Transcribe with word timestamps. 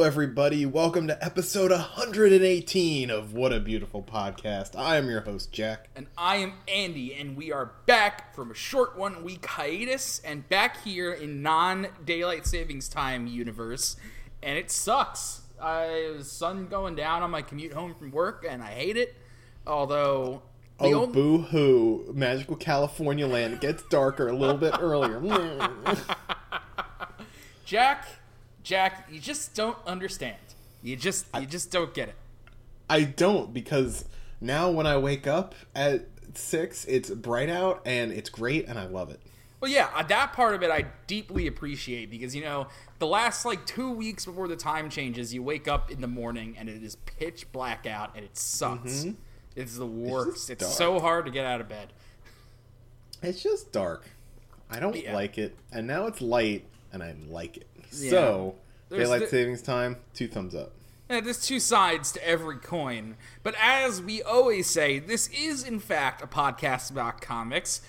Hello, 0.00 0.08
everybody. 0.08 0.64
Welcome 0.64 1.08
to 1.08 1.22
episode 1.22 1.70
118 1.70 3.10
of 3.10 3.34
What 3.34 3.52
a 3.52 3.60
Beautiful 3.60 4.02
Podcast. 4.02 4.74
I 4.74 4.96
am 4.96 5.10
your 5.10 5.20
host, 5.20 5.52
Jack. 5.52 5.90
And 5.94 6.06
I 6.16 6.36
am 6.36 6.54
Andy, 6.66 7.14
and 7.14 7.36
we 7.36 7.52
are 7.52 7.72
back 7.84 8.34
from 8.34 8.50
a 8.50 8.54
short 8.54 8.96
one 8.96 9.22
week 9.22 9.44
hiatus 9.44 10.18
and 10.24 10.48
back 10.48 10.82
here 10.84 11.12
in 11.12 11.42
non 11.42 11.88
daylight 12.02 12.46
savings 12.46 12.88
time 12.88 13.26
universe. 13.26 13.96
And 14.42 14.56
it 14.56 14.70
sucks. 14.70 15.42
I 15.60 16.14
sun 16.22 16.68
going 16.68 16.94
down 16.94 17.22
on 17.22 17.30
my 17.30 17.42
commute 17.42 17.74
home 17.74 17.94
from 17.94 18.10
work, 18.10 18.46
and 18.48 18.62
I 18.62 18.68
hate 18.70 18.96
it. 18.96 19.14
Although, 19.66 20.40
the 20.78 20.86
Oh, 20.94 21.02
only- 21.02 21.12
boo 21.12 21.38
hoo. 21.42 22.10
Magical 22.14 22.56
California 22.56 23.26
land 23.26 23.52
It 23.52 23.60
gets 23.60 23.82
darker 23.90 24.28
a 24.28 24.32
little 24.32 24.56
bit 24.56 24.72
earlier. 24.80 25.20
Jack, 27.66 28.06
Jack, 28.70 29.08
you 29.10 29.18
just 29.18 29.56
don't 29.56 29.76
understand. 29.84 30.36
You 30.80 30.94
just, 30.94 31.26
you 31.34 31.44
just 31.44 31.72
don't 31.72 31.92
get 31.92 32.08
it. 32.08 32.14
I 32.88 33.02
don't 33.02 33.52
because 33.52 34.04
now 34.40 34.70
when 34.70 34.86
I 34.86 34.96
wake 34.96 35.26
up 35.26 35.56
at 35.74 36.06
6, 36.34 36.84
it's 36.84 37.10
bright 37.10 37.48
out 37.50 37.82
and 37.84 38.12
it's 38.12 38.30
great 38.30 38.68
and 38.68 38.78
I 38.78 38.86
love 38.86 39.10
it. 39.10 39.18
Well, 39.60 39.72
yeah, 39.72 39.88
uh, 39.92 40.04
that 40.04 40.34
part 40.34 40.54
of 40.54 40.62
it 40.62 40.70
I 40.70 40.84
deeply 41.08 41.48
appreciate 41.48 42.12
because 42.12 42.36
you 42.36 42.44
know 42.44 42.68
the 43.00 43.08
last 43.08 43.44
like 43.44 43.66
two 43.66 43.90
weeks 43.90 44.24
before 44.24 44.46
the 44.46 44.54
time 44.54 44.88
changes, 44.88 45.34
you 45.34 45.42
wake 45.42 45.66
up 45.66 45.90
in 45.90 46.00
the 46.00 46.06
morning 46.06 46.54
and 46.56 46.68
it 46.68 46.80
is 46.84 46.94
pitch 46.94 47.50
black 47.50 47.86
out 47.86 48.14
and 48.14 48.24
it 48.24 48.36
sucks. 48.36 49.04
It's 49.56 49.76
the 49.78 49.84
worst. 49.86 50.48
It's, 50.48 50.62
dark. 50.62 50.72
so 50.72 51.00
hard 51.00 51.24
to 51.24 51.32
get 51.32 51.44
out 51.44 51.60
of 51.60 51.68
bed. 51.68 51.92
It's 53.20 53.42
just 53.42 53.72
dark. 53.72 54.08
I 54.70 54.78
don't 54.78 54.94
Yeah. 54.94 55.12
like 55.12 55.38
it. 55.38 55.56
And 55.72 55.88
now 55.88 56.06
it's 56.06 56.20
light 56.20 56.66
and 56.92 57.02
I 57.02 57.16
like 57.28 57.56
it. 57.56 57.66
Yeah. 57.92 58.10
So, 58.10 58.54
There's 58.88 59.04
daylight 59.04 59.20
the- 59.22 59.26
savings 59.28 59.62
time, 59.62 59.96
two 60.14 60.28
thumbs 60.28 60.54
up. 60.54 60.72
Yeah, 61.10 61.20
there's 61.20 61.44
two 61.44 61.58
sides 61.58 62.12
to 62.12 62.24
every 62.24 62.58
coin. 62.58 63.16
But 63.42 63.56
as 63.60 64.00
we 64.00 64.22
always 64.22 64.68
say, 64.68 65.00
this 65.00 65.26
is 65.28 65.64
in 65.64 65.80
fact 65.80 66.22
a 66.22 66.28
podcast 66.28 66.92
about 66.92 67.20
comics. 67.20 67.82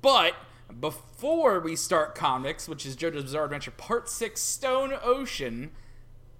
But 0.00 0.34
before 0.80 1.60
we 1.60 1.76
start 1.76 2.14
comics, 2.14 2.66
which 2.66 2.86
is 2.86 2.96
JoJo's 2.96 3.24
Bizarre 3.24 3.44
Adventure 3.44 3.70
Part 3.70 4.08
6 4.08 4.40
Stone 4.40 4.94
Ocean, 5.02 5.72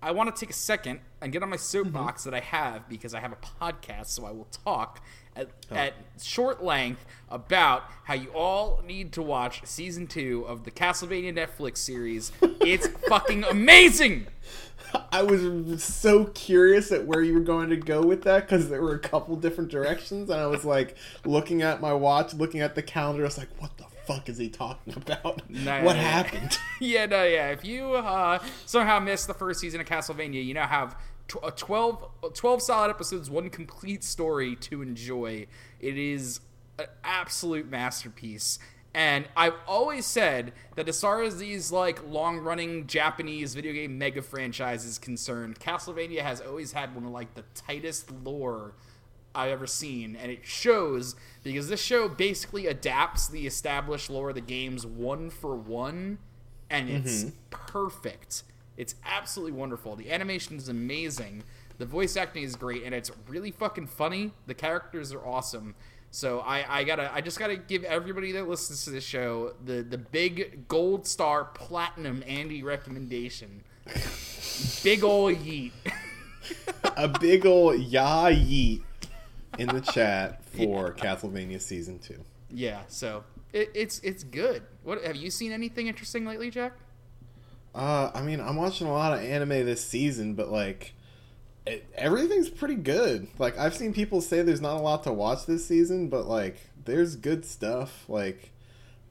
I 0.00 0.12
want 0.12 0.34
to 0.34 0.40
take 0.40 0.48
a 0.48 0.54
second 0.54 1.00
and 1.20 1.30
get 1.30 1.42
on 1.42 1.50
my 1.50 1.56
mm-hmm. 1.56 1.62
soapbox 1.62 2.24
that 2.24 2.32
I 2.32 2.40
have 2.40 2.88
because 2.88 3.12
I 3.12 3.20
have 3.20 3.32
a 3.32 3.36
podcast, 3.36 4.06
so 4.06 4.24
I 4.24 4.30
will 4.30 4.48
talk 4.64 5.04
at, 5.36 5.48
oh. 5.70 5.74
at 5.76 5.94
short 6.22 6.62
length 6.62 7.04
about 7.30 7.84
how 8.04 8.14
you 8.14 8.30
all 8.30 8.80
need 8.86 9.12
to 9.12 9.22
watch 9.22 9.60
season 9.64 10.06
two 10.06 10.44
of 10.46 10.64
the 10.64 10.70
Castlevania 10.70 11.34
Netflix 11.34 11.78
series. 11.78 12.32
It's 12.60 12.86
fucking 13.08 13.44
amazing! 13.44 14.26
I 15.12 15.22
was 15.22 15.82
so 15.82 16.26
curious 16.26 16.92
at 16.92 17.04
where 17.06 17.22
you 17.22 17.34
were 17.34 17.40
going 17.40 17.70
to 17.70 17.76
go 17.76 18.02
with 18.02 18.22
that 18.22 18.48
because 18.48 18.68
there 18.68 18.80
were 18.80 18.94
a 18.94 18.98
couple 18.98 19.36
different 19.36 19.70
directions, 19.70 20.30
and 20.30 20.40
I 20.40 20.46
was 20.46 20.64
like 20.64 20.96
looking 21.24 21.62
at 21.62 21.80
my 21.80 21.92
watch, 21.92 22.34
looking 22.34 22.60
at 22.60 22.74
the 22.74 22.82
calendar. 22.82 23.22
I 23.22 23.26
was 23.26 23.38
like, 23.38 23.48
"What 23.58 23.76
the 23.76 23.84
fuck 24.06 24.28
is 24.28 24.38
he 24.38 24.48
talking 24.48 24.94
about? 24.96 25.48
No, 25.50 25.82
what 25.82 25.96
no, 25.96 26.02
happened?" 26.02 26.58
yeah, 26.80 27.06
no, 27.06 27.24
yeah. 27.24 27.50
If 27.50 27.64
you 27.64 27.94
uh, 27.94 28.38
somehow 28.64 28.98
missed 28.98 29.26
the 29.26 29.34
first 29.34 29.60
season 29.60 29.80
of 29.80 29.86
Castlevania, 29.86 30.44
you 30.44 30.54
now 30.54 30.66
have 30.66 30.96
tw- 31.28 31.42
uh, 31.42 31.50
12, 31.50 32.04
uh, 32.24 32.28
12 32.34 32.62
solid 32.62 32.90
episodes, 32.90 33.30
one 33.30 33.50
complete 33.50 34.02
story 34.02 34.56
to 34.56 34.82
enjoy. 34.82 35.46
It 35.80 35.98
is 35.98 36.40
an 36.78 36.86
absolute 37.04 37.68
masterpiece. 37.68 38.58
And 38.94 39.26
I've 39.36 39.54
always 39.66 40.06
said 40.06 40.52
that 40.76 40.88
as 40.88 41.00
far 41.00 41.22
as 41.22 41.38
these 41.38 41.70
like 41.70 42.06
long-running 42.08 42.86
Japanese 42.86 43.54
video 43.54 43.72
game 43.72 43.98
mega 43.98 44.22
franchises 44.22 44.98
concerned, 44.98 45.60
Castlevania 45.60 46.20
has 46.20 46.40
always 46.40 46.72
had 46.72 46.94
one 46.94 47.04
of 47.04 47.10
like 47.10 47.34
the 47.34 47.44
tightest 47.54 48.10
lore 48.10 48.74
I've 49.34 49.50
ever 49.50 49.66
seen, 49.66 50.16
and 50.16 50.32
it 50.32 50.44
shows 50.44 51.14
because 51.44 51.68
this 51.68 51.82
show 51.82 52.08
basically 52.08 52.66
adapts 52.66 53.28
the 53.28 53.46
established 53.46 54.10
lore 54.10 54.30
of 54.30 54.34
the 54.34 54.40
games 54.40 54.84
one 54.86 55.30
for 55.30 55.54
one, 55.54 56.18
and 56.70 56.88
it's 56.88 57.24
mm-hmm. 57.24 57.36
perfect. 57.50 58.42
It's 58.76 58.94
absolutely 59.04 59.52
wonderful. 59.52 59.96
The 59.96 60.10
animation 60.10 60.56
is 60.56 60.68
amazing. 60.68 61.44
The 61.76 61.86
voice 61.86 62.16
acting 62.16 62.42
is 62.42 62.56
great, 62.56 62.82
and 62.82 62.94
it's 62.94 63.12
really 63.28 63.50
fucking 63.50 63.86
funny. 63.86 64.32
The 64.46 64.54
characters 64.54 65.12
are 65.12 65.24
awesome. 65.24 65.74
So 66.10 66.40
I, 66.40 66.78
I 66.78 66.84
gotta 66.84 67.12
I 67.12 67.20
just 67.20 67.38
gotta 67.38 67.56
give 67.56 67.84
everybody 67.84 68.32
that 68.32 68.48
listens 68.48 68.84
to 68.84 68.90
this 68.90 69.04
show 69.04 69.54
the 69.64 69.82
the 69.82 69.98
big 69.98 70.66
gold 70.68 71.06
star 71.06 71.44
platinum 71.44 72.24
Andy 72.26 72.62
recommendation. 72.62 73.62
big 74.82 75.04
ol' 75.04 75.30
yeet. 75.30 75.72
a 76.96 77.08
big 77.08 77.44
ol' 77.44 77.74
yah 77.74 78.28
yeet 78.28 78.82
in 79.58 79.68
the 79.68 79.80
chat 79.80 80.44
for 80.44 80.94
Castlevania 80.94 81.60
season 81.60 81.98
two. 81.98 82.24
Yeah, 82.50 82.82
so 82.88 83.24
it, 83.52 83.70
it's 83.74 83.98
it's 84.00 84.24
good. 84.24 84.62
What 84.82 85.02
have 85.04 85.16
you 85.16 85.30
seen 85.30 85.52
anything 85.52 85.86
interesting 85.86 86.24
lately, 86.24 86.50
Jack? 86.50 86.72
Uh, 87.74 88.10
I 88.14 88.22
mean, 88.22 88.40
I'm 88.40 88.56
watching 88.56 88.86
a 88.86 88.92
lot 88.92 89.12
of 89.12 89.22
anime 89.22 89.50
this 89.50 89.84
season, 89.84 90.34
but 90.34 90.50
like, 90.50 90.94
it, 91.68 91.86
everything's 91.94 92.48
pretty 92.48 92.74
good. 92.74 93.28
Like, 93.38 93.58
I've 93.58 93.74
seen 93.74 93.92
people 93.92 94.20
say 94.20 94.42
there's 94.42 94.60
not 94.60 94.76
a 94.76 94.82
lot 94.82 95.04
to 95.04 95.12
watch 95.12 95.46
this 95.46 95.66
season, 95.66 96.08
but 96.08 96.26
like, 96.26 96.58
there's 96.84 97.16
good 97.16 97.44
stuff. 97.44 98.04
Like, 98.08 98.50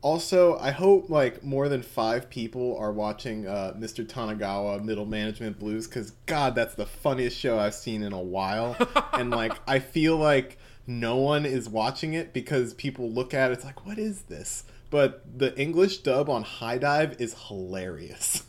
also, 0.01 0.57
I 0.57 0.71
hope 0.71 1.09
like 1.09 1.43
more 1.43 1.69
than 1.69 1.81
five 1.81 2.29
people 2.29 2.77
are 2.77 2.91
watching 2.91 3.47
uh, 3.47 3.73
Mr. 3.77 4.07
Tonegawa 4.07 4.83
Middle 4.83 5.05
Management 5.05 5.59
Blues 5.59 5.87
because 5.87 6.11
God, 6.25 6.55
that's 6.55 6.75
the 6.75 6.85
funniest 6.85 7.37
show 7.37 7.59
I've 7.59 7.73
seen 7.73 8.03
in 8.03 8.13
a 8.13 8.21
while, 8.21 8.75
and 9.13 9.31
like, 9.31 9.53
I 9.67 9.79
feel 9.79 10.17
like 10.17 10.57
no 10.85 11.17
one 11.17 11.45
is 11.45 11.67
watching 11.67 12.13
it 12.13 12.33
because 12.33 12.73
people 12.73 13.11
look 13.11 13.33
at 13.33 13.51
it, 13.51 13.55
it's 13.55 13.65
like, 13.65 13.85
what 13.85 13.99
is 13.99 14.21
this? 14.23 14.63
But 14.89 15.23
the 15.37 15.57
English 15.59 15.97
dub 15.97 16.29
on 16.29 16.43
HIDIVE 16.43 17.19
is 17.19 17.35
hilarious. 17.47 18.43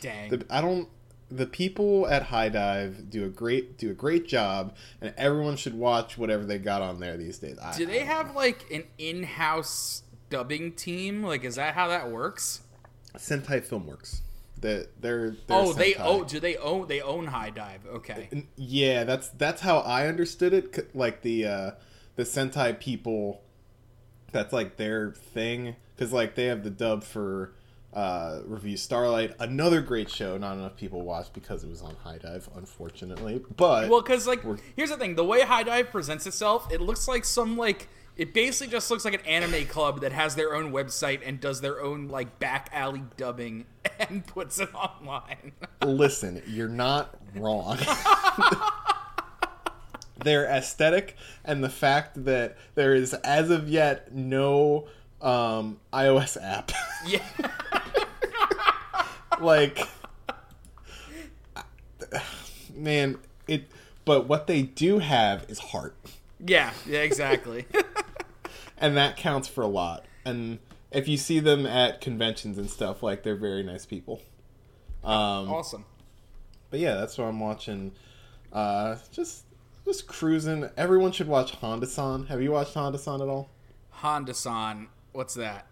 Dang. 0.00 0.30
The, 0.30 0.46
I 0.48 0.60
don't. 0.60 0.88
The 1.30 1.46
people 1.46 2.06
at 2.06 2.24
HIDIVE 2.24 3.10
do 3.10 3.24
a 3.24 3.28
great 3.28 3.78
do 3.78 3.90
a 3.90 3.94
great 3.94 4.28
job, 4.28 4.76
and 5.00 5.12
everyone 5.16 5.56
should 5.56 5.74
watch 5.74 6.16
whatever 6.16 6.44
they 6.44 6.58
got 6.58 6.82
on 6.82 7.00
there 7.00 7.16
these 7.16 7.38
days. 7.38 7.58
I, 7.60 7.76
Do 7.76 7.84
they 7.86 8.04
have 8.04 8.36
like 8.36 8.64
an 8.70 8.84
in-house 8.98 10.02
dubbing 10.30 10.72
team? 10.72 11.24
Like, 11.24 11.44
is 11.44 11.56
that 11.56 11.74
how 11.74 11.88
that 11.88 12.10
works? 12.10 12.60
know. 13.12 13.18
Sentai 13.18 13.60
Filmworks? 13.66 14.20
That 14.60 14.88
they're, 15.00 15.30
they're 15.30 15.36
oh, 15.50 15.72
they 15.72 15.92
Sentai. 15.92 16.00
oh, 16.00 16.24
do 16.24 16.40
they 16.40 16.56
own 16.56 16.86
they 16.88 17.00
own 17.00 17.26
HIDIVE? 17.26 17.86
Okay. 17.86 18.46
Yeah, 18.56 19.04
that's 19.04 19.28
that's 19.28 19.60
how 19.62 19.78
I 19.78 20.06
understood 20.06 20.54
it. 20.54 20.94
Like 20.94 21.22
the 21.22 21.46
uh, 21.46 21.70
the 22.16 22.22
Sentai 22.22 22.78
people, 22.78 23.42
that's 24.32 24.52
like 24.52 24.76
their 24.76 25.12
thing. 25.12 25.76
Because 25.94 26.12
like 26.12 26.34
they 26.34 26.46
have 26.46 26.62
the 26.62 26.70
dub 26.70 27.04
for 27.04 27.52
uh, 27.96 28.40
Revue 28.44 28.76
Starlight, 28.76 29.34
another 29.40 29.80
great 29.80 30.10
show. 30.10 30.36
Not 30.36 30.52
enough 30.58 30.76
people 30.76 31.00
watched 31.02 31.32
because 31.32 31.64
it 31.64 31.70
was 31.70 31.80
on 31.82 31.96
HIDIVE, 32.04 32.48
unfortunately. 32.54 33.42
But 33.56 33.88
Well, 33.88 34.02
because 34.02 34.26
like, 34.26 34.44
We're- 34.44 34.60
here's 34.76 34.90
the 34.90 34.96
thing: 34.98 35.14
the 35.16 35.24
way 35.24 35.40
HIDIVE 35.40 35.90
presents 35.90 36.26
itself, 36.26 36.70
it 36.72 36.80
looks 36.80 37.08
like 37.08 37.24
some 37.24 37.56
like 37.56 37.88
it 38.16 38.32
basically 38.32 38.70
just 38.70 38.90
looks 38.90 39.04
like 39.04 39.14
an 39.14 39.20
anime 39.26 39.66
club 39.66 40.00
that 40.02 40.12
has 40.12 40.34
their 40.36 40.54
own 40.54 40.72
website 40.72 41.20
and 41.26 41.40
does 41.40 41.60
their 41.62 41.82
own 41.82 42.08
like 42.08 42.38
back 42.38 42.68
alley 42.72 43.02
dubbing 43.16 43.64
and 43.98 44.26
puts 44.26 44.58
it 44.60 44.68
online. 44.74 45.52
listen, 45.84 46.42
you're 46.46 46.68
not 46.68 47.14
wrong. 47.34 47.78
Their 50.24 50.46
aesthetic 50.46 51.14
and 51.44 51.62
the 51.62 51.68
fact 51.68 52.24
that 52.24 52.56
there 52.74 52.94
is, 52.94 53.12
as 53.14 53.50
of 53.50 53.68
yet, 53.68 54.14
no 54.14 54.88
um, 55.20 55.78
iOS 55.92 56.36
app. 56.42 56.72
yeah. 57.06 57.20
like, 59.42 59.86
man, 62.74 63.18
it. 63.48 63.64
But 64.04 64.28
what 64.28 64.46
they 64.46 64.62
do 64.62 64.98
have 65.00 65.46
is 65.48 65.58
heart, 65.58 65.96
Yeah. 66.44 66.72
Yeah. 66.86 67.00
Exactly. 67.00 67.66
and 68.78 68.96
that 68.96 69.16
counts 69.16 69.48
for 69.48 69.62
a 69.62 69.66
lot. 69.66 70.04
And 70.24 70.58
if 70.90 71.08
you 71.08 71.16
see 71.16 71.40
them 71.40 71.66
at 71.66 72.00
conventions 72.00 72.58
and 72.58 72.70
stuff, 72.70 73.02
like 73.02 73.22
they're 73.22 73.36
very 73.36 73.62
nice 73.62 73.84
people. 73.84 74.22
Um, 75.02 75.50
awesome. 75.50 75.84
But 76.70 76.80
yeah, 76.80 76.94
that's 76.94 77.18
what 77.18 77.26
I'm 77.26 77.40
watching. 77.40 77.92
Uh, 78.52 78.96
just 79.12 79.44
just 79.84 80.06
cruising. 80.06 80.68
Everyone 80.76 81.12
should 81.12 81.28
watch 81.28 81.52
Honda 81.52 81.86
San. 81.86 82.26
Have 82.26 82.42
you 82.42 82.52
watched 82.52 82.74
Honda 82.74 82.98
San 82.98 83.20
at 83.20 83.28
all? 83.28 83.50
Honda 83.90 84.34
San. 84.34 84.88
What's 85.12 85.34
that? 85.34 85.66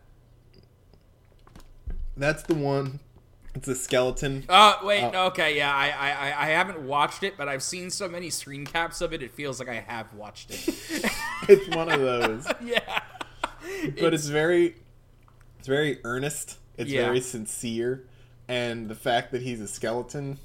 That's 2.17 2.43
the 2.45 2.55
one. 2.55 3.01
It's 3.55 3.69
a 3.69 3.75
skeleton. 3.75 4.45
Oh 4.49 4.79
wait, 4.83 5.05
Oh. 5.15 5.27
okay, 5.29 5.57
yeah, 5.57 5.73
I, 5.75 5.87
I 5.91 6.45
I- 6.47 6.51
haven't 6.51 6.81
watched 6.81 7.23
it, 7.23 7.35
but 7.37 7.49
I've 7.49 7.63
seen 7.63 7.89
so 7.91 8.09
many 8.09 8.29
screen 8.31 8.67
caps 8.67 9.01
of 9.01 9.13
it. 9.13 9.23
It 9.23 9.33
feels 9.33 9.61
like 9.61 9.69
I 9.69 9.81
have 9.87 10.13
watched 10.15 10.51
it. 10.51 10.69
It's 11.49 11.69
one 11.77 11.91
of 11.91 12.01
those. 12.01 12.47
yeah, 12.65 13.01
But 14.01 14.15
it's 14.15 14.27
very 14.27 14.77
it's 15.59 15.69
very 15.69 15.99
earnest. 16.05 16.59
It's 16.77 16.91
Yeah. 16.91 17.03
very 17.05 17.21
sincere. 17.21 18.05
And 18.49 18.89
the 18.89 18.95
fact 18.95 19.31
that 19.33 19.43
he's 19.43 19.61
a 19.61 19.69
skeleton, 19.69 20.39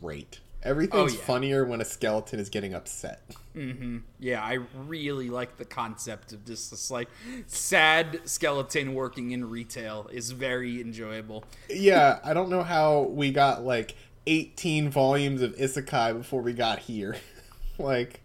great. 0.00 0.40
Everything's 0.64 1.12
Oh, 1.12 1.16
yeah. 1.16 1.24
funnier 1.24 1.64
when 1.64 1.80
a 1.80 1.84
skeleton 1.84 2.38
is 2.38 2.48
getting 2.48 2.72
upset. 2.72 3.20
Mm-hmm. 3.56 3.98
Yeah, 4.20 4.42
I 4.42 4.58
really 4.86 5.28
like 5.28 5.56
the 5.56 5.64
concept 5.64 6.32
of 6.32 6.44
just 6.44 6.70
this 6.70 6.90
like 6.90 7.08
sad 7.46 8.20
skeleton 8.24 8.94
working 8.94 9.32
in 9.32 9.50
retail 9.50 10.08
is 10.12 10.30
very 10.30 10.80
enjoyable. 10.80 11.44
yeah, 11.68 12.20
I 12.24 12.32
don't 12.32 12.48
know 12.48 12.62
how 12.62 13.02
we 13.02 13.30
got 13.32 13.64
like 13.64 13.96
18 14.26 14.88
volumes 14.90 15.42
of 15.42 15.56
Isekai 15.56 16.16
before 16.16 16.42
we 16.42 16.52
got 16.52 16.78
here. 16.78 17.16
like, 17.78 18.20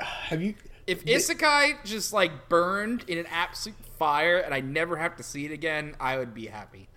have 0.00 0.40
you? 0.42 0.54
If 0.86 1.04
Isekai 1.04 1.84
just 1.84 2.12
like 2.12 2.48
burned 2.48 3.04
in 3.08 3.18
an 3.18 3.26
absolute 3.30 3.76
fire 3.98 4.38
and 4.38 4.54
I 4.54 4.60
never 4.60 4.96
have 4.98 5.16
to 5.16 5.22
see 5.22 5.46
it 5.46 5.50
again, 5.50 5.96
I 5.98 6.18
would 6.18 6.32
be 6.34 6.46
happy. 6.46 6.88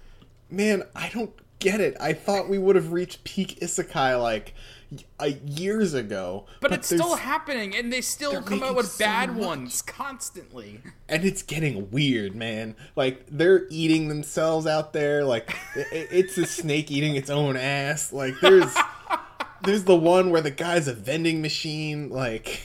Man, 0.50 0.84
I 0.96 1.10
don't 1.10 1.34
get 1.60 1.80
it. 1.82 1.96
I 2.00 2.14
thought 2.14 2.50
we 2.50 2.58
would 2.58 2.76
have 2.76 2.92
reached 2.92 3.24
peak 3.24 3.60
Isekai 3.62 4.22
like 4.22 4.54
y- 4.92 5.00
uh, 5.20 5.32
years 5.46 5.94
ago. 5.94 6.46
But, 6.62 6.72
it's 6.74 6.88
still 6.88 7.16
happening, 7.16 7.76
and 7.76 7.92
they 7.92 8.02
still 8.02 8.42
come 8.42 8.64
out 8.64 8.76
with 8.76 8.88
so 8.88 9.06
bad 9.06 9.36
much. 9.36 9.46
ones 9.46 9.82
constantly. 9.82 10.82
and 11.10 11.26
it's 11.26 11.42
getting 11.44 11.90
weird, 11.92 12.36
man. 12.36 12.76
Like 12.96 13.26
they're 13.30 13.66
eating 13.70 14.08
themselves 14.08 14.68
out 14.68 14.94
there. 14.94 15.24
Like 15.24 15.56
it's 15.76 16.38
a 16.38 16.46
snake 16.46 16.92
eating 16.92 17.16
its 17.16 17.30
own 17.30 17.58
ass. 17.58 18.12
Like 18.14 18.36
there's 18.42 18.76
there's 19.64 19.84
the 19.86 19.96
one 19.96 20.30
where 20.30 20.42
the 20.42 20.52
guy's 20.52 20.88
a 20.88 20.94
vending 20.94 21.42
machine. 21.42 22.10
Like 22.10 22.62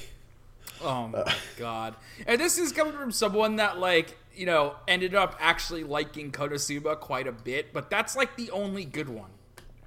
Oh 0.84 1.06
my 1.06 1.32
god! 1.56 1.94
And 2.26 2.40
this 2.40 2.58
is 2.58 2.72
coming 2.72 2.94
from 2.94 3.12
someone 3.12 3.56
that 3.56 3.78
like 3.78 4.18
you 4.34 4.46
know 4.46 4.76
ended 4.88 5.14
up 5.14 5.36
actually 5.40 5.84
liking 5.84 6.32
Konosuba 6.32 6.98
quite 7.00 7.26
a 7.26 7.32
bit, 7.32 7.72
but 7.72 7.90
that's 7.90 8.16
like 8.16 8.36
the 8.36 8.50
only 8.50 8.84
good 8.84 9.08
one. 9.08 9.30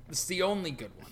It's 0.10 0.26
the 0.26 0.42
only 0.42 0.72
good 0.72 0.92
one. 0.98 1.12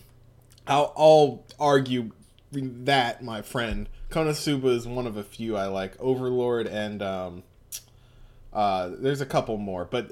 I'll, 0.68 0.94
I'll 0.96 1.44
argue 1.60 2.12
that, 2.52 3.24
my 3.24 3.42
friend. 3.42 3.90
Konosuba 4.10 4.76
is 4.76 4.88
one 4.88 5.08
of 5.08 5.18
a 5.18 5.24
few 5.24 5.58
I 5.58 5.68
like. 5.68 6.00
Overlord 6.00 6.68
and 6.68 7.02
um, 7.02 7.44
uh, 8.54 8.92
there's 8.98 9.22
a 9.22 9.26
couple 9.26 9.58
more, 9.58 9.86
but 9.86 10.12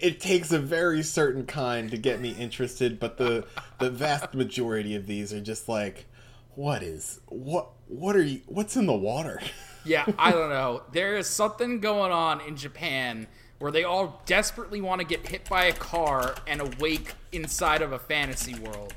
it 0.00 0.20
takes 0.20 0.50
a 0.50 0.58
very 0.58 1.02
certain 1.02 1.46
kind 1.46 1.90
to 1.92 1.96
get 1.96 2.20
me 2.20 2.30
interested. 2.30 2.98
But 2.98 3.18
the 3.18 3.46
the 3.78 3.90
vast 3.90 4.34
majority 4.34 4.96
of 4.96 5.06
these 5.06 5.32
are 5.32 5.40
just 5.40 5.68
like, 5.68 6.06
what 6.54 6.82
is 6.82 7.20
what 7.26 7.68
what 7.86 8.16
are 8.16 8.22
you? 8.22 8.42
What's 8.46 8.76
in 8.76 8.86
the 8.86 8.92
water? 8.92 9.40
Yeah, 9.84 10.06
I 10.18 10.30
don't 10.30 10.50
know. 10.50 10.82
There 10.92 11.16
is 11.16 11.26
something 11.26 11.80
going 11.80 12.12
on 12.12 12.40
in 12.42 12.56
Japan 12.56 13.26
where 13.58 13.70
they 13.72 13.84
all 13.84 14.20
desperately 14.26 14.80
want 14.80 15.00
to 15.00 15.06
get 15.06 15.26
hit 15.26 15.48
by 15.48 15.64
a 15.64 15.72
car 15.72 16.34
and 16.46 16.60
awake 16.60 17.14
inside 17.32 17.82
of 17.82 17.92
a 17.92 17.98
fantasy 17.98 18.54
world. 18.58 18.92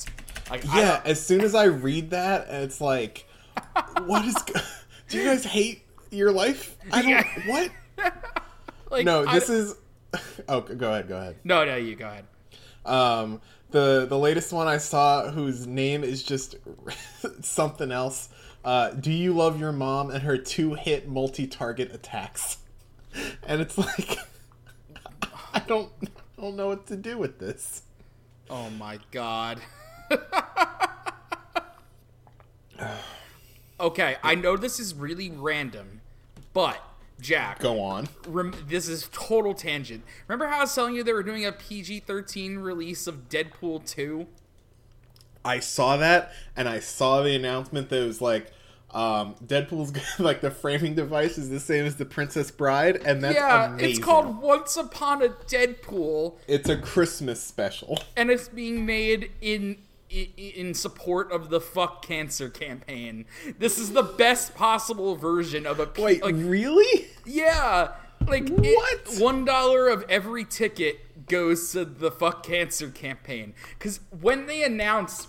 Like, 0.49 0.63
Yeah, 0.65 1.01
as 1.05 1.23
soon 1.23 1.41
as 1.41 1.55
I 1.55 1.65
read 1.65 2.11
that, 2.11 2.47
it's 2.49 2.81
like, 2.81 3.27
what 4.05 4.25
is? 4.25 4.35
Do 5.09 5.17
you 5.19 5.25
guys 5.25 5.43
hate 5.45 5.83
your 6.11 6.31
life? 6.31 6.75
I 6.91 7.01
don't. 7.01 7.11
Yeah. 7.11 7.23
What? 7.45 7.71
like, 8.91 9.05
No, 9.05 9.25
this 9.25 9.49
is. 9.49 9.75
Oh, 10.47 10.61
go 10.61 10.91
ahead. 10.91 11.09
Go 11.09 11.17
ahead. 11.17 11.35
no, 11.43 11.65
no. 11.65 11.75
You 11.75 11.95
go 11.97 12.07
ahead. 12.07 12.25
Um, 12.85 13.41
the 13.71 14.05
the 14.07 14.17
latest 14.17 14.53
one 14.53 14.65
I 14.65 14.77
saw, 14.77 15.29
whose 15.29 15.67
name 15.67 16.05
is 16.05 16.23
just 16.23 16.55
something 17.41 17.91
else. 17.91 18.29
Uh, 18.65 18.89
Do 18.89 19.11
you 19.11 19.33
love 19.33 19.59
your 19.59 19.71
mom 19.71 20.09
and 20.09 20.23
her 20.23 20.37
two 20.37 20.73
hit 20.73 21.07
multi 21.07 21.47
target 21.47 21.93
attacks? 21.93 22.57
And 23.47 23.61
it's 23.61 23.77
like, 23.77 24.17
I 25.53 25.59
don't, 25.65 25.89
I 26.03 26.41
don't 26.41 26.57
know 26.57 26.67
what 26.67 26.85
to 26.87 26.97
do 26.97 27.17
with 27.17 27.39
this. 27.39 27.83
Oh 28.49 28.69
my 28.71 28.99
god. 29.11 29.61
okay, 33.79 34.17
I 34.21 34.35
know 34.35 34.57
this 34.57 34.81
is 34.81 34.93
really 34.93 35.31
random, 35.31 36.01
but 36.51 36.77
Jack, 37.21 37.59
Go 37.59 37.79
on. 37.79 38.09
rem- 38.27 38.53
this 38.67 38.89
is 38.89 39.07
total 39.13 39.53
tangent. 39.53 40.03
Remember 40.27 40.47
how 40.47 40.57
I 40.57 40.61
was 40.61 40.75
telling 40.75 40.95
you 40.95 41.03
they 41.03 41.13
were 41.13 41.23
doing 41.23 41.45
a 41.45 41.53
PG-13 41.53 42.61
release 42.61 43.07
of 43.07 43.29
Deadpool 43.29 43.89
2? 43.89 44.27
I 45.45 45.61
saw 45.61 45.95
that, 45.97 46.33
and 46.57 46.67
I 46.67 46.81
saw 46.81 47.21
the 47.21 47.33
announcement 47.33 47.87
that 47.89 48.03
it 48.03 48.05
was 48.05 48.19
like, 48.19 48.51
um, 48.95 49.35
Deadpool's 49.45 49.93
like 50.19 50.39
the 50.39 50.49
framing 50.49 50.95
device 50.95 51.37
is 51.37 51.49
the 51.49 51.59
same 51.59 51.85
as 51.85 51.97
the 51.97 52.05
Princess 52.05 52.49
Bride, 52.49 53.01
and 53.05 53.21
that's 53.21 53.35
yeah, 53.35 53.65
amazing. 53.65 53.89
it's 53.89 53.99
called 53.99 54.41
Once 54.41 54.77
Upon 54.77 55.21
a 55.21 55.27
Deadpool, 55.27 56.37
It's 56.47 56.69
a 56.69 56.77
Christmas 56.77 57.43
special. 57.43 57.99
and 58.17 58.31
it's 58.31 58.47
being 58.47 58.85
made 58.85 59.31
in 59.41 59.79
in 60.09 60.73
support 60.73 61.29
of 61.31 61.49
the 61.49 61.59
fuck 61.59 62.05
cancer 62.05 62.49
campaign. 62.49 63.25
This 63.59 63.77
is 63.77 63.91
the 63.91 64.03
best 64.03 64.55
possible 64.55 65.15
version 65.15 65.65
of 65.65 65.79
a 65.81 65.89
Wait, 65.97 66.23
like 66.23 66.35
really? 66.37 67.07
Yeah, 67.25 67.89
like 68.25 68.47
What? 68.47 68.99
It, 69.07 69.21
One 69.21 69.43
dollar 69.43 69.89
of 69.89 70.05
every 70.07 70.45
ticket 70.45 71.27
goes 71.27 71.71
to 71.71 71.83
the 71.83 72.11
fuck 72.11 72.45
cancer 72.45 72.89
campaign. 72.89 73.55
Because 73.77 73.99
when 74.21 74.45
they 74.45 74.63
announce, 74.63 75.27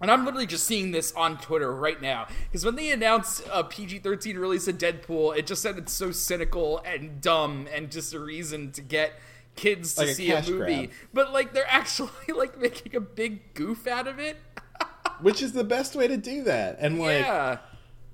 and 0.00 0.10
I'm 0.10 0.24
literally 0.24 0.46
just 0.46 0.64
seeing 0.66 0.90
this 0.90 1.12
on 1.12 1.38
Twitter 1.38 1.72
right 1.74 2.00
now. 2.00 2.26
Because 2.44 2.64
when 2.64 2.76
they 2.76 2.90
announced 2.90 3.42
a 3.52 3.64
PG-13 3.64 4.36
release 4.38 4.68
of 4.68 4.78
Deadpool, 4.78 5.36
it 5.36 5.46
just 5.46 5.62
sounded 5.62 5.88
so 5.88 6.10
cynical 6.12 6.78
and 6.84 7.20
dumb 7.20 7.66
and 7.72 7.90
just 7.90 8.12
a 8.14 8.20
reason 8.20 8.72
to 8.72 8.82
get 8.82 9.14
kids 9.56 9.94
to 9.94 10.02
Like 10.04 10.14
see 10.16 10.30
a 10.30 10.34
cash 10.36 10.48
movie. 10.48 10.76
grab. 10.86 10.90
But 11.14 11.32
like 11.32 11.52
they're 11.54 11.66
actually 11.70 12.10
like 12.34 12.60
making 12.60 12.94
a 12.94 13.00
big 13.00 13.54
goof 13.54 13.86
out 13.86 14.06
of 14.06 14.18
it. 14.18 14.36
Which 15.20 15.40
is 15.42 15.52
the 15.52 15.64
best 15.64 15.96
way 15.96 16.06
to 16.08 16.16
do 16.16 16.42
that. 16.44 16.76
And 16.78 16.98
like 16.98 17.24
yeah. 17.24 17.58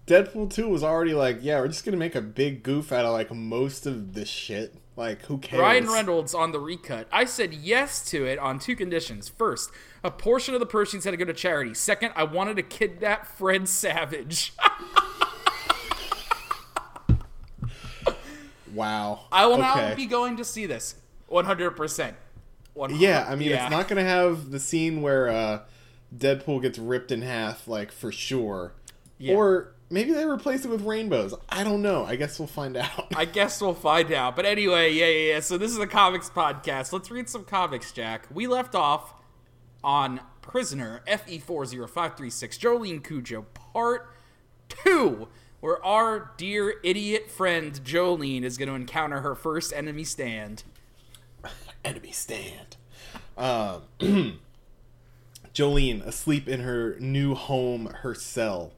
Deadpool 0.06 0.52
2 0.52 0.68
was 0.68 0.82
already 0.82 1.14
like, 1.14 1.38
yeah, 1.42 1.58
we're 1.60 1.68
just 1.68 1.84
gonna 1.84 1.96
make 1.96 2.14
a 2.14 2.20
big 2.20 2.62
goof 2.62 2.92
out 2.92 3.04
of 3.04 3.12
like 3.12 3.32
most 3.32 3.86
of 3.86 4.14
this 4.14 4.28
shit. 4.28 4.74
Like, 4.94 5.22
who 5.22 5.38
cares? 5.38 5.60
Ryan 5.60 5.88
Reynolds 5.88 6.34
on 6.34 6.52
the 6.52 6.60
recut. 6.60 7.08
I 7.10 7.24
said 7.24 7.54
yes 7.54 8.04
to 8.10 8.26
it 8.26 8.38
on 8.38 8.58
two 8.58 8.76
conditions. 8.76 9.26
First, 9.26 9.70
a 10.04 10.10
portion 10.10 10.54
of 10.54 10.60
the 10.60 10.66
proceeds 10.66 11.04
had 11.04 11.12
to 11.12 11.16
go 11.16 11.24
to 11.24 11.32
charity. 11.32 11.74
Second, 11.74 12.12
I 12.16 12.24
wanted 12.24 12.56
to 12.56 12.62
kidnap 12.62 13.26
Fred 13.26 13.68
Savage. 13.68 14.52
Wow. 18.72 19.26
I 19.30 19.46
will 19.46 19.54
okay. 19.54 19.62
now 19.62 19.94
be 19.94 20.06
going 20.06 20.36
to 20.38 20.44
see 20.44 20.66
this. 20.66 20.94
100%. 21.30 22.14
100 22.74 23.00
Yeah, 23.00 23.26
I 23.28 23.36
mean, 23.36 23.50
yeah. 23.50 23.64
it's 23.64 23.70
not 23.70 23.88
gonna 23.88 24.04
have 24.04 24.50
the 24.50 24.60
scene 24.60 25.02
where 25.02 25.28
uh, 25.28 25.60
Deadpool 26.16 26.62
gets 26.62 26.78
ripped 26.78 27.12
in 27.12 27.22
half, 27.22 27.68
like 27.68 27.92
for 27.92 28.10
sure. 28.10 28.72
Yeah. 29.18 29.34
Or 29.34 29.74
maybe 29.90 30.12
they 30.12 30.24
replace 30.24 30.64
it 30.64 30.68
with 30.68 30.82
rainbows. 30.82 31.34
I 31.48 31.64
don't 31.64 31.82
know. 31.82 32.04
I 32.04 32.16
guess 32.16 32.38
we'll 32.38 32.48
find 32.48 32.76
out. 32.78 33.14
I 33.14 33.26
guess 33.26 33.60
we'll 33.60 33.74
find 33.74 34.10
out. 34.12 34.36
But 34.36 34.46
anyway, 34.46 34.92
yeah, 34.92 35.06
yeah, 35.06 35.34
yeah. 35.34 35.40
So 35.40 35.58
this 35.58 35.70
is 35.70 35.78
a 35.78 35.86
comics 35.86 36.30
podcast. 36.30 36.92
Let's 36.92 37.10
read 37.10 37.28
some 37.28 37.44
comics, 37.44 37.92
Jack. 37.92 38.26
We 38.32 38.46
left 38.46 38.74
off 38.74 39.14
on 39.84 40.20
Prisoner 40.40 41.02
E 41.06 41.38
FE40536, 41.38 42.58
Jolene 42.58 43.02
Cujo, 43.02 43.42
part 43.54 44.12
two, 44.68 45.28
where 45.60 45.84
our 45.84 46.32
dear 46.36 46.74
idiot 46.82 47.30
friend 47.30 47.80
Jolene 47.84 48.42
is 48.42 48.58
going 48.58 48.68
to 48.68 48.74
encounter 48.74 49.20
her 49.20 49.34
first 49.34 49.72
enemy 49.72 50.04
stand. 50.04 50.64
Enemy 51.84 52.12
stand. 52.12 52.76
Um, 53.36 53.82
Jolene, 55.54 56.06
asleep 56.06 56.48
in 56.48 56.60
her 56.60 56.96
new 56.98 57.34
home, 57.34 57.86
her 58.02 58.14
cell. 58.14 58.72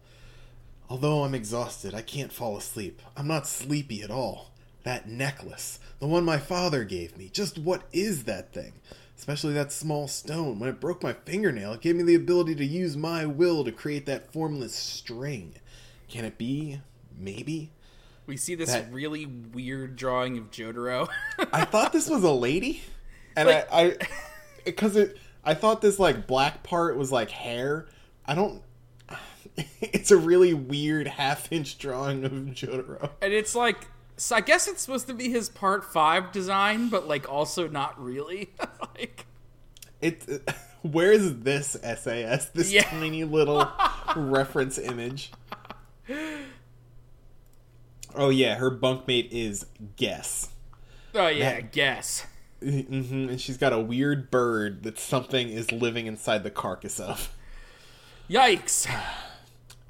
Although 0.88 1.24
I'm 1.24 1.34
exhausted, 1.34 1.94
I 1.94 2.02
can't 2.02 2.32
fall 2.32 2.56
asleep. 2.56 3.00
I'm 3.16 3.26
not 3.26 3.46
sleepy 3.46 4.02
at 4.02 4.10
all. 4.10 4.50
That 4.82 5.08
necklace, 5.08 5.78
the 5.98 6.06
one 6.06 6.24
my 6.24 6.38
father 6.38 6.84
gave 6.84 7.16
me, 7.16 7.30
just 7.32 7.58
what 7.58 7.82
is 7.92 8.24
that 8.24 8.52
thing? 8.52 8.74
Especially 9.24 9.54
that 9.54 9.72
small 9.72 10.06
stone. 10.06 10.58
When 10.58 10.68
it 10.68 10.80
broke 10.80 11.02
my 11.02 11.14
fingernail, 11.14 11.72
it 11.72 11.80
gave 11.80 11.96
me 11.96 12.02
the 12.02 12.14
ability 12.14 12.56
to 12.56 12.64
use 12.64 12.94
my 12.94 13.24
will 13.24 13.64
to 13.64 13.72
create 13.72 14.04
that 14.04 14.30
formless 14.30 14.74
string. 14.74 15.54
Can 16.10 16.26
it 16.26 16.36
be? 16.36 16.82
Maybe? 17.18 17.72
We 18.26 18.36
see 18.36 18.54
this 18.54 18.70
That- 18.70 18.92
really 18.92 19.24
weird 19.24 19.96
drawing 19.96 20.36
of 20.36 20.50
Jotaro. 20.50 21.08
I 21.54 21.64
thought 21.64 21.90
this 21.94 22.10
was 22.10 22.22
a 22.22 22.30
lady, 22.32 22.82
and 23.36 23.48
Like- 23.48 23.72
I, 23.72 23.82
I, 23.86 23.96
because 24.66 24.94
it, 24.94 25.16
I 25.42 25.54
thought 25.54 25.80
this 25.80 25.98
like 25.98 26.26
black 26.26 26.62
part 26.62 26.98
was 26.98 27.10
like 27.10 27.30
hair. 27.30 27.86
I 28.26 28.34
don't. 28.34 28.60
It's 29.80 30.10
a 30.10 30.18
really 30.18 30.52
weird 30.52 31.06
half-inch 31.06 31.78
drawing 31.78 32.26
of 32.26 32.32
Jotaro. 32.32 33.08
and 33.22 33.32
it's 33.32 33.54
like, 33.54 33.86
so 34.16 34.36
I 34.36 34.40
guess 34.40 34.68
it's 34.68 34.82
supposed 34.82 35.06
to 35.08 35.14
be 35.14 35.30
his 35.30 35.48
part 35.48 35.84
five 35.84 36.32
design, 36.32 36.88
but 36.88 37.06
like 37.08 37.30
also 37.30 37.68
not 37.68 38.00
really. 38.02 38.50
like, 38.96 39.26
It. 40.00 40.24
Where 40.82 41.12
is 41.12 41.40
this 41.40 41.78
SAS? 41.82 42.46
This 42.50 42.70
Yeah. 42.70 42.82
tiny 42.82 43.24
little 43.24 43.66
reference 44.16 44.76
image. 44.78 45.32
Oh 48.14 48.28
yeah, 48.28 48.56
her 48.56 48.70
bunkmate 48.70 49.30
is 49.30 49.66
Guess. 49.96 50.50
oh 51.14 51.28
yeah, 51.28 51.54
That- 51.54 51.72
guess. 51.72 52.26
hmm 52.60 53.28
and 53.30 53.40
she's 53.40 53.56
got 53.56 53.72
a 53.72 53.78
weird 53.80 54.30
bird 54.30 54.82
that 54.84 54.98
something 54.98 55.48
is 55.48 55.72
living 55.72 56.06
inside 56.06 56.42
the 56.44 56.50
carcass 56.50 57.00
of. 57.00 57.34
Yikes! 58.28 58.86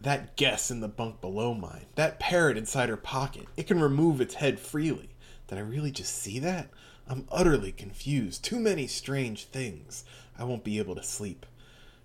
That 0.04 0.37
guess 0.37 0.70
in 0.70 0.80
the 0.80 0.88
bunk 0.88 1.20
below 1.23 1.54
mine, 1.54 1.87
that 1.94 2.20
parrot 2.20 2.58
inside 2.58 2.90
her 2.90 2.96
pocket, 2.96 3.46
it 3.56 3.66
can 3.66 3.80
remove 3.80 4.20
its 4.20 4.34
head 4.34 4.61
freely. 4.61 5.08
Did 5.49 5.56
I 5.58 5.62
really 5.62 5.90
just 5.90 6.14
see 6.16 6.38
that? 6.40 6.68
I'm 7.08 7.26
utterly 7.32 7.73
confused. 7.73 8.44
Too 8.44 8.61
many 8.61 8.87
strange 8.87 9.46
things. 9.46 10.04
I 10.38 10.44
won't 10.44 10.62
be 10.62 10.78
able 10.78 10.94
to 10.94 11.02
sleep. 11.02 11.46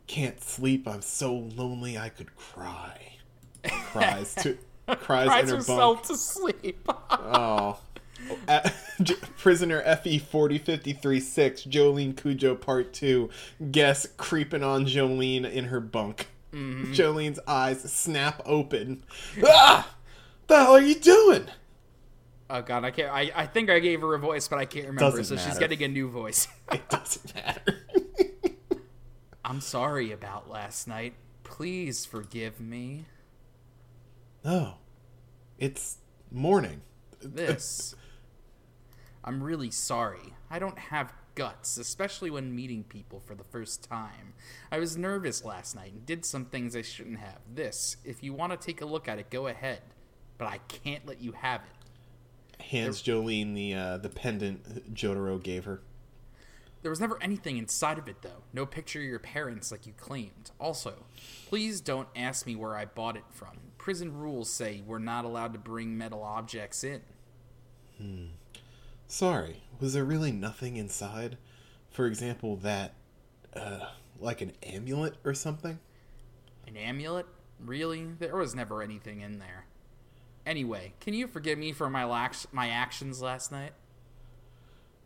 Can't 0.08 0.42
sleep. 0.42 0.88
I'm 0.88 1.02
so 1.02 1.34
lonely 1.36 1.98
I 1.98 2.08
could 2.10 2.36
cry. 2.38 3.18
Cries 3.64 4.34
to 4.36 4.58
cries, 4.88 5.28
Cries 5.28 5.44
in 5.44 5.50
her 5.50 5.56
herself 5.58 5.98
bunk. 5.98 6.08
to 6.08 6.16
sleep. 6.18 6.90
Oh. 7.12 7.80
J- 9.02 9.16
Prisoner 9.38 9.82
FE 9.98 10.20
4053 10.20 11.20
6, 11.20 11.64
Jolene 11.64 12.16
Cujo 12.16 12.56
Part 12.56 12.94
2. 12.94 13.30
Guess 13.72 14.08
creeping 14.18 14.64
on 14.64 14.86
Jolene 14.86 15.50
in 15.50 15.66
her 15.66 15.80
bunk. 15.80 16.28
Jolene's 16.52 17.40
eyes 17.48 17.82
snap 17.92 18.42
open. 18.46 19.04
Ah! 19.46 19.96
The 20.48 20.56
hell 20.58 20.72
are 20.74 20.82
you 20.82 20.96
doing? 20.96 21.46
oh 22.50 22.62
god, 22.64 22.84
I 22.84 22.92
can't. 22.92 23.12
I, 23.14 23.32
I 23.36 23.46
think 23.46 23.70
I 23.70 23.80
gave 23.80 24.02
her 24.02 24.16
a 24.16 24.20
voice, 24.20 24.48
but 24.48 24.58
I 24.58 24.66
can't 24.66 24.88
remember. 24.88 25.18
Doesn't 25.18 25.38
so 25.38 25.44
she's 25.48 25.60
getting 25.60 25.84
a 25.84 25.88
new 25.88 26.10
voice. 26.10 26.48
It 26.72 26.88
doesn't 26.90 27.34
matter. 27.36 27.88
I'm 29.46 29.60
sorry 29.62 30.12
about 30.12 30.50
last 30.50 30.88
night. 30.88 31.14
Please 31.44 32.06
forgive 32.06 32.60
me. 32.60 33.06
no. 34.44 34.76
It's 35.58 35.98
morning. 36.32 36.82
This. 37.22 37.96
I'm 39.24 39.44
really 39.44 39.72
sorry. 39.72 40.36
I 40.50 40.58
don't 40.60 40.78
have 40.80 41.12
guts, 41.40 41.78
especially 41.78 42.30
when 42.30 42.54
meeting 42.54 42.84
people 42.84 43.22
for 43.22 43.34
the 43.34 43.46
first 43.46 43.82
time. 43.82 44.34
I 44.74 44.78
was 44.78 44.98
nervous 44.98 45.46
last 45.46 45.74
night 45.74 45.94
and 45.94 46.06
did 46.06 46.26
some 46.26 46.44
things 46.44 46.76
I 46.76 46.82
shouldn't 46.82 47.20
have. 47.20 47.40
This, 47.50 47.96
if 48.04 48.22
you 48.22 48.34
want 48.34 48.52
to 48.52 48.58
take 48.58 48.82
a 48.82 48.86
look 48.86 49.08
at 49.08 49.20
it, 49.20 49.30
go 49.30 49.48
ahead. 49.48 49.80
But 50.38 50.50
I 50.50 50.58
can't 50.68 51.08
let 51.08 51.22
you 51.22 51.32
have 51.32 51.62
it. 51.62 52.62
Hands 52.62 53.02
Jolene 53.02 53.56
the 53.56 53.74
uh, 53.74 53.98
the 54.00 54.10
pendant 54.10 54.94
Jotaro 54.94 55.42
gave 55.42 55.64
her. 55.64 55.80
There 56.82 56.90
was 56.90 57.00
never 57.00 57.18
anything 57.24 57.56
inside 57.56 57.98
of 57.98 58.10
it, 58.10 58.22
though. 58.22 58.44
No 58.52 58.66
picture 58.66 59.00
of 59.00 59.06
your 59.06 59.20
parents 59.20 59.72
like 59.72 59.88
you 59.88 59.94
claimed. 59.94 60.52
Also, 60.60 61.06
please 61.48 61.80
don't 61.80 62.10
ask 62.18 62.46
me 62.46 62.58
where 62.58 62.76
I 62.76 62.84
bought 62.84 63.16
it 63.16 63.24
from. 63.32 63.60
Prison 63.78 64.14
rules 64.14 64.50
say 64.50 64.84
we're 64.86 65.00
not 65.00 65.24
allowed 65.24 65.54
to 65.54 65.60
bring 65.60 65.98
metal 65.98 66.22
objects 66.22 66.84
in. 66.84 67.02
Sorry, 69.12 69.64
was 69.80 69.94
there 69.94 70.06
really 70.06 70.32
nothing 70.32 70.78
inside? 70.78 71.40
For 71.90 72.06
example, 72.06 72.56
that, 72.58 72.94
uh, 73.56 73.88
like 74.20 74.40
an 74.42 74.54
amulet 74.62 75.16
or 75.26 75.34
something? 75.34 75.80
An 76.68 76.78
amulet? 76.78 77.26
Really? 77.60 78.06
There 78.20 78.36
was 78.36 78.54
never 78.54 78.84
anything 78.84 79.22
in 79.22 79.40
there. 79.40 79.66
Anyway, 80.46 80.94
can 81.00 81.16
you 81.16 81.28
forgive 81.28 81.58
me 81.58 81.72
for 81.72 81.90
my 81.90 82.06
lax- 82.06 82.46
my 82.52 82.70
actions 82.70 83.20
last 83.20 83.52
night? 83.52 83.74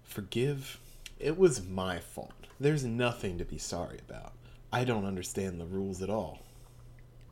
Forgive? 0.03 0.81
It 1.17 1.37
was 1.37 1.65
my 1.65 1.99
fault. 1.99 2.33
There's 2.59 2.83
nothing 2.83 3.37
to 3.37 3.45
be 3.45 3.57
sorry 3.57 3.99
about. 4.07 4.33
I 4.71 4.83
don't 4.83 5.05
understand 5.05 5.61
the 5.61 5.65
rules 5.65 6.01
at 6.01 6.09
all. 6.09 6.39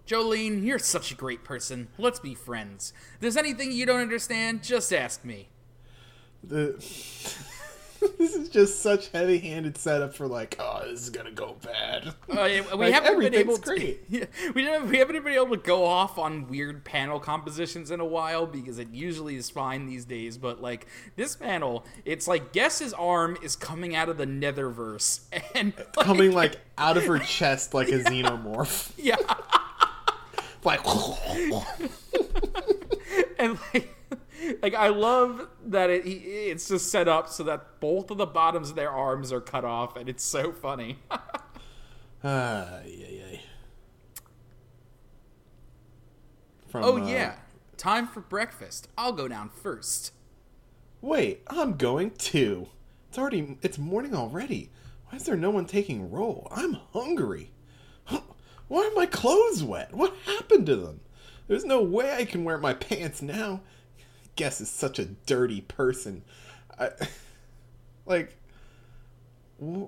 Jolene, 0.08 0.63
you're 0.63 0.80
such 0.80 1.12
a 1.12 1.16
great 1.16 1.44
person. 1.44 1.90
Let's 1.98 2.20
be 2.20 2.34
friends. 2.34 2.94
If 3.16 3.20
there's 3.20 3.38
anything 3.38 3.74
you 3.74 3.86
don't 3.86 4.00
understand, 4.00 4.63
just 4.63 4.94
ask 4.94 5.25
me. 5.25 5.50
The 6.44 6.74
this 8.18 8.34
is 8.34 8.50
just 8.50 8.82
such 8.82 9.10
heavy-handed 9.10 9.78
setup 9.78 10.16
for 10.16 10.26
like, 10.28 10.56
oh, 10.60 10.82
this 10.90 11.02
is 11.04 11.12
gonna 11.12 11.32
go 11.32 11.56
bad. 11.62 12.08
Uh, 12.30 12.50
we 12.50 12.62
Like, 12.76 12.94
haven't 12.94 13.20
been 13.20 13.36
able 13.36 13.58
to. 13.58 13.62
great. 13.62 14.00
Yeah, 14.10 14.26
we 14.56 14.66
haven't, 14.66 14.90
we 14.90 14.98
haven't 14.98 15.24
been 15.24 15.34
able 15.34 15.52
to 15.52 15.58
go 15.58 15.86
off 15.86 16.18
on 16.18 16.48
weird 16.48 16.84
panel 16.84 17.20
compositions 17.20 17.92
in 17.92 18.00
a 18.00 18.06
while 18.06 18.48
because 18.48 18.80
it 18.80 18.88
usually 18.92 19.36
is 19.36 19.52
fine 19.52 19.86
these 19.86 20.04
days. 20.06 20.38
But 20.40 20.62
like 20.64 20.88
this 21.16 21.36
panel, 21.36 21.86
it's 22.04 22.28
like 22.28 22.52
Guess's 22.54 22.92
arm 22.94 23.38
is 23.44 23.56
coming 23.56 23.96
out 23.96 24.10
of 24.10 24.18
the 24.18 24.26
Netherverse 24.26 25.20
and 25.54 25.74
like, 25.78 25.94
Coming 26.06 26.32
like 26.34 26.56
out 26.80 26.98
of 26.98 27.06
her 27.06 27.20
chest 27.20 27.76
like 27.76 27.90
a 27.90 28.00
xenomorph. 28.00 28.92
yeah, 28.98 29.16
Like 30.64 30.82
and 33.38 33.60
like. 33.74 33.96
Like 34.62 34.74
I 34.74 34.89
love 34.89 35.48
that 35.67 35.89
it 35.89 36.05
he, 36.05 36.13
it's 36.13 36.67
just 36.67 36.91
set 36.91 37.08
up 37.08 37.29
so 37.29 37.43
that 37.43 37.79
both 37.79 38.12
of 38.12 38.17
the 38.17 38.25
bottoms 38.25 38.70
of 38.70 38.75
their 38.75 38.91
arms 38.91 39.31
are 39.31 39.41
cut 39.41 39.65
off, 39.65 39.96
and 39.96 40.10
it's 40.10 40.24
so 40.24 40.51
funny. 40.51 41.00
Ah, 42.24 42.81
yeah, 42.86 43.08
yeah. 43.10 43.38
From, 46.67 46.84
oh 46.84 46.98
uh, 46.98 47.08
yeah, 47.08 47.36
time 47.77 48.08
for 48.08 48.22
breakfast. 48.22 48.88
I'll 48.98 49.12
go 49.12 49.27
down 49.27 49.50
first. 49.50 50.13
Wait, 51.01 51.41
I'm 51.48 51.77
going 51.77 52.12
too. 52.12 52.67
It's 53.10 53.17
already 53.17 53.58
it's 53.63 53.79
morning 53.79 54.15
already. 54.15 54.70
Why 55.10 55.17
is 55.17 55.24
there 55.24 55.36
no 55.36 55.50
one 55.50 55.65
taking 55.65 56.12
roll? 56.12 56.48
I'm 56.51 56.77
hungry. 56.93 57.51
Why 58.67 58.86
are 58.86 58.96
my 58.96 59.08
clothes 59.08 59.63
wet? 59.63 59.93
What 59.93 60.13
happened 60.25 60.67
to 60.67 60.75
them? 60.75 61.01
There's 61.48 61.65
no 61.65 61.81
way 61.81 62.13
I 62.13 62.24
can 62.24 62.43
wear 62.46 62.58
my 62.58 62.74
pants 62.74 63.22
now. 63.22 63.62
Guess 64.36 64.62
is 64.62 64.70
such 64.70 65.00
a 65.00 65.06
dirty 65.06 65.62
person. 65.62 66.24
I 66.80 66.92
like 68.06 68.36
I'm 69.62 69.88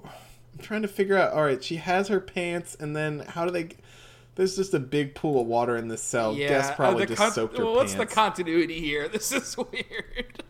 trying 0.61 0.83
to 0.83 0.87
figure 0.87 1.17
out. 1.17 1.33
All 1.33 1.43
right, 1.43 1.63
she 1.63 1.77
has 1.77 2.07
her 2.09 2.19
pants, 2.19 2.75
and 2.79 2.95
then 2.95 3.19
how 3.19 3.45
do 3.45 3.51
they? 3.51 3.69
There's 4.35 4.55
just 4.55 4.73
a 4.73 4.79
big 4.79 5.15
pool 5.15 5.41
of 5.41 5.47
water 5.47 5.75
in 5.77 5.87
the 5.87 5.97
cell. 5.97 6.35
Guess 6.35 6.69
uh, 6.71 6.75
probably 6.75 7.05
the 7.05 7.09
just 7.09 7.21
con- 7.21 7.31
soaked 7.31 7.57
her 7.57 7.65
well, 7.65 7.75
What's 7.75 7.93
pants. 7.93 8.11
the 8.11 8.15
continuity 8.15 8.79
here? 8.79 9.07
This 9.11 9.31
is 9.31 9.57
weird. 9.57 10.43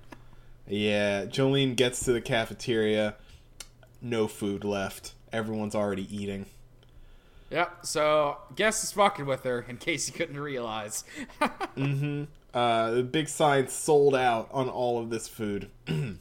Yeah, 0.68 1.26
Jolene 1.26 1.76
gets 1.76 2.04
to 2.06 2.14
the 2.14 2.22
cafeteria. 2.22 3.16
No 4.02 4.28
food 4.28 4.64
left. 4.64 5.14
Everyone's 5.32 5.76
already 5.76 6.14
eating. 6.16 6.46
Yep. 7.50 7.86
So 7.86 8.38
guess 8.56 8.84
is 8.84 8.92
fucking 8.94 9.26
with 9.26 9.44
her 9.44 9.66
in 9.68 9.78
case 9.78 10.08
you 10.08 10.14
couldn't 10.14 10.40
realize. 10.40 11.04
Uh, 12.54 12.92
the 12.92 13.04
big 13.04 13.28
sign 13.28 13.68
sold 13.68 14.16
out 14.16 14.48
on 14.52 14.70
all 14.70 15.02
of 15.02 15.10
this 15.10 15.28
food. 15.28 15.70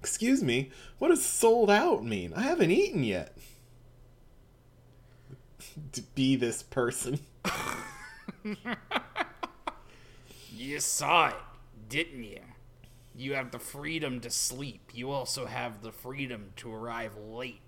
Excuse 0.00 0.42
me, 0.42 0.70
what 0.98 1.08
does 1.08 1.24
sold 1.24 1.70
out 1.70 2.04
mean? 2.04 2.32
I 2.34 2.42
haven't 2.42 2.70
eaten 2.70 3.02
yet. 3.04 3.36
to 5.92 6.02
be 6.14 6.36
this 6.36 6.62
person. 6.62 7.20
you 10.52 10.80
saw 10.80 11.28
it, 11.28 11.36
didn't 11.88 12.24
you? 12.24 12.40
You 13.14 13.34
have 13.34 13.50
the 13.50 13.58
freedom 13.58 14.20
to 14.20 14.30
sleep. 14.30 14.90
You 14.94 15.10
also 15.10 15.46
have 15.46 15.82
the 15.82 15.92
freedom 15.92 16.52
to 16.56 16.72
arrive 16.72 17.16
late. 17.16 17.60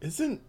Isn't 0.00 0.42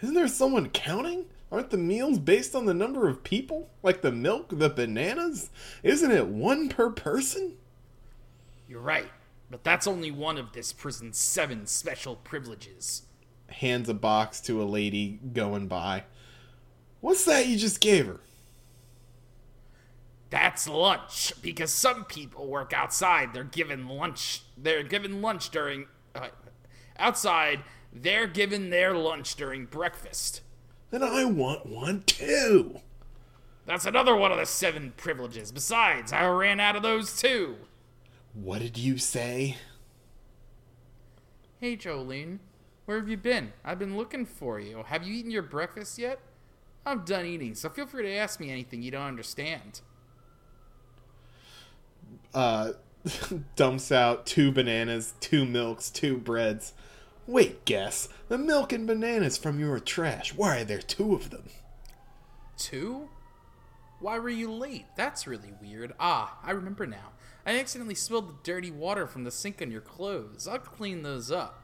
isn't 0.00 0.14
there 0.14 0.28
someone 0.28 0.68
counting? 0.70 1.26
Aren't 1.52 1.68
the 1.68 1.76
meals 1.76 2.18
based 2.18 2.54
on 2.54 2.64
the 2.64 2.72
number 2.72 3.06
of 3.08 3.22
people? 3.22 3.68
Like 3.82 4.00
the 4.00 4.10
milk, 4.10 4.48
the 4.50 4.70
bananas? 4.70 5.50
Isn't 5.82 6.10
it 6.10 6.26
one 6.28 6.70
per 6.70 6.88
person? 6.88 7.58
You're 8.66 8.80
right, 8.80 9.10
but 9.50 9.62
that's 9.62 9.86
only 9.86 10.10
one 10.10 10.38
of 10.38 10.54
this 10.54 10.72
prison's 10.72 11.18
seven 11.18 11.66
special 11.66 12.16
privileges. 12.16 13.02
Hands 13.48 13.86
a 13.86 13.92
box 13.92 14.40
to 14.42 14.62
a 14.62 14.64
lady 14.64 15.20
going 15.34 15.68
by. 15.68 16.04
What's 17.02 17.26
that 17.26 17.46
you 17.46 17.58
just 17.58 17.82
gave 17.82 18.06
her? 18.06 18.20
That's 20.30 20.66
lunch 20.66 21.34
because 21.42 21.70
some 21.70 22.06
people 22.06 22.46
work 22.46 22.72
outside. 22.72 23.34
They're 23.34 23.44
given 23.44 23.88
lunch. 23.88 24.42
They're 24.56 24.82
given 24.82 25.20
lunch 25.20 25.50
during 25.50 25.84
uh, 26.14 26.28
outside. 26.98 27.60
They're 27.92 28.26
given 28.26 28.70
their 28.70 28.94
lunch 28.94 29.34
during 29.34 29.66
breakfast. 29.66 30.40
Then 30.92 31.02
I 31.02 31.24
want 31.24 31.64
one 31.64 32.02
too. 32.02 32.78
That's 33.64 33.86
another 33.86 34.14
one 34.14 34.30
of 34.30 34.36
the 34.36 34.44
seven 34.44 34.92
privileges. 34.98 35.50
Besides, 35.50 36.12
I 36.12 36.26
ran 36.26 36.60
out 36.60 36.76
of 36.76 36.82
those 36.82 37.18
too. 37.18 37.56
What 38.34 38.58
did 38.58 38.76
you 38.76 38.98
say? 38.98 39.56
Hey, 41.58 41.78
Jolene, 41.78 42.40
where 42.84 42.98
have 42.98 43.08
you 43.08 43.16
been? 43.16 43.54
I've 43.64 43.78
been 43.78 43.96
looking 43.96 44.26
for 44.26 44.60
you. 44.60 44.82
Have 44.86 45.02
you 45.02 45.14
eaten 45.14 45.30
your 45.30 45.42
breakfast 45.42 45.98
yet? 45.98 46.20
I'm 46.84 47.06
done 47.06 47.24
eating, 47.24 47.54
so 47.54 47.70
feel 47.70 47.86
free 47.86 48.02
to 48.02 48.12
ask 48.12 48.38
me 48.38 48.50
anything 48.50 48.82
you 48.82 48.90
don't 48.90 49.00
understand. 49.02 49.80
Uh, 52.34 52.72
dumps 53.56 53.90
out 53.90 54.26
two 54.26 54.52
bananas, 54.52 55.14
two 55.20 55.46
milks, 55.46 55.88
two 55.88 56.18
breads. 56.18 56.74
Wait, 57.26 57.64
guess. 57.64 58.08
The 58.28 58.38
milk 58.38 58.72
and 58.72 58.86
bananas 58.86 59.36
from 59.36 59.60
your 59.60 59.78
trash. 59.78 60.34
Why 60.34 60.60
are 60.60 60.64
there 60.64 60.82
two 60.82 61.14
of 61.14 61.30
them? 61.30 61.44
Two? 62.56 63.08
Why 64.00 64.18
were 64.18 64.28
you 64.28 64.50
late? 64.52 64.86
That's 64.96 65.26
really 65.26 65.52
weird. 65.62 65.92
Ah, 66.00 66.38
I 66.42 66.50
remember 66.50 66.86
now. 66.86 67.12
I 67.46 67.58
accidentally 67.58 67.94
spilled 67.94 68.28
the 68.28 68.34
dirty 68.42 68.70
water 68.70 69.06
from 69.06 69.24
the 69.24 69.30
sink 69.30 69.62
on 69.62 69.70
your 69.70 69.80
clothes. 69.80 70.48
I'll 70.48 70.58
clean 70.58 71.02
those 71.02 71.30
up. 71.30 71.62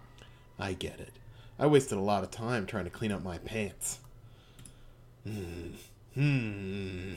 I 0.59 0.73
get 0.73 1.01
it. 1.01 1.13
I 1.59 1.67
wasted 1.67 1.99
a 1.99 2.03
lot 2.03 2.23
of 2.23 2.31
time 2.31 2.67
trying 2.67 2.85
to 2.85 2.91
clean 2.91 3.11
up 3.11 3.23
my 3.23 3.39
pants. 3.39 3.99
Hmm. 5.25 5.75
Hmm. 6.15 7.15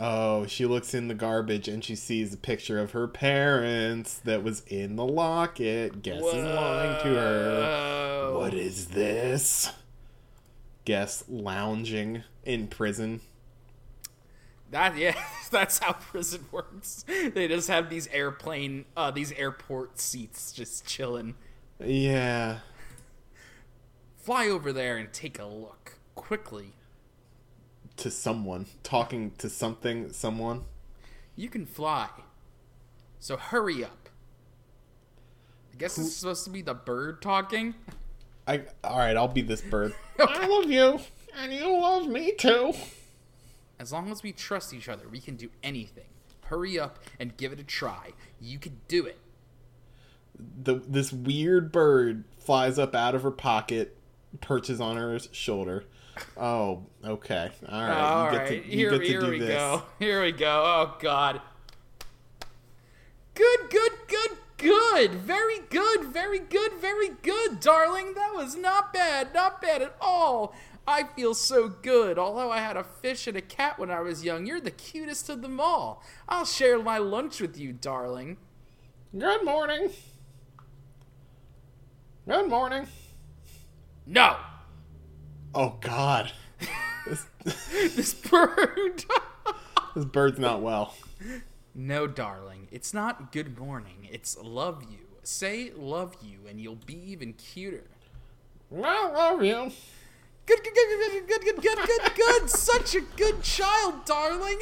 Oh, 0.00 0.46
she 0.46 0.64
looks 0.64 0.94
in 0.94 1.08
the 1.08 1.14
garbage 1.14 1.66
and 1.66 1.82
she 1.82 1.96
sees 1.96 2.32
a 2.32 2.36
picture 2.36 2.78
of 2.78 2.92
her 2.92 3.08
parents 3.08 4.18
that 4.18 4.44
was 4.44 4.62
in 4.68 4.94
the 4.94 5.04
locket. 5.04 6.02
Guess 6.02 6.22
is 6.22 6.44
lying 6.44 7.02
to 7.02 7.08
her. 7.08 8.32
What 8.38 8.54
is 8.54 8.88
this? 8.88 9.72
Guess 10.84 11.24
lounging 11.28 12.22
in 12.44 12.68
prison. 12.68 13.20
That 14.70 14.96
yeah, 14.96 15.20
that's 15.50 15.80
how 15.80 15.94
prison 15.94 16.44
works. 16.52 17.04
They 17.08 17.48
just 17.48 17.68
have 17.68 17.90
these 17.90 18.06
airplane, 18.08 18.84
uh, 18.96 19.10
these 19.10 19.32
airport 19.32 19.98
seats 19.98 20.52
just 20.52 20.86
chilling. 20.86 21.34
Yeah. 21.84 22.58
Fly 24.16 24.48
over 24.48 24.72
there 24.72 24.96
and 24.96 25.12
take 25.12 25.38
a 25.40 25.46
look 25.46 25.98
quickly. 26.14 26.74
To 27.98 28.10
someone. 28.12 28.66
Talking 28.84 29.32
to 29.38 29.48
something, 29.50 30.12
someone. 30.12 30.64
You 31.34 31.48
can 31.48 31.66
fly, 31.66 32.08
so 33.18 33.36
hurry 33.36 33.84
up. 33.84 34.08
I 35.72 35.76
guess 35.76 35.96
this 35.96 36.06
is 36.06 36.16
supposed 36.16 36.44
to 36.44 36.50
be 36.50 36.62
the 36.62 36.74
bird 36.74 37.20
talking. 37.20 37.74
I 38.46 38.62
alright, 38.84 39.16
I'll 39.16 39.28
be 39.28 39.42
this 39.42 39.60
bird. 39.62 39.94
I 40.20 40.46
love 40.46 40.70
you, 40.70 41.00
and 41.36 41.52
you 41.52 41.72
love 41.72 42.06
me 42.06 42.32
too. 42.32 42.72
As 43.80 43.92
long 43.92 44.10
as 44.10 44.22
we 44.22 44.32
trust 44.32 44.72
each 44.72 44.88
other, 44.88 45.08
we 45.08 45.20
can 45.20 45.34
do 45.36 45.50
anything. 45.62 46.06
Hurry 46.42 46.78
up 46.78 47.00
and 47.18 47.36
give 47.36 47.52
it 47.52 47.58
a 47.58 47.64
try. 47.64 48.12
You 48.40 48.58
can 48.60 48.80
do 48.86 49.06
it. 49.06 49.18
The 50.38 50.76
this 50.86 51.12
weird 51.12 51.72
bird 51.72 52.24
flies 52.38 52.78
up 52.78 52.94
out 52.94 53.16
of 53.16 53.24
her 53.24 53.32
pocket, 53.32 53.96
perches 54.40 54.80
on 54.80 54.96
her 54.96 55.18
shoulder. 55.32 55.84
Oh, 56.36 56.82
okay. 57.04 57.50
All 57.68 57.80
right. 57.82 58.00
All 58.00 58.24
you 58.26 58.30
get 58.30 58.38
right, 58.38 58.48
to, 58.48 58.54
you 58.56 58.62
here, 58.76 58.90
get 58.90 58.98
to 58.98 59.06
here 59.06 59.20
do 59.20 59.30
we 59.30 59.38
this. 59.38 59.48
go. 59.48 59.82
Here 59.98 60.22
we 60.22 60.32
go. 60.32 60.62
Oh 60.64 60.96
God. 61.00 61.40
Good, 63.34 63.70
good, 63.70 63.92
good, 64.08 64.30
good. 64.56 65.14
Very 65.14 65.60
good, 65.70 66.04
very 66.04 66.38
good, 66.40 66.72
very 66.80 67.10
good, 67.22 67.60
darling. 67.60 68.14
That 68.14 68.34
was 68.34 68.56
not 68.56 68.92
bad, 68.92 69.32
not 69.32 69.62
bad 69.62 69.82
at 69.82 69.96
all. 70.00 70.54
I 70.86 71.04
feel 71.04 71.34
so 71.34 71.68
good. 71.68 72.18
Although 72.18 72.50
I 72.50 72.58
had 72.60 72.76
a 72.76 72.82
fish 72.82 73.26
and 73.26 73.36
a 73.36 73.42
cat 73.42 73.78
when 73.78 73.90
I 73.90 74.00
was 74.00 74.24
young, 74.24 74.46
you're 74.46 74.60
the 74.60 74.70
cutest 74.70 75.28
of 75.28 75.42
them 75.42 75.60
all. 75.60 76.02
I'll 76.28 76.46
share 76.46 76.78
my 76.82 76.98
lunch 76.98 77.40
with 77.40 77.58
you, 77.58 77.72
darling. 77.72 78.38
Good 79.16 79.44
morning. 79.44 79.90
Good 82.26 82.48
morning. 82.48 82.88
No, 84.06 84.36
Oh 85.54 85.76
God. 85.80 86.32
this, 87.06 87.26
this 87.94 88.14
bird. 88.14 89.04
this 89.94 90.04
bird's 90.04 90.38
not 90.38 90.60
well. 90.62 90.94
no, 91.74 92.06
darling. 92.06 92.68
It's 92.70 92.92
not 92.92 93.32
good 93.32 93.58
morning. 93.58 94.08
It's 94.10 94.36
love 94.38 94.84
you. 94.90 94.98
Say 95.22 95.72
love 95.76 96.16
you, 96.22 96.48
and 96.48 96.60
you'll 96.60 96.78
be 96.86 96.98
even 97.10 97.32
cuter. 97.34 97.84
I 98.72 99.08
love 99.10 99.42
you. 99.42 99.72
Good, 100.46 100.64
good, 100.64 100.74
good, 100.74 101.28
good, 101.28 101.28
good, 101.28 101.42
good, 101.44 101.62
good, 101.62 101.78
good, 101.86 102.16
good. 102.16 102.50
Such 102.58 102.94
a 102.94 103.00
good 103.02 103.42
child, 103.42 104.06
darling. 104.06 104.58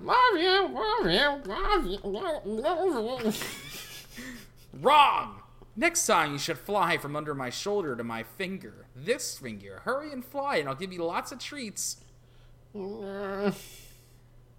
Love 0.00 0.36
you. 0.38 0.68
Love 0.72 1.04
you. 1.04 1.42
Love 1.44 1.86
you. 1.86 1.98
Love 2.44 3.24
you. 3.24 3.32
Wrong. 4.80 5.40
Next 5.76 6.06
time 6.06 6.32
you 6.32 6.38
should 6.38 6.58
fly 6.58 6.96
from 6.96 7.14
under 7.14 7.34
my 7.34 7.50
shoulder 7.50 7.94
to 7.94 8.02
my 8.04 8.22
finger. 8.22 8.86
This 9.04 9.38
finger. 9.38 9.82
Hurry 9.84 10.12
and 10.12 10.24
fly, 10.24 10.56
and 10.56 10.68
I'll 10.68 10.74
give 10.74 10.92
you 10.92 11.04
lots 11.04 11.32
of 11.32 11.38
treats. 11.38 11.98
Mm. 12.74 13.54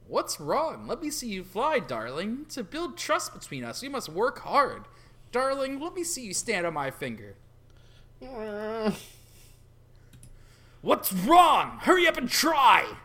What's 0.08 0.40
wrong? 0.40 0.88
Let 0.88 1.02
me 1.02 1.10
see 1.10 1.30
you 1.30 1.44
fly, 1.44 1.80
darling. 1.80 2.46
To 2.50 2.64
build 2.64 2.98
trust 2.98 3.34
between 3.34 3.64
us, 3.64 3.82
we 3.82 3.90
must 3.90 4.10
work 4.10 4.40
hard. 4.40 4.84
Darling, 5.32 5.80
let 5.80 5.94
me 5.94 6.04
see 6.04 6.24
you 6.24 6.34
stand 6.34 6.66
on 6.66 6.74
my 6.74 6.92
finger. 6.92 7.36
Mm. 8.22 8.96
What's 10.82 11.14
wrong? 11.14 11.78
Hurry 11.82 12.08
up 12.08 12.18
and 12.18 12.30
try! 12.30 12.96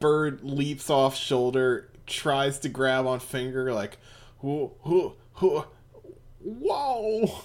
Bird 0.00 0.42
leaps 0.42 0.90
off 0.90 1.16
shoulder, 1.16 1.88
tries 2.06 2.58
to 2.60 2.68
grab 2.68 3.06
on 3.06 3.20
finger, 3.20 3.72
like, 3.72 3.98
whoa, 4.40 4.74
whoa, 4.80 5.16
whoa. 5.34 5.66
whoa. 6.42 7.42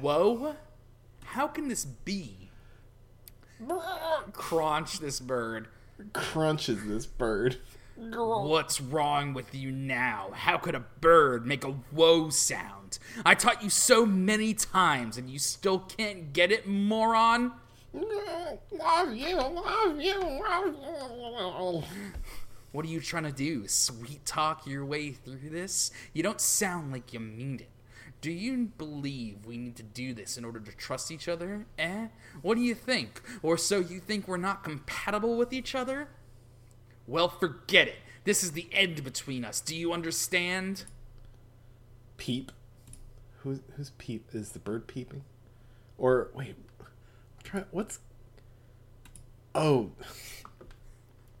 Whoa? 0.00 0.54
How 1.24 1.46
can 1.46 1.68
this 1.68 1.84
be? 1.84 2.50
Crunch 4.32 4.98
this 4.98 5.20
bird. 5.20 5.68
Crunches 6.12 6.86
this 6.86 7.06
bird. 7.06 7.58
What's 7.96 8.80
wrong 8.80 9.34
with 9.34 9.54
you 9.54 9.70
now? 9.70 10.30
How 10.32 10.56
could 10.56 10.74
a 10.74 10.84
bird 11.00 11.46
make 11.46 11.64
a 11.64 11.72
whoa 11.90 12.30
sound? 12.30 12.98
I 13.26 13.34
taught 13.34 13.62
you 13.62 13.68
so 13.68 14.06
many 14.06 14.54
times 14.54 15.18
and 15.18 15.28
you 15.28 15.38
still 15.38 15.80
can't 15.80 16.32
get 16.32 16.50
it, 16.50 16.66
moron? 16.66 17.52
Love 17.92 19.14
you, 19.14 19.36
love 19.36 20.00
you, 20.00 20.18
love 20.20 20.66
you. 20.66 21.82
What 22.72 22.84
are 22.84 22.88
you 22.88 23.00
trying 23.00 23.24
to 23.24 23.32
do? 23.32 23.66
Sweet 23.68 24.24
talk 24.24 24.66
your 24.66 24.84
way 24.84 25.10
through 25.10 25.50
this? 25.50 25.90
You 26.12 26.22
don't 26.22 26.40
sound 26.40 26.92
like 26.92 27.12
you 27.12 27.20
mean 27.20 27.60
it. 27.60 27.68
Do 28.20 28.30
you 28.30 28.70
believe 28.76 29.46
we 29.46 29.56
need 29.56 29.76
to 29.76 29.82
do 29.82 30.12
this 30.12 30.36
in 30.36 30.44
order 30.44 30.60
to 30.60 30.72
trust 30.72 31.10
each 31.10 31.28
other? 31.28 31.66
Eh? 31.78 32.08
What 32.42 32.56
do 32.56 32.60
you 32.60 32.74
think? 32.74 33.22
Or 33.42 33.56
so 33.56 33.78
you 33.78 33.98
think 33.98 34.28
we're 34.28 34.36
not 34.36 34.62
compatible 34.62 35.36
with 35.36 35.52
each 35.52 35.74
other? 35.74 36.08
Well, 37.06 37.28
forget 37.28 37.88
it. 37.88 37.96
This 38.24 38.44
is 38.44 38.52
the 38.52 38.68
end 38.72 39.02
between 39.02 39.44
us. 39.44 39.60
Do 39.60 39.74
you 39.74 39.92
understand? 39.92 40.84
Peep. 42.18 42.52
Who's 43.38 43.60
who's 43.76 43.90
peep? 43.96 44.28
Is 44.34 44.50
the 44.50 44.58
bird 44.58 44.86
peeping? 44.86 45.24
Or 45.96 46.30
wait, 46.34 46.56
try 47.42 47.64
what's? 47.70 48.00
Oh, 49.54 49.92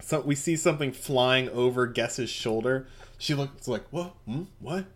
so 0.00 0.20
we 0.20 0.34
see 0.34 0.56
something 0.56 0.90
flying 0.92 1.48
over 1.50 1.86
Guess's 1.86 2.30
shoulder. 2.30 2.88
She 3.18 3.34
looks 3.34 3.68
like 3.68 3.84
what? 3.90 4.14
Hmm? 4.26 4.44
What? 4.58 4.86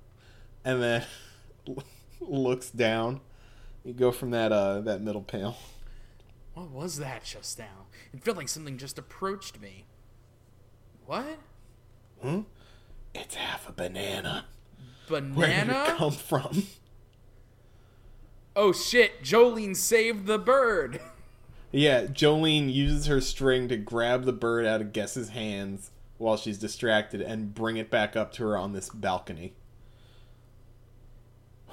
And 0.64 0.82
then 0.82 1.04
looks 2.20 2.70
down. 2.70 3.20
You 3.84 3.92
go 3.92 4.10
from 4.12 4.30
that 4.30 4.52
uh 4.52 4.80
that 4.82 5.00
middle 5.00 5.22
panel. 5.22 5.56
What 6.54 6.70
was 6.70 6.98
that 6.98 7.24
just 7.24 7.58
now? 7.58 7.86
It 8.12 8.22
felt 8.22 8.36
like 8.36 8.48
something 8.48 8.78
just 8.78 8.98
approached 8.98 9.60
me. 9.60 9.86
What? 11.06 11.38
Hmm? 12.22 12.40
It's 13.14 13.34
half 13.34 13.68
a 13.68 13.72
banana. 13.72 14.46
Banana? 15.08 15.34
Where 15.34 15.64
did 15.64 15.68
it 15.70 15.96
come 15.98 16.12
from? 16.12 16.62
Oh 18.56 18.72
shit, 18.72 19.22
Jolene 19.22 19.76
saved 19.76 20.26
the 20.26 20.38
bird. 20.38 21.00
Yeah, 21.76 22.04
Jolene 22.04 22.72
uses 22.72 23.06
her 23.06 23.20
string 23.20 23.66
to 23.66 23.76
grab 23.76 24.26
the 24.26 24.32
bird 24.32 24.64
out 24.64 24.80
of 24.80 24.92
Guess's 24.92 25.30
hands 25.30 25.90
while 26.18 26.36
she's 26.36 26.56
distracted 26.56 27.20
and 27.20 27.52
bring 27.52 27.78
it 27.78 27.90
back 27.90 28.14
up 28.14 28.30
to 28.34 28.44
her 28.44 28.56
on 28.56 28.72
this 28.72 28.88
balcony. 28.90 29.54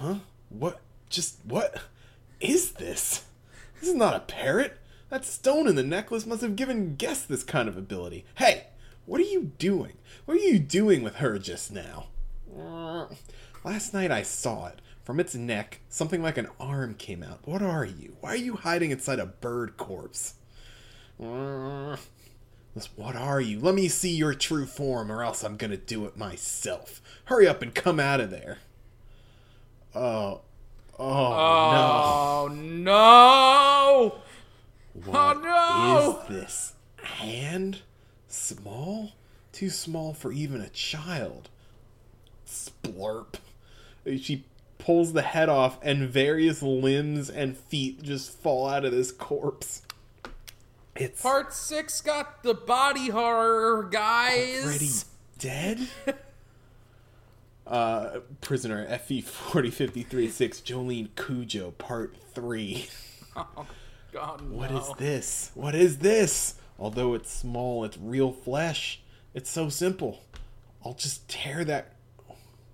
Huh? 0.02 0.16
What? 0.50 0.82
Just 1.10 1.38
what 1.46 1.76
is 2.40 2.72
this? 2.72 3.26
This 3.80 3.90
is 3.90 3.96
not 3.96 4.16
a 4.16 4.20
parrot. 4.22 4.80
That 5.10 5.26
stone 5.26 5.68
in 5.68 5.76
the 5.76 5.84
necklace 5.84 6.26
must 6.26 6.42
have 6.42 6.56
given 6.56 6.96
Guess 6.96 7.26
this 7.26 7.44
kind 7.44 7.70
of 7.70 7.78
ability. 7.78 8.26
Hey, 8.36 8.68
what 9.06 9.22
are 9.22 9.26
you 9.26 9.52
doing? 9.60 9.94
What 10.26 10.38
are 10.38 10.42
you 10.42 10.58
doing 10.58 11.04
with 11.04 11.18
her 11.18 11.38
just 11.38 11.72
now? 11.72 12.08
Uh, 12.58 13.08
Last 13.64 13.94
night 13.94 14.10
I 14.10 14.24
saw 14.24 14.68
it. 14.68 14.80
From 15.04 15.20
its 15.20 15.36
neck, 15.36 15.82
something 15.90 16.24
like 16.24 16.38
an 16.40 16.48
arm 16.60 16.96
came 16.96 17.22
out. 17.22 17.40
What 17.48 17.62
are 17.62 17.86
you? 17.86 18.16
Why 18.22 18.32
are 18.32 18.36
you 18.38 18.56
hiding 18.56 18.90
inside 18.92 19.20
a 19.20 19.26
bird 19.28 19.78
corpse? 19.78 20.36
Uh, 21.22 21.98
What 22.96 23.16
are 23.16 23.42
you? 23.42 23.60
Let 23.60 23.76
me 23.76 23.88
see 23.88 24.16
your 24.16 24.34
true 24.34 24.66
form, 24.66 25.12
or 25.12 25.24
else 25.24 25.44
I'm 25.44 25.58
gonna 25.58 25.78
do 25.78 26.06
it 26.06 26.18
myself. 26.18 27.02
Hurry 27.26 27.48
up 27.48 27.62
and 27.62 27.76
come 27.76 28.00
out 28.00 28.20
of 28.22 28.32
there. 28.32 28.60
Oh, 29.94 30.42
oh, 30.98 31.04
Oh 31.04 32.50
no! 32.50 32.54
Oh, 32.54 32.54
no! 32.54 32.92
Oh, 32.94 34.22
what 35.06 35.38
oh, 35.38 35.42
no! 35.42 36.20
is 36.22 36.44
this 36.44 36.74
hand? 37.04 37.80
Small? 38.28 39.12
Too 39.52 39.70
small 39.70 40.14
for 40.14 40.32
even 40.32 40.62
a 40.62 40.70
child. 40.70 41.50
Splurp. 42.48 43.36
She 44.06 44.46
pulls 44.78 45.14
the 45.14 45.22
head 45.22 45.50
off, 45.50 45.78
and 45.82 46.10
various 46.10 46.62
limbs 46.64 47.30
and 47.30 47.58
feet 47.58 48.02
just 48.02 48.32
fall 48.32 48.68
out 48.68 48.86
of 48.86 48.92
this 48.92 49.12
corpse. 49.12 49.84
It's 50.96 51.22
Part 51.22 51.54
six 51.54 52.02
got 52.02 52.44
the 52.44 52.54
body 52.54 53.10
horror, 53.10 53.84
guys. 53.84 54.64
already 54.64 54.90
dead? 55.38 55.88
Uh, 57.72 58.20
prisoner 58.42 58.86
FE 59.00 59.22
forty 59.22 59.70
fifty 59.72 60.04
three 60.04 60.28
six 60.30 60.60
Jolene 60.60 61.08
Cujo 61.16 61.72
Part 61.72 62.16
Three. 62.34 62.88
Oh 63.34 63.66
God, 64.12 64.42
no. 64.42 64.58
What 64.58 64.72
is 64.72 64.92
this? 64.98 65.52
What 65.56 65.74
is 65.74 66.00
this? 66.00 66.56
Although 66.78 67.14
it's 67.14 67.32
small, 67.32 67.86
it's 67.86 67.98
real 67.98 68.34
flesh. 68.34 69.02
It's 69.34 69.50
so 69.50 69.70
simple. 69.70 70.20
I'll 70.84 70.96
just 70.96 71.30
tear 71.30 71.64
that. 71.64 71.94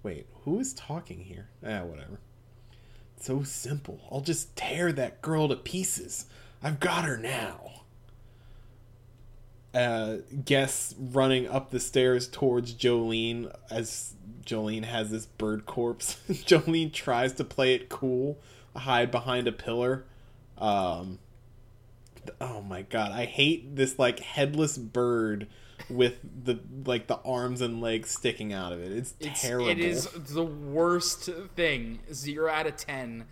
Wait, 0.02 0.26
who 0.46 0.60
is 0.60 0.74
talking 0.74 1.20
here? 1.20 1.50
Ah, 1.64 1.84
whatever. 1.84 2.20
So 3.20 3.44
simple. 3.44 4.00
I'll 4.12 4.22
just 4.22 4.56
tear 4.56 4.92
that 4.94 5.22
girl 5.22 5.48
to 5.50 5.56
pieces. 5.56 6.26
I've 6.64 6.80
got 6.80 7.06
her 7.06 7.18
now. 7.18 7.84
Uh, 9.78 10.18
Guess 10.44 10.96
running 10.98 11.48
up 11.48 11.70
the 11.70 11.80
stairs 11.80 12.28
towards 12.28 12.74
Jolene 12.74 13.54
as 13.70 14.14
Jolene 14.46 14.86
has 14.86 15.12
this 15.12 15.26
bird 15.26 15.66
corpse. 15.66 16.18
Jolene 16.30 16.92
tries 16.92 17.34
to 17.34 17.44
play 17.44 17.76
it 17.76 17.90
cool, 17.90 18.40
hide 18.76 19.12
behind 19.12 19.48
a 19.48 19.52
pillar. 19.52 20.06
Um, 20.58 21.20
oh 22.42 22.62
my 22.62 22.82
god, 22.82 23.12
I 23.12 23.26
hate 23.26 23.76
this 23.76 24.00
like 24.00 24.20
headless 24.20 24.78
bird 24.78 25.48
with 25.90 26.18
the 26.44 26.60
like 26.86 27.06
the 27.08 27.18
arms 27.24 27.62
and 27.62 27.80
legs 27.80 28.10
sticking 28.10 28.54
out 28.54 28.74
of 28.74 28.82
it. 28.82 28.92
It's, 28.92 29.14
It's, 29.20 29.42
terrible. 29.42 29.68
it 29.70 29.80
is 29.80 30.06
the 30.08 30.44
worst 30.44 31.30
thing. 31.56 32.00
Zero 32.14 32.50
out 32.52 32.66
of 32.68 32.78
ten. 32.78 33.26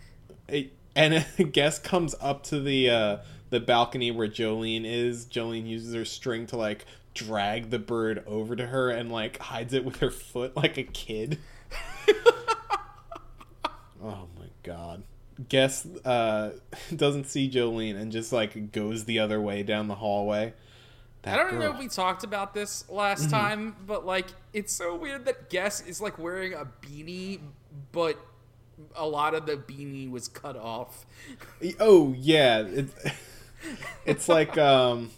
It- 0.47 0.73
and 0.97 1.25
a 1.39 1.43
guest 1.43 1.83
comes 1.83 2.15
up 2.21 2.43
to 2.43 2.59
the 2.61 2.89
uh, 2.89 3.17
the 3.55 3.61
balcony 3.61 4.11
where 4.11 4.27
Jolene 4.27 4.83
is. 4.85 5.25
Jolene 5.25 5.65
uses 5.65 5.93
her 5.95 6.03
string 6.03 6.45
to 6.47 6.57
like 6.57 6.85
drag 7.13 7.69
the 7.69 7.79
bird 7.79 8.21
over 8.27 8.53
to 8.53 8.67
her 8.67 8.89
and 8.89 9.09
like 9.09 9.37
hides 9.39 9.73
it 9.73 9.85
with 9.85 9.97
her 10.01 10.11
foot 10.11 10.57
like 10.57 10.77
a 10.77 10.83
kid. 10.83 11.39
oh 14.03 14.27
my 14.37 14.49
god. 14.63 15.03
Guest 15.47 15.87
uh, 16.03 16.49
doesn't 16.95 17.27
see 17.27 17.49
Jolene 17.49 17.95
and 17.95 18.11
just 18.11 18.33
like 18.33 18.73
goes 18.73 19.05
the 19.05 19.19
other 19.19 19.39
way 19.39 19.63
down 19.63 19.87
the 19.87 19.95
hallway. 19.95 20.53
That 21.21 21.39
I 21.39 21.43
don't 21.49 21.57
know 21.57 21.71
if 21.71 21.79
we 21.79 21.87
talked 21.87 22.25
about 22.25 22.53
this 22.53 22.83
last 22.89 23.21
Mm-hmm. 23.23 23.31
time, 23.31 23.75
but 23.87 24.05
like 24.05 24.27
it's 24.51 24.73
so 24.73 24.97
weird 24.97 25.23
that 25.25 25.49
Guess 25.49 25.79
is 25.87 26.01
like 26.01 26.19
wearing 26.19 26.53
a 26.53 26.67
beanie, 26.81 27.39
but 27.93 28.19
a 28.97 29.07
lot 29.07 29.33
of 29.33 29.45
the 29.45 29.55
beanie 29.55 30.11
was 30.11 30.27
cut 30.27 30.57
off. 30.57 31.05
Oh 31.79 32.13
yeah, 32.17 32.59
it, 32.59 32.87
it's 34.05 34.27
like 34.29 34.57
um, 34.57 35.11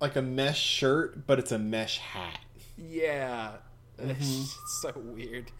like 0.00 0.16
a 0.16 0.22
mesh 0.22 0.60
shirt, 0.60 1.26
but 1.26 1.38
it's 1.38 1.52
a 1.52 1.58
mesh 1.58 1.98
hat. 1.98 2.38
Yeah, 2.76 3.52
Mm-hmm. 4.00 4.10
it's 4.12 4.56
so 4.80 4.92
weird. 4.96 5.50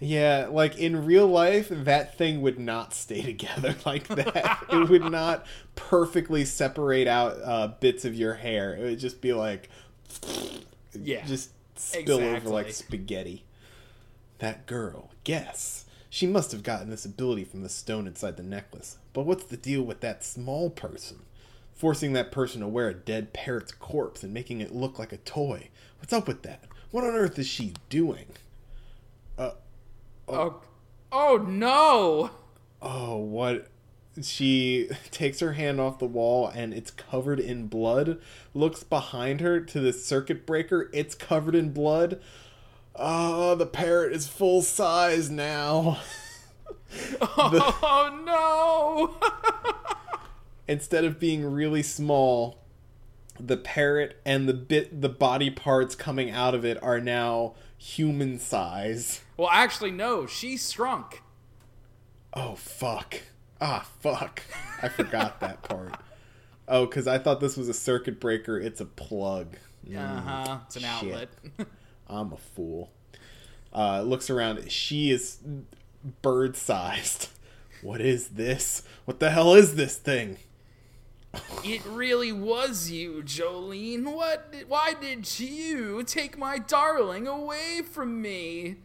Yeah, 0.00 0.48
like 0.50 0.76
in 0.78 1.04
real 1.04 1.26
life, 1.26 1.68
that 1.70 2.16
thing 2.18 2.40
would 2.42 2.58
not 2.58 2.92
stay 2.94 3.22
together 3.22 3.74
like 3.86 4.06
that. 4.08 4.58
it 4.70 4.88
would 4.88 5.10
not 5.10 5.46
perfectly 5.76 6.44
separate 6.44 7.08
out 7.08 7.36
uh, 7.42 7.68
bits 7.80 8.04
of 8.04 8.14
your 8.14 8.34
hair. 8.34 8.74
It 8.76 8.82
would 8.82 8.98
just 8.98 9.20
be 9.20 9.32
like, 9.32 9.70
Yeah, 10.92 11.24
just 11.26 11.50
spill 11.76 12.20
over 12.20 12.48
like 12.48 12.72
spaghetti. 12.72 13.44
That 14.38 14.66
girl, 14.66 15.10
guess. 15.24 15.84
She 16.10 16.26
must 16.26 16.52
have 16.52 16.62
gotten 16.62 16.90
this 16.90 17.04
ability 17.04 17.44
from 17.44 17.62
the 17.62 17.68
stone 17.68 18.06
inside 18.06 18.36
the 18.36 18.42
necklace. 18.44 18.98
But 19.14 19.24
what's 19.24 19.44
the 19.44 19.56
deal 19.56 19.82
with 19.82 20.00
that 20.00 20.22
small 20.22 20.68
person? 20.68 21.20
Forcing 21.72 22.12
that 22.12 22.30
person 22.30 22.60
to 22.60 22.68
wear 22.68 22.88
a 22.88 22.94
dead 22.94 23.32
parrot's 23.32 23.72
corpse 23.72 24.22
and 24.22 24.34
making 24.34 24.60
it 24.60 24.74
look 24.74 24.98
like 24.98 25.12
a 25.12 25.16
toy. 25.18 25.70
What's 25.98 26.12
up 26.12 26.28
with 26.28 26.42
that? 26.42 26.64
What 26.90 27.04
on 27.04 27.14
earth 27.14 27.38
is 27.38 27.46
she 27.46 27.72
doing? 27.88 28.26
Uh, 29.38 29.52
Oh, 30.28 30.60
oh 31.12 31.36
no! 31.36 32.30
oh, 32.82 33.16
what? 33.16 33.68
She 34.22 34.88
takes 35.10 35.40
her 35.40 35.54
hand 35.54 35.80
off 35.80 35.98
the 35.98 36.06
wall 36.06 36.48
and 36.48 36.72
it's 36.72 36.90
covered 36.90 37.40
in 37.40 37.66
blood. 37.66 38.20
Looks 38.54 38.82
behind 38.84 39.40
her 39.40 39.60
to 39.60 39.80
the 39.80 39.92
circuit 39.92 40.46
breaker. 40.46 40.90
It's 40.92 41.14
covered 41.14 41.54
in 41.54 41.70
blood. 41.72 42.20
Oh, 42.96 43.54
the 43.54 43.66
parrot 43.66 44.12
is 44.12 44.26
full 44.28 44.62
size 44.62 45.30
now. 45.30 45.98
Oh 47.20 49.16
no! 49.20 49.30
Instead 50.68 51.04
of 51.04 51.18
being 51.20 51.44
really 51.52 51.82
small, 51.82 52.58
the 53.38 53.56
parrot 53.56 54.20
and 54.24 54.48
the 54.48 54.54
bit 54.54 55.00
the 55.02 55.08
body 55.08 55.50
parts 55.50 55.94
coming 55.94 56.30
out 56.30 56.54
of 56.54 56.64
it 56.64 56.82
are 56.82 57.00
now 57.00 57.54
human 57.76 58.38
size. 58.38 59.20
well, 59.36 59.50
actually, 59.52 59.90
no. 59.90 60.26
She 60.26 60.56
shrunk. 60.56 61.22
Oh 62.32 62.54
fuck. 62.54 63.16
Ah 63.60 63.86
fuck. 64.00 64.42
I 64.82 64.88
forgot 64.88 65.40
that 65.40 65.62
part. 65.62 65.94
Oh, 66.66 66.86
cuz 66.86 67.06
I 67.06 67.18
thought 67.18 67.40
this 67.40 67.56
was 67.56 67.68
a 67.68 67.74
circuit 67.74 68.18
breaker. 68.20 68.58
It's 68.58 68.80
a 68.80 68.86
plug. 68.86 69.56
Mm, 69.86 69.98
Uh 69.98 70.20
huh. 70.20 70.58
It's 70.66 70.76
an 70.76 70.82
shit. 70.82 70.90
outlet. 70.90 71.28
I'm 72.08 72.32
a 72.32 72.36
fool. 72.38 72.90
Uh, 73.72 74.02
looks 74.02 74.30
around. 74.30 74.70
She 74.70 75.10
is 75.10 75.38
bird 76.22 76.56
sized. 76.56 77.28
What 77.82 78.00
is 78.00 78.28
this? 78.28 78.82
What 79.04 79.20
the 79.20 79.30
hell 79.30 79.54
is 79.54 79.74
this 79.76 79.96
thing? 79.96 80.38
It 81.64 81.84
really 81.84 82.30
was 82.32 82.90
you, 82.90 83.22
Jolene. 83.24 84.14
What? 84.14 84.54
Why 84.68 84.94
did 84.94 85.38
you 85.40 86.02
take 86.04 86.38
my 86.38 86.58
darling 86.58 87.26
away 87.26 87.82
from 87.82 88.22
me? 88.22 88.76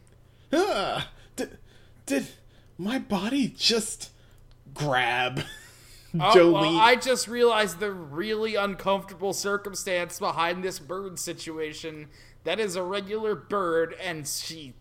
Ah, 0.52 1.12
did, 1.36 1.60
did 2.08 2.28
my 2.78 2.98
body 2.98 3.54
just 3.56 4.10
grab 4.74 5.44
Oh, 6.16 6.18
Jolene? 6.36 6.54
well, 6.54 6.78
I 6.80 6.96
just 6.96 7.28
realized 7.28 7.80
the 7.80 7.92
really 7.92 8.56
uncomfortable 8.56 9.32
circumstance 9.32 10.18
behind 10.18 10.64
this 10.64 10.80
bird 10.80 11.20
situation. 11.20 12.08
That 12.46 12.60
is 12.60 12.76
a 12.76 12.82
regular 12.82 13.36
bird, 13.36 13.94
and 14.02 14.28
she 14.28 14.74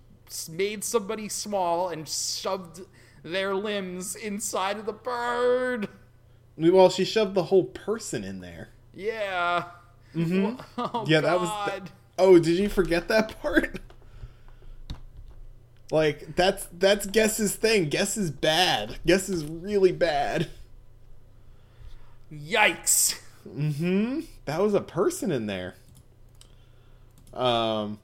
made 0.50 0.84
somebody 0.84 1.28
small 1.28 1.88
and 1.88 2.08
shoved 2.08 2.82
their 3.22 3.54
limbs 3.54 4.14
inside 4.14 4.78
of 4.78 4.86
the 4.86 4.92
bird. 4.92 5.88
well, 6.56 6.90
she 6.90 7.04
shoved 7.04 7.34
the 7.34 7.44
whole 7.44 7.64
person 7.64 8.24
in 8.24 8.40
there. 8.40 8.68
Yeah. 8.94 9.64
Mm-hmm. 10.14 10.60
Oh, 10.78 11.04
Yeah, 11.06 11.20
that 11.20 11.40
was. 11.40 11.70
Th- 11.70 11.82
oh, 12.18 12.38
did 12.38 12.58
you 12.58 12.68
forget 12.68 13.08
that 13.08 13.40
part? 13.42 13.80
Like 15.90 16.36
that's 16.36 16.66
that's 16.72 17.06
Guess's 17.06 17.54
thing. 17.56 17.88
Guess 17.88 18.16
is 18.16 18.30
bad. 18.30 18.98
Guess 19.06 19.28
is 19.28 19.44
really 19.44 19.92
bad. 19.92 20.48
Yikes. 22.32 23.18
Mm-hmm. 23.48 24.20
That 24.44 24.60
was 24.60 24.74
a 24.74 24.80
person 24.82 25.32
in 25.32 25.46
there. 25.46 25.74
Um. 27.32 27.98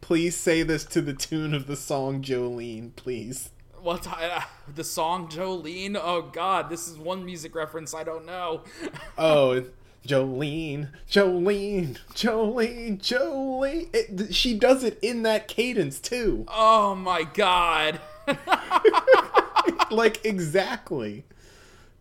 Please 0.00 0.36
say 0.36 0.62
this 0.62 0.84
to 0.86 1.00
the 1.00 1.12
tune 1.12 1.54
of 1.54 1.66
the 1.66 1.76
song 1.76 2.22
Jolene, 2.22 2.94
please. 2.96 3.50
What 3.80 4.06
uh, 4.06 4.42
the 4.74 4.84
song 4.84 5.28
Jolene? 5.28 5.98
Oh 6.00 6.22
God, 6.22 6.68
this 6.68 6.88
is 6.88 6.98
one 6.98 7.24
music 7.24 7.54
reference 7.54 7.94
I 7.94 8.04
don't 8.04 8.26
know. 8.26 8.64
Oh, 9.18 9.64
Jolene, 10.06 10.88
Jolene, 11.10 11.98
Jolene, 12.14 12.98
Jolene. 12.98 13.88
It, 13.94 14.34
she 14.34 14.58
does 14.58 14.82
it 14.82 14.98
in 15.02 15.22
that 15.22 15.46
cadence 15.46 16.00
too. 16.00 16.44
Oh 16.48 16.94
my 16.94 17.22
God. 17.22 18.00
like 19.90 20.24
exactly. 20.24 21.24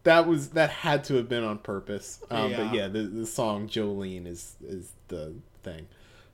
That 0.03 0.27
was 0.27 0.49
that 0.49 0.69
had 0.69 1.03
to 1.05 1.15
have 1.15 1.27
been 1.27 1.43
on 1.43 1.59
purpose. 1.59 2.23
Um, 2.31 2.51
Yeah. 2.51 2.57
But 2.57 2.73
yeah, 2.73 2.87
the, 2.87 3.03
the 3.03 3.25
song 3.25 3.67
Jolene 3.67 4.25
is 4.25 4.55
is 4.65 4.93
the 5.09 5.35
thing. 5.63 5.87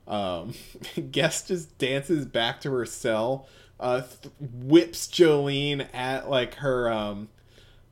Um, 0.06 0.54
Guest 1.10 1.48
just 1.48 1.76
dances 1.78 2.26
back 2.26 2.60
to 2.62 2.70
her 2.72 2.86
cell, 2.86 3.48
uh, 3.80 4.02
th- 4.02 4.32
whips 4.40 5.06
Jolene 5.08 5.86
at 5.92 6.30
like 6.30 6.54
her 6.56 6.90
um, 6.90 7.28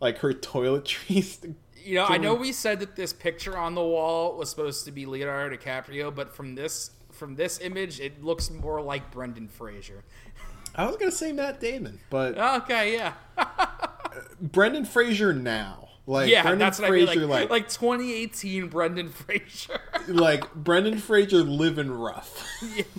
like 0.01 0.19
her 0.19 0.33
toiletries. 0.33 1.55
You 1.87 1.97
know, 1.97 2.07
I 2.07 2.17
know 2.17 2.33
we 2.33 2.51
said 2.51 2.81
that 2.81 2.97
this 2.97 3.13
picture 3.13 3.59
on 3.59 3.75
the 3.75 3.83
wall 3.83 4.39
was 4.39 4.49
supposed 4.49 4.87
to 4.87 4.91
be 4.91 5.05
Leonardo 5.05 5.55
DiCaprio, 5.55 6.15
but 6.15 6.35
from 6.35 6.55
this 6.55 6.93
from 7.13 7.35
this 7.35 7.61
image, 7.61 8.01
it 8.01 8.25
looks 8.25 8.51
more 8.51 8.81
like 8.81 9.11
Brendan 9.11 9.49
Fraser. 9.49 10.03
I 10.75 10.87
was 10.87 10.97
gonna 10.97 11.13
say 11.13 11.31
Matt 11.33 11.61
Damon, 11.61 12.01
but 12.09 12.39
Okay, 12.39 12.95
yeah, 12.95 13.13
Brendan 14.41 14.87
Fraser 14.87 15.35
now. 15.35 15.91
Like 16.07 16.29
yeah, 16.31 16.43
Brendan 16.43 16.59
that's 16.59 16.79
what 16.79 16.89
Fraser, 16.89 17.13
I 17.13 17.15
mean. 17.17 17.29
Like, 17.29 17.51
like 17.51 17.51
like 17.51 17.69
2018 17.71 18.69
Brendan 18.69 19.09
Fraser. 19.11 19.81
like 20.09 20.53
Brendan 20.55 20.99
Fraser 20.99 21.43
living 21.43 21.91
rough 21.91 22.47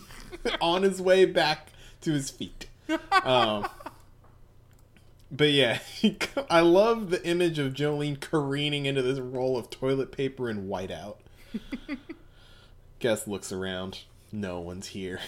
on 0.62 0.84
his 0.84 1.02
way 1.02 1.26
back 1.26 1.70
to 2.02 2.12
his 2.13 2.30
feet. 2.32 2.68
Um, 3.24 3.68
but 5.32 5.52
yeah, 5.52 5.80
I 6.50 6.62
love 6.62 7.10
the 7.10 7.24
image 7.26 7.60
of 7.60 7.74
Jolene 7.74 8.20
careening 8.20 8.86
into 8.86 9.02
this 9.02 9.20
roll 9.20 9.58
of 9.58 9.70
toilet 9.70 10.12
paper 10.12 10.50
and 10.50 10.70
whiteout. 10.70 11.18
Guess 13.00 13.28
looks 13.28 13.52
around. 13.52 14.00
No 14.32 14.60
one's 14.60 14.88
here. 14.88 15.20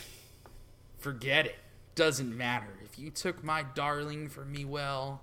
Forget 0.98 1.46
it. 1.46 1.56
Doesn't 1.96 2.36
matter. 2.36 2.80
If 2.84 2.98
you 3.00 3.10
took 3.10 3.44
my 3.44 3.64
darling 3.64 4.30
for 4.30 4.46
me, 4.46 4.66
well, 4.66 5.22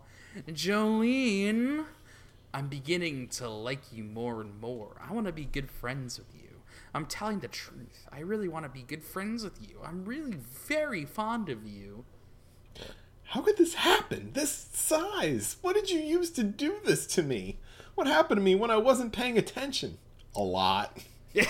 Jolene, 0.48 1.84
I'm 2.54 2.68
beginning 2.68 3.26
to 3.30 3.48
like 3.48 3.92
you 3.92 4.04
more 4.04 4.40
and 4.40 4.60
more. 4.60 4.96
I 5.04 5.12
want 5.12 5.26
to 5.26 5.32
be 5.32 5.44
good 5.44 5.68
friends 5.68 6.20
with 6.20 6.32
you. 6.32 6.60
I'm 6.94 7.04
telling 7.04 7.40
the 7.40 7.48
truth. 7.48 8.06
I 8.12 8.20
really 8.20 8.46
want 8.46 8.64
to 8.64 8.68
be 8.68 8.82
good 8.82 9.02
friends 9.02 9.42
with 9.42 9.60
you. 9.60 9.80
I'm 9.84 10.04
really 10.04 10.36
very 10.68 11.04
fond 11.04 11.48
of 11.48 11.66
you. 11.66 12.04
How 13.24 13.40
could 13.40 13.56
this 13.56 13.74
happen? 13.74 14.30
This 14.34 14.68
size? 14.72 15.56
What 15.62 15.74
did 15.74 15.90
you 15.90 15.98
use 15.98 16.30
to 16.30 16.44
do 16.44 16.76
this 16.84 17.08
to 17.08 17.24
me? 17.24 17.58
What 17.96 18.06
happened 18.06 18.38
to 18.38 18.44
me 18.44 18.54
when 18.54 18.70
I 18.70 18.76
wasn't 18.76 19.12
paying 19.12 19.36
attention? 19.36 19.98
A 20.36 20.42
lot. 20.42 20.96
hey, 21.32 21.48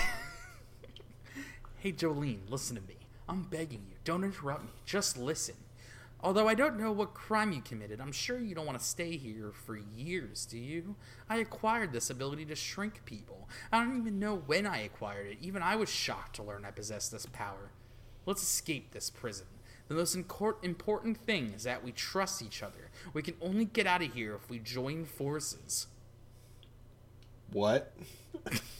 Jolene, 1.83 2.49
listen 2.49 2.77
to 2.77 2.81
me. 2.81 2.97
I'm 3.29 3.43
begging 3.43 3.85
you. 3.87 3.97
Don't 4.03 4.23
interrupt 4.23 4.63
me. 4.63 4.69
Just 4.87 5.19
listen. 5.19 5.55
Although 6.25 6.47
I 6.47 6.55
don't 6.55 6.79
know 6.79 6.91
what 6.91 7.13
crime 7.13 7.51
you 7.51 7.61
committed, 7.61 8.01
I'm 8.01 8.11
sure 8.11 8.39
you 8.39 8.55
don't 8.55 8.65
want 8.65 8.79
to 8.79 8.83
stay 8.83 9.15
here 9.15 9.51
for 9.53 9.77
years, 9.77 10.47
do 10.47 10.57
you? 10.57 10.95
I 11.29 11.37
acquired 11.37 11.93
this 11.93 12.09
ability 12.09 12.45
to 12.45 12.55
shrink 12.55 13.05
people. 13.05 13.47
I 13.71 13.83
don't 13.83 13.95
even 13.99 14.17
know 14.17 14.37
when 14.47 14.65
I 14.65 14.79
acquired 14.79 15.27
it. 15.27 15.37
Even 15.39 15.61
I 15.61 15.75
was 15.75 15.87
shocked 15.87 16.37
to 16.37 16.43
learn 16.43 16.65
I 16.65 16.71
possessed 16.71 17.11
this 17.11 17.27
power. 17.27 17.69
Let's 18.25 18.41
escape 18.41 18.91
this 18.91 19.11
prison. 19.11 19.45
The 19.87 19.93
most 19.93 20.15
important 20.15 21.17
thing 21.27 21.53
is 21.55 21.61
that 21.61 21.83
we 21.83 21.91
trust 21.91 22.41
each 22.41 22.63
other. 22.63 22.89
We 23.13 23.21
can 23.21 23.35
only 23.39 23.65
get 23.65 23.85
out 23.85 24.01
of 24.01 24.11
here 24.11 24.33
if 24.33 24.49
we 24.49 24.57
join 24.57 25.05
forces. 25.05 25.85
What? 27.51 27.93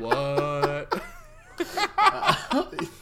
what? 0.00 1.00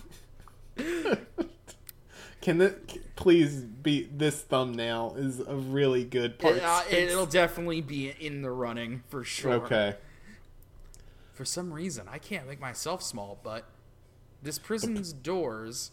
Can 2.40 2.58
this 2.58 2.74
please 3.16 3.62
be 3.62 4.08
this 4.12 4.42
thumbnail 4.42 5.14
is 5.16 5.40
a 5.40 5.56
really 5.56 6.04
good 6.04 6.38
part. 6.38 6.56
It, 6.56 6.62
uh, 6.62 6.82
it'll 6.90 7.26
definitely 7.26 7.80
be 7.80 8.14
in 8.20 8.42
the 8.42 8.50
running 8.50 9.02
for 9.08 9.24
sure. 9.24 9.54
Okay. 9.54 9.96
For 11.32 11.44
some 11.44 11.72
reason, 11.72 12.06
I 12.08 12.18
can't 12.18 12.46
make 12.46 12.60
myself 12.60 13.02
small, 13.02 13.40
but 13.42 13.64
this 14.42 14.58
prison's 14.58 15.12
doors 15.12 15.90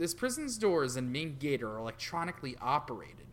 this 0.00 0.14
prison's 0.14 0.56
doors 0.56 0.96
and 0.96 1.12
main 1.12 1.36
gate 1.36 1.62
are 1.62 1.76
electronically 1.76 2.56
operated. 2.58 3.26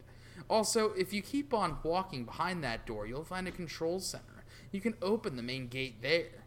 Also, 0.50 0.92
if 0.92 1.14
you 1.14 1.22
keep 1.22 1.54
on 1.54 1.78
walking 1.82 2.26
behind 2.26 2.62
that 2.62 2.86
door, 2.86 3.08
you'll 3.08 3.24
find 3.24 3.48
a 3.48 3.52
control 3.52 4.02
center. 4.02 4.44
You 4.74 4.82
can 4.82 4.96
open 5.02 5.38
the 5.38 5.44
main 5.44 5.70
gate 5.70 6.02
there. 6.02 6.44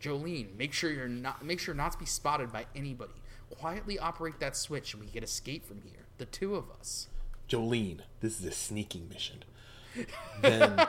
Jolene, 0.00 0.56
make 0.56 0.72
sure 0.72 0.90
you're 0.90 1.08
not 1.08 1.44
make 1.44 1.60
sure 1.60 1.74
not 1.74 1.92
to 1.92 1.98
be 1.98 2.06
spotted 2.06 2.52
by 2.52 2.66
anybody. 2.74 3.12
Quietly 3.50 3.98
operate 3.98 4.40
that 4.40 4.56
switch 4.56 4.94
and 4.94 5.02
we 5.02 5.08
can 5.08 5.22
escape 5.22 5.66
from 5.66 5.82
here. 5.82 6.06
The 6.18 6.24
two 6.24 6.54
of 6.54 6.64
us. 6.78 7.08
Jolene, 7.48 8.00
this 8.20 8.40
is 8.40 8.46
a 8.46 8.52
sneaking 8.52 9.08
mission. 9.08 9.44
Then 10.40 10.86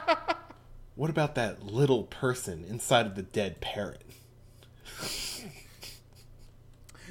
what 0.95 1.09
about 1.09 1.35
that 1.35 1.63
little 1.65 2.03
person 2.03 2.63
inside 2.69 3.05
of 3.05 3.15
the 3.15 3.23
dead 3.23 3.59
parrot? 3.59 4.03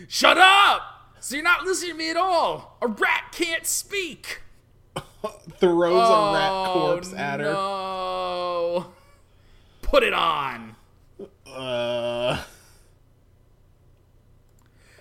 Shut 0.09 0.39
up! 0.39 0.83
So 1.21 1.35
you're 1.35 1.45
not 1.45 1.65
listening 1.65 1.93
to 1.93 1.97
me 1.99 2.11
at 2.11 2.17
all. 2.17 2.79
A 2.81 2.87
rat 2.87 3.25
can't 3.33 3.67
speak. 3.67 4.41
Throws 5.59 5.93
oh, 5.95 6.31
a 6.31 6.33
rat 6.33 6.73
corpse 6.73 7.13
at 7.13 7.41
her. 7.41 7.55
Oh, 7.55 8.87
no. 8.87 8.93
Put 9.83 10.03
it 10.03 10.15
on. 10.15 10.70
Uh. 11.61 12.45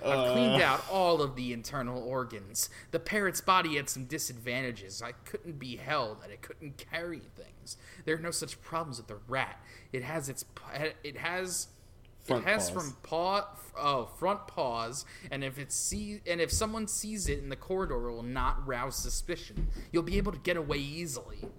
I've 0.06 0.32
cleaned 0.32 0.62
out 0.62 0.84
all 0.90 1.22
of 1.22 1.36
the 1.36 1.52
internal 1.54 2.02
organs. 2.02 2.70
The 2.92 3.00
parrot's 3.00 3.42
body 3.42 3.76
had 3.76 3.90
some 3.90 4.06
disadvantages. 4.06 5.02
I 5.02 5.12
couldn't 5.12 5.60
be 5.60 5.76
held, 5.76 6.20
and 6.24 6.32
it 6.32 6.42
couldn't 6.42 6.78
carry 6.78 7.22
things. 7.36 7.78
There 8.06 8.16
are 8.16 8.20
no 8.20 8.32
such 8.32 8.62
problems 8.62 8.98
with 8.98 9.08
the 9.08 9.20
rat. 9.28 9.62
It 9.92 10.04
has 10.04 10.30
its 10.30 10.46
it 11.04 11.18
has 11.18 11.68
front 12.24 12.46
it 12.46 12.50
has 12.50 12.70
paws. 12.70 12.84
from 12.84 12.98
paw 13.04 13.48
oh 13.78 14.06
front 14.18 14.48
paws, 14.48 15.06
and 15.32 15.44
if 15.44 15.60
it 15.60 15.72
see 15.72 16.22
and 16.26 16.40
if 16.40 16.52
someone 16.52 16.88
sees 16.88 17.28
it 17.28 17.40
in 17.40 17.50
the 17.50 17.56
corridor, 17.56 18.10
it 18.10 18.14
will 18.14 18.24
not 18.24 18.66
rouse 18.66 18.96
suspicion. 18.96 19.68
You'll 19.92 20.04
be 20.04 20.18
able 20.18 20.32
to 20.32 20.40
get 20.40 20.58
away 20.58 20.78
easily. 20.78 21.50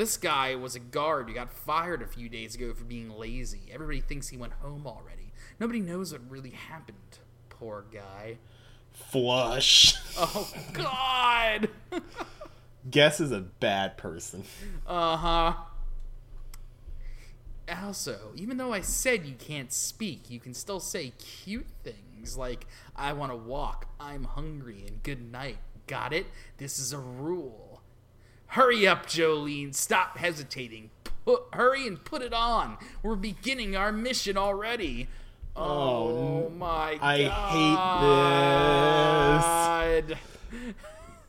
This 0.00 0.16
guy 0.16 0.54
was 0.54 0.74
a 0.74 0.80
guard 0.80 1.28
who 1.28 1.34
got 1.34 1.52
fired 1.52 2.00
a 2.00 2.06
few 2.06 2.30
days 2.30 2.54
ago 2.54 2.72
for 2.72 2.84
being 2.84 3.10
lazy. 3.10 3.64
Everybody 3.70 4.00
thinks 4.00 4.28
he 4.28 4.38
went 4.38 4.54
home 4.54 4.86
already. 4.86 5.30
Nobody 5.58 5.80
knows 5.80 6.10
what 6.10 6.22
really 6.30 6.52
happened. 6.52 7.18
Poor 7.50 7.84
guy. 7.92 8.38
Flush. 8.90 9.94
Oh 10.16 10.50
God. 10.72 11.68
Guess 12.90 13.20
is 13.20 13.30
a 13.30 13.40
bad 13.40 13.98
person. 13.98 14.44
Uh 14.86 15.18
huh. 15.18 15.52
Also, 17.68 18.32
even 18.36 18.56
though 18.56 18.72
I 18.72 18.80
said 18.80 19.26
you 19.26 19.34
can't 19.34 19.70
speak, 19.70 20.30
you 20.30 20.40
can 20.40 20.54
still 20.54 20.80
say 20.80 21.12
cute 21.18 21.66
things 21.84 22.38
like, 22.38 22.66
I 22.96 23.12
want 23.12 23.32
to 23.32 23.36
walk, 23.36 23.86
I'm 24.00 24.24
hungry, 24.24 24.82
and 24.88 25.02
good 25.02 25.30
night. 25.30 25.58
Got 25.86 26.14
it? 26.14 26.24
This 26.56 26.78
is 26.78 26.94
a 26.94 26.98
rule. 26.98 27.69
Hurry 28.50 28.86
up, 28.86 29.06
Jolene. 29.06 29.74
Stop 29.74 30.18
hesitating. 30.18 30.90
Put, 31.24 31.42
hurry 31.52 31.86
and 31.86 32.02
put 32.04 32.22
it 32.22 32.32
on. 32.32 32.78
We're 33.02 33.16
beginning 33.16 33.76
our 33.76 33.92
mission 33.92 34.36
already. 34.36 35.08
Oh, 35.56 36.46
Oh, 36.46 36.52
my 36.56 36.98
I 37.00 37.24
god. 37.24 37.52
hate 40.00 40.08
this. 40.08 40.18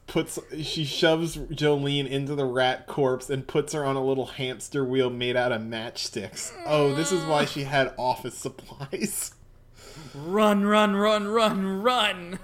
Puts 0.08 0.40
she 0.62 0.84
shoves 0.84 1.38
Jolene 1.38 2.10
into 2.10 2.36
the 2.36 2.44
rat 2.46 2.86
corpse 2.88 3.30
and 3.30 3.48
puts 3.48 3.72
her 3.74 3.86
on 3.86 3.96
a 3.96 4.04
little 4.04 4.26
hamster 4.26 4.84
wheel 4.84 5.10
made 5.10 5.38
out 5.38 5.52
of 5.54 5.62
matchsticks. 5.62 6.52
Oh, 6.66 6.94
this 6.94 7.12
is 7.14 7.24
why 7.26 7.46
she 7.46 7.64
had 7.64 7.94
office 7.98 8.36
supplies. 8.36 9.34
Run, 10.14 10.66
run, 10.66 10.96
run, 10.96 11.28
run, 11.28 11.82
run. 11.82 12.40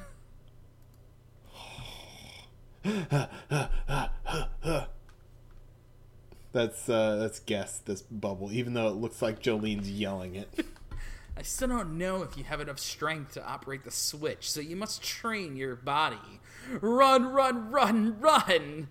That's 6.54 6.90
uh 6.90 7.18
that's 7.18 7.40
guess 7.40 7.78
this 7.78 8.02
bubble, 8.02 8.52
even 8.52 8.74
though 8.74 8.88
it 8.88 8.96
looks 8.96 9.22
like 9.22 9.44
Jolene's 9.44 9.92
yelling 9.92 10.34
it. 10.36 10.66
I 11.38 11.44
still 11.44 11.68
don't 11.68 12.00
know 12.00 12.24
if 12.24 12.36
you 12.36 12.46
have 12.46 12.60
enough 12.60 12.80
strength 12.80 13.34
to 13.34 13.46
operate 13.46 13.84
the 13.84 13.92
switch, 13.92 14.50
so 14.50 14.60
you 14.60 14.76
must 14.76 15.04
train 15.04 15.56
your 15.56 15.76
body. 15.76 16.40
Run, 16.82 17.32
run, 17.32 17.70
run, 17.70 18.20
run! 18.20 18.88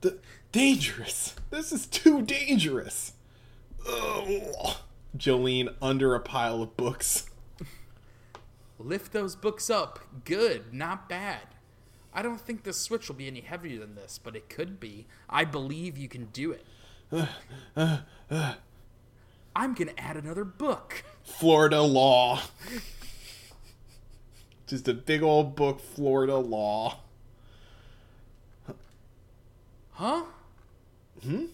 D- 0.00 0.10
dangerous. 0.52 1.34
This 1.50 1.72
is 1.72 1.86
too 1.86 2.22
dangerous. 2.22 3.14
Ugh. 3.88 4.76
Jolene 5.16 5.74
under 5.82 6.14
a 6.14 6.20
pile 6.20 6.62
of 6.62 6.76
books. 6.76 7.28
Lift 8.78 9.12
those 9.12 9.34
books 9.34 9.68
up. 9.68 9.98
Good, 10.24 10.72
not 10.72 11.08
bad. 11.08 11.40
I 12.12 12.22
don't 12.22 12.40
think 12.40 12.64
the 12.64 12.72
switch 12.72 13.08
will 13.08 13.16
be 13.16 13.26
any 13.26 13.40
heavier 13.40 13.78
than 13.78 13.94
this, 13.94 14.18
but 14.22 14.34
it 14.34 14.48
could 14.48 14.80
be. 14.80 15.06
I 15.28 15.44
believe 15.44 15.96
you 15.96 16.08
can 16.08 16.26
do 16.26 16.52
it. 16.52 16.64
I'm 19.54 19.74
gonna 19.74 19.92
add 19.98 20.16
another 20.16 20.44
book. 20.44 21.04
Florida 21.22 21.82
law. 21.82 22.40
Just 24.66 24.88
a 24.88 24.94
big 24.94 25.22
old 25.22 25.56
book, 25.56 25.80
Florida 25.80 26.36
law. 26.36 27.00
Huh? 29.92 30.22
Hmm? 31.22 31.46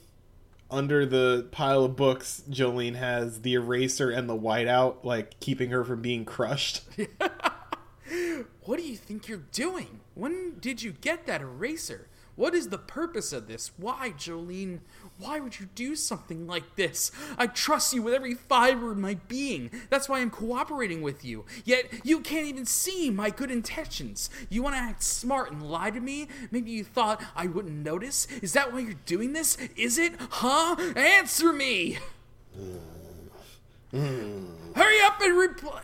Under 0.71 1.07
the 1.07 1.49
pile 1.51 1.85
of 1.85 1.97
books, 1.97 2.43
Jolene 2.51 2.97
has 2.97 3.43
the 3.43 3.55
eraser 3.55 4.11
and 4.11 4.29
the 4.29 4.37
whiteout, 4.37 5.05
like 5.05 5.39
keeping 5.41 5.71
her 5.71 5.85
from 5.85 6.03
being 6.03 6.25
crushed. 6.25 6.83
What 8.67 8.81
do 8.81 8.85
you 8.85 8.97
think 8.97 9.29
you're 9.29 9.45
doing? 9.53 10.01
When 10.15 10.59
did 10.59 10.83
you 10.83 10.93
get 10.93 11.27
that 11.27 11.41
eraser? 11.41 12.09
What 12.35 12.53
is 12.53 12.69
the 12.69 12.79
purpose 12.79 13.33
of 13.33 13.47
this? 13.47 13.71
Why, 13.79 14.11
Jolene? 14.11 14.81
Why 15.19 15.41
would 15.41 15.59
you 15.59 15.69
do 15.75 15.95
something 15.95 16.47
like 16.47 16.75
this? 16.75 17.13
I 17.39 17.47
trust 17.47 17.95
you 17.95 18.03
with 18.03 18.13
every 18.13 18.35
fiber 18.35 18.91
of 18.91 18.99
my 18.99 19.15
being. 19.29 19.71
That's 19.89 20.09
why 20.09 20.19
I'm 20.19 20.31
cooperating 20.31 21.01
with 21.01 21.25
you. 21.25 21.47
Yet 21.65 21.87
you 22.05 22.21
can't 22.21 22.47
even 22.47 22.67
see 22.67 23.09
my 23.09 23.31
good 23.31 23.53
intentions. 23.53 24.29
You 24.51 24.63
want 24.63 24.75
to 24.75 24.83
act 24.83 25.03
smart 25.03 25.53
and 25.53 25.63
lie 25.63 25.91
to 25.91 26.01
me? 26.01 26.29
Maybe 26.51 26.73
you 26.73 26.85
thought 26.85 27.25
I 27.35 27.47
wouldn't 27.47 27.85
notice? 27.85 28.27
Is 28.43 28.53
that 28.53 28.73
why 28.73 28.81
you're 28.81 28.95
doing 29.07 29.33
this? 29.33 29.57
Is 29.77 29.97
it? 29.97 30.15
Huh? 30.19 30.77
Answer 30.97 31.53
me! 31.53 31.99
Hmm. 33.93 34.47
Hurry 34.75 35.01
up 35.03 35.21
and 35.23 35.39
reply. 35.39 35.83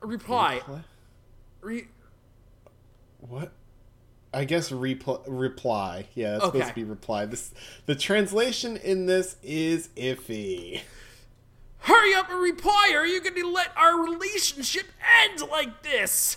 Reply. 0.00 0.60
What? 1.60 1.68
Re- 1.68 1.88
What? 3.20 3.52
I 4.32 4.44
guess 4.44 4.70
repl- 4.70 5.24
reply. 5.26 6.06
Yeah, 6.14 6.32
that's 6.32 6.44
supposed 6.44 6.68
to 6.68 6.74
be 6.74 6.84
reply. 6.84 7.26
This 7.26 7.52
the 7.86 7.94
translation 7.96 8.76
in 8.76 9.06
this 9.06 9.36
is 9.42 9.88
iffy. 9.96 10.82
Hurry 11.78 12.14
up 12.14 12.30
and 12.30 12.40
reply, 12.40 12.92
or 12.94 12.98
are 13.00 13.06
you 13.06 13.20
going 13.20 13.34
to 13.34 13.50
let 13.50 13.76
our 13.76 14.00
relationship 14.00 14.84
end 15.24 15.40
like 15.50 15.82
this? 15.82 16.36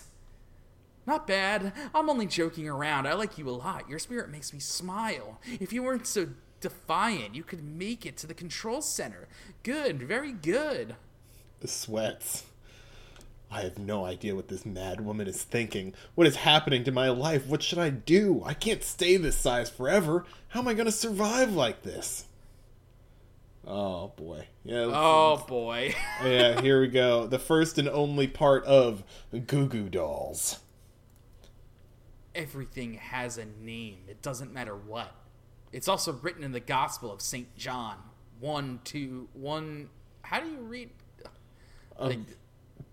Not 1.05 1.27
bad. 1.27 1.73
I'm 1.93 2.09
only 2.09 2.25
joking 2.25 2.67
around. 2.67 3.07
I 3.07 3.13
like 3.13 3.37
you 3.37 3.47
a 3.49 3.51
lot. 3.51 3.89
Your 3.89 3.99
spirit 3.99 4.29
makes 4.31 4.53
me 4.53 4.59
smile. 4.59 5.39
If 5.59 5.73
you 5.73 5.83
weren't 5.83 6.07
so 6.07 6.29
defiant, 6.61 7.35
you 7.35 7.43
could 7.43 7.61
make 7.63 8.05
it 8.05 8.15
to 8.17 8.27
the 8.27 8.33
control 8.33 8.81
center. 8.81 9.27
Good, 9.63 10.01
very 10.01 10.31
good. 10.31 10.95
The 11.59 11.67
Sweats. 11.67 12.45
I 13.53 13.61
have 13.61 13.77
no 13.77 14.03
idea 14.03 14.35
what 14.35 14.47
this 14.47 14.65
mad 14.65 15.01
woman 15.01 15.27
is 15.27 15.43
thinking. 15.43 15.93
What 16.15 16.25
is 16.25 16.37
happening 16.37 16.83
to 16.85 16.91
my 16.91 17.09
life? 17.09 17.45
What 17.45 17.61
should 17.61 17.77
I 17.77 17.91
do? 17.91 18.41
I 18.43 18.55
can't 18.55 18.83
stay 18.83 19.15
this 19.17 19.37
size 19.37 19.69
forever. 19.69 20.25
How 20.49 20.61
am 20.61 20.67
I 20.67 20.73
going 20.73 20.87
to 20.87 20.91
survive 20.91 21.53
like 21.53 21.83
this? 21.83 22.25
Oh 23.65 24.11
boy. 24.15 24.47
Yeah. 24.65 24.89
Oh 24.91 25.45
boy. 25.47 25.93
yeah, 26.23 26.59
here 26.61 26.81
we 26.81 26.87
go. 26.87 27.27
The 27.27 27.37
first 27.37 27.77
and 27.77 27.87
only 27.87 28.27
part 28.27 28.65
of 28.65 29.03
Goo 29.31 29.67
Goo 29.67 29.87
Dolls. 29.87 30.59
Everything 32.33 32.95
has 32.95 33.37
a 33.37 33.45
name. 33.45 33.99
It 34.07 34.23
doesn't 34.23 34.51
matter 34.51 34.75
what. 34.75 35.13
It's 35.71 35.87
also 35.87 36.13
written 36.13 36.43
in 36.43 36.53
the 36.53 36.59
Gospel 36.59 37.11
of 37.11 37.21
St. 37.21 37.55
John. 37.55 37.97
One, 38.39 38.79
two, 38.83 39.29
one. 39.33 39.89
How 40.23 40.39
do 40.39 40.49
you 40.49 40.57
read? 40.57 40.89
Um, 41.99 42.09
like, 42.09 42.19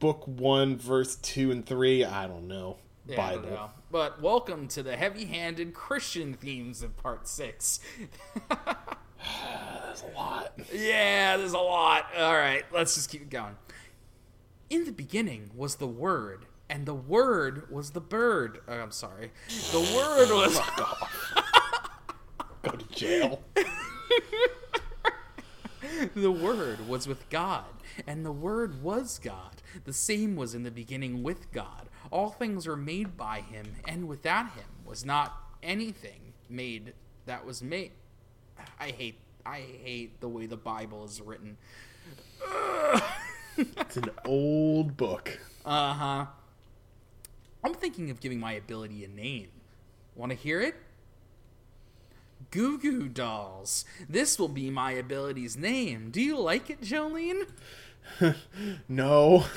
Book 0.00 0.26
1, 0.26 0.78
verse 0.78 1.16
2 1.16 1.50
and 1.50 1.64
3. 1.64 2.04
I 2.06 2.26
don't 2.26 2.48
know. 2.48 2.78
Yeah, 3.06 3.22
I 3.22 3.32
don't 3.34 3.42
Bible. 3.42 3.54
know. 3.54 3.70
But 3.90 4.22
welcome 4.22 4.66
to 4.68 4.82
the 4.82 4.96
heavy-handed 4.96 5.74
Christian 5.74 6.32
themes 6.34 6.82
of 6.82 6.96
part 6.96 7.28
six. 7.28 7.80
That's 8.48 10.02
a 10.02 10.16
lot. 10.16 10.54
yeah, 10.72 11.36
there's 11.36 11.52
a 11.52 11.58
lot. 11.58 12.06
All 12.16 12.32
right, 12.34 12.64
let's 12.72 12.94
just 12.94 13.10
keep 13.10 13.28
going. 13.28 13.56
In 14.70 14.86
the 14.86 14.92
beginning 14.92 15.50
was 15.54 15.76
the 15.76 15.86
Word, 15.86 16.46
and 16.70 16.86
the 16.86 16.94
Word 16.94 17.70
was 17.70 17.90
the 17.90 18.00
bird. 18.00 18.60
Oh, 18.66 18.72
I'm 18.72 18.92
sorry. 18.92 19.32
The 19.72 19.80
Word 19.80 20.30
was. 20.30 20.58
Go 22.62 22.70
to 22.70 22.86
jail. 22.94 23.42
the 26.14 26.32
Word 26.32 26.88
was 26.88 27.06
with 27.06 27.28
God, 27.30 27.64
and 28.06 28.24
the 28.24 28.32
Word 28.32 28.82
was 28.82 29.18
God. 29.18 29.62
The 29.84 29.92
same 29.92 30.36
was 30.36 30.54
in 30.54 30.62
the 30.62 30.70
beginning 30.70 31.22
with 31.22 31.52
God. 31.52 31.88
All 32.10 32.30
things 32.30 32.66
were 32.66 32.76
made 32.76 33.16
by 33.16 33.40
him, 33.40 33.76
and 33.86 34.08
without 34.08 34.52
him 34.52 34.66
was 34.84 35.04
not 35.04 35.36
anything 35.62 36.34
made 36.48 36.94
that 37.26 37.44
was 37.44 37.62
made. 37.62 37.92
I 38.78 38.90
hate 38.90 39.18
I 39.46 39.60
hate 39.82 40.20
the 40.20 40.28
way 40.28 40.46
the 40.46 40.56
Bible 40.56 41.04
is 41.04 41.20
written. 41.20 41.56
It's 43.56 43.96
an 43.96 44.10
old 44.24 44.96
book. 44.96 45.38
Uh-huh. 45.66 46.26
I'm 47.62 47.74
thinking 47.74 48.10
of 48.10 48.20
giving 48.20 48.40
my 48.40 48.52
ability 48.52 49.04
a 49.04 49.08
name. 49.08 49.48
Want 50.14 50.30
to 50.30 50.36
hear 50.36 50.60
it? 50.60 50.76
Goo 52.50 52.78
Goo 52.78 53.08
Dolls. 53.08 53.84
This 54.08 54.38
will 54.38 54.48
be 54.48 54.70
my 54.70 54.92
ability's 54.92 55.56
name. 55.56 56.10
Do 56.10 56.20
you 56.20 56.38
like 56.38 56.70
it, 56.70 56.82
Jolyne? 56.82 57.46
No. 58.88 59.44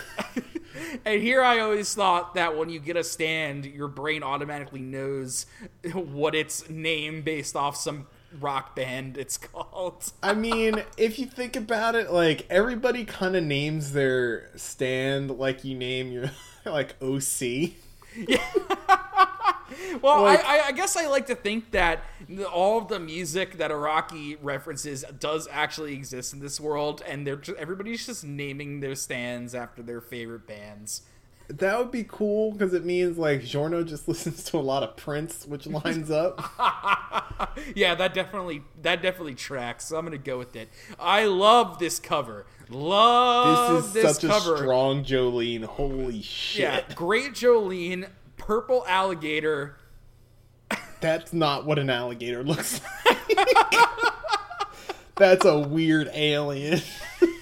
And 1.06 1.22
here 1.22 1.44
I 1.44 1.60
always 1.60 1.94
thought 1.94 2.34
that 2.36 2.58
when 2.58 2.70
you 2.70 2.80
get 2.80 2.98
a 2.98 3.04
stand, 3.04 3.66
your 3.66 3.88
brain 3.88 4.24
automatically 4.24 4.82
knows 4.82 5.46
what 5.94 6.34
its 6.34 6.68
name 6.70 7.22
based 7.22 7.56
off 7.56 7.76
some 7.76 8.08
rock 8.40 8.76
band 8.76 9.18
it's 9.18 9.38
called. 9.38 10.12
I 10.24 10.34
mean, 10.34 10.84
if 10.98 11.20
you 11.20 11.28
think 11.28 11.56
about 11.56 11.96
it, 11.96 12.12
like 12.12 12.48
everybody 12.50 13.06
kind 13.06 13.36
of 13.36 13.44
names 13.44 13.94
their 13.94 14.50
stand 14.58 15.30
like 15.38 15.64
you 15.64 15.76
name 15.76 16.12
your 16.12 16.32
like 16.66 16.96
OC. 17.02 17.74
Well, 20.02 20.24
Like- 20.24 20.44
I, 20.46 20.68
I, 20.68 20.72
guess 20.72 20.96
I 20.96 21.08
like 21.08 21.28
to 21.28 21.36
think 21.36 21.72
that 21.72 22.04
all 22.52 22.78
of 22.80 22.88
the 22.88 23.00
music 23.00 23.58
that 23.58 23.72
Araki 23.72 24.38
references 24.42 25.04
does 25.20 25.48
actually 25.52 25.94
exist 25.94 26.34
in 26.34 26.40
this 26.40 26.60
world, 26.60 27.02
and 27.08 27.26
they're 27.28 27.36
just, 27.38 27.58
everybody's 27.58 28.06
just 28.06 28.24
naming 28.24 28.80
their 28.80 28.96
stands 28.96 29.54
after 29.56 29.82
their 29.82 30.02
favorite 30.02 30.48
bands. 30.48 31.04
That 31.50 31.78
would 31.78 31.92
be 31.92 32.06
cool 32.08 32.54
because 32.54 32.74
it 32.74 32.86
means 32.86 33.18
like 33.18 33.44
Giorno 33.44 33.84
just 33.84 34.08
listens 34.10 34.44
to 34.46 34.58
a 34.58 34.60
lot 34.60 34.82
of 34.82 34.96
Prince, 34.96 35.46
which 35.46 35.68
lines 35.68 36.10
up. 36.10 36.40
Yeah, 37.76 37.94
that 37.96 38.14
definitely 38.14 38.64
that 38.82 39.02
definitely 39.02 39.36
tracks. 39.36 39.86
So 39.86 39.98
I'm 39.98 40.06
gonna 40.06 40.18
go 40.18 40.38
with 40.38 40.56
it. 40.56 40.70
I 41.00 41.26
love 41.26 41.78
this 41.78 42.00
cover. 42.00 42.46
Love 42.70 43.84
This 43.84 43.94
this, 43.94 44.06
is 44.12 44.18
such 44.18 44.30
cover. 44.30 44.56
a 44.56 44.58
strong 44.58 45.04
Jolyne. 45.04 45.64
Holy 45.64 46.22
shit. 46.22 46.62
yeah, 46.62 46.82
great 46.96 47.34
Jolyne, 47.34 48.08
purple 48.46 48.84
alligator. 48.88 49.78
That's 51.02 51.34
not 51.34 51.66
what 51.66 51.80
an 51.80 51.90
alligator 51.90 52.44
looks 52.44 52.80
like. 53.06 53.38
That's 55.16 55.46
a 55.46 55.60
weird 55.60 56.10
alien. 56.14 56.82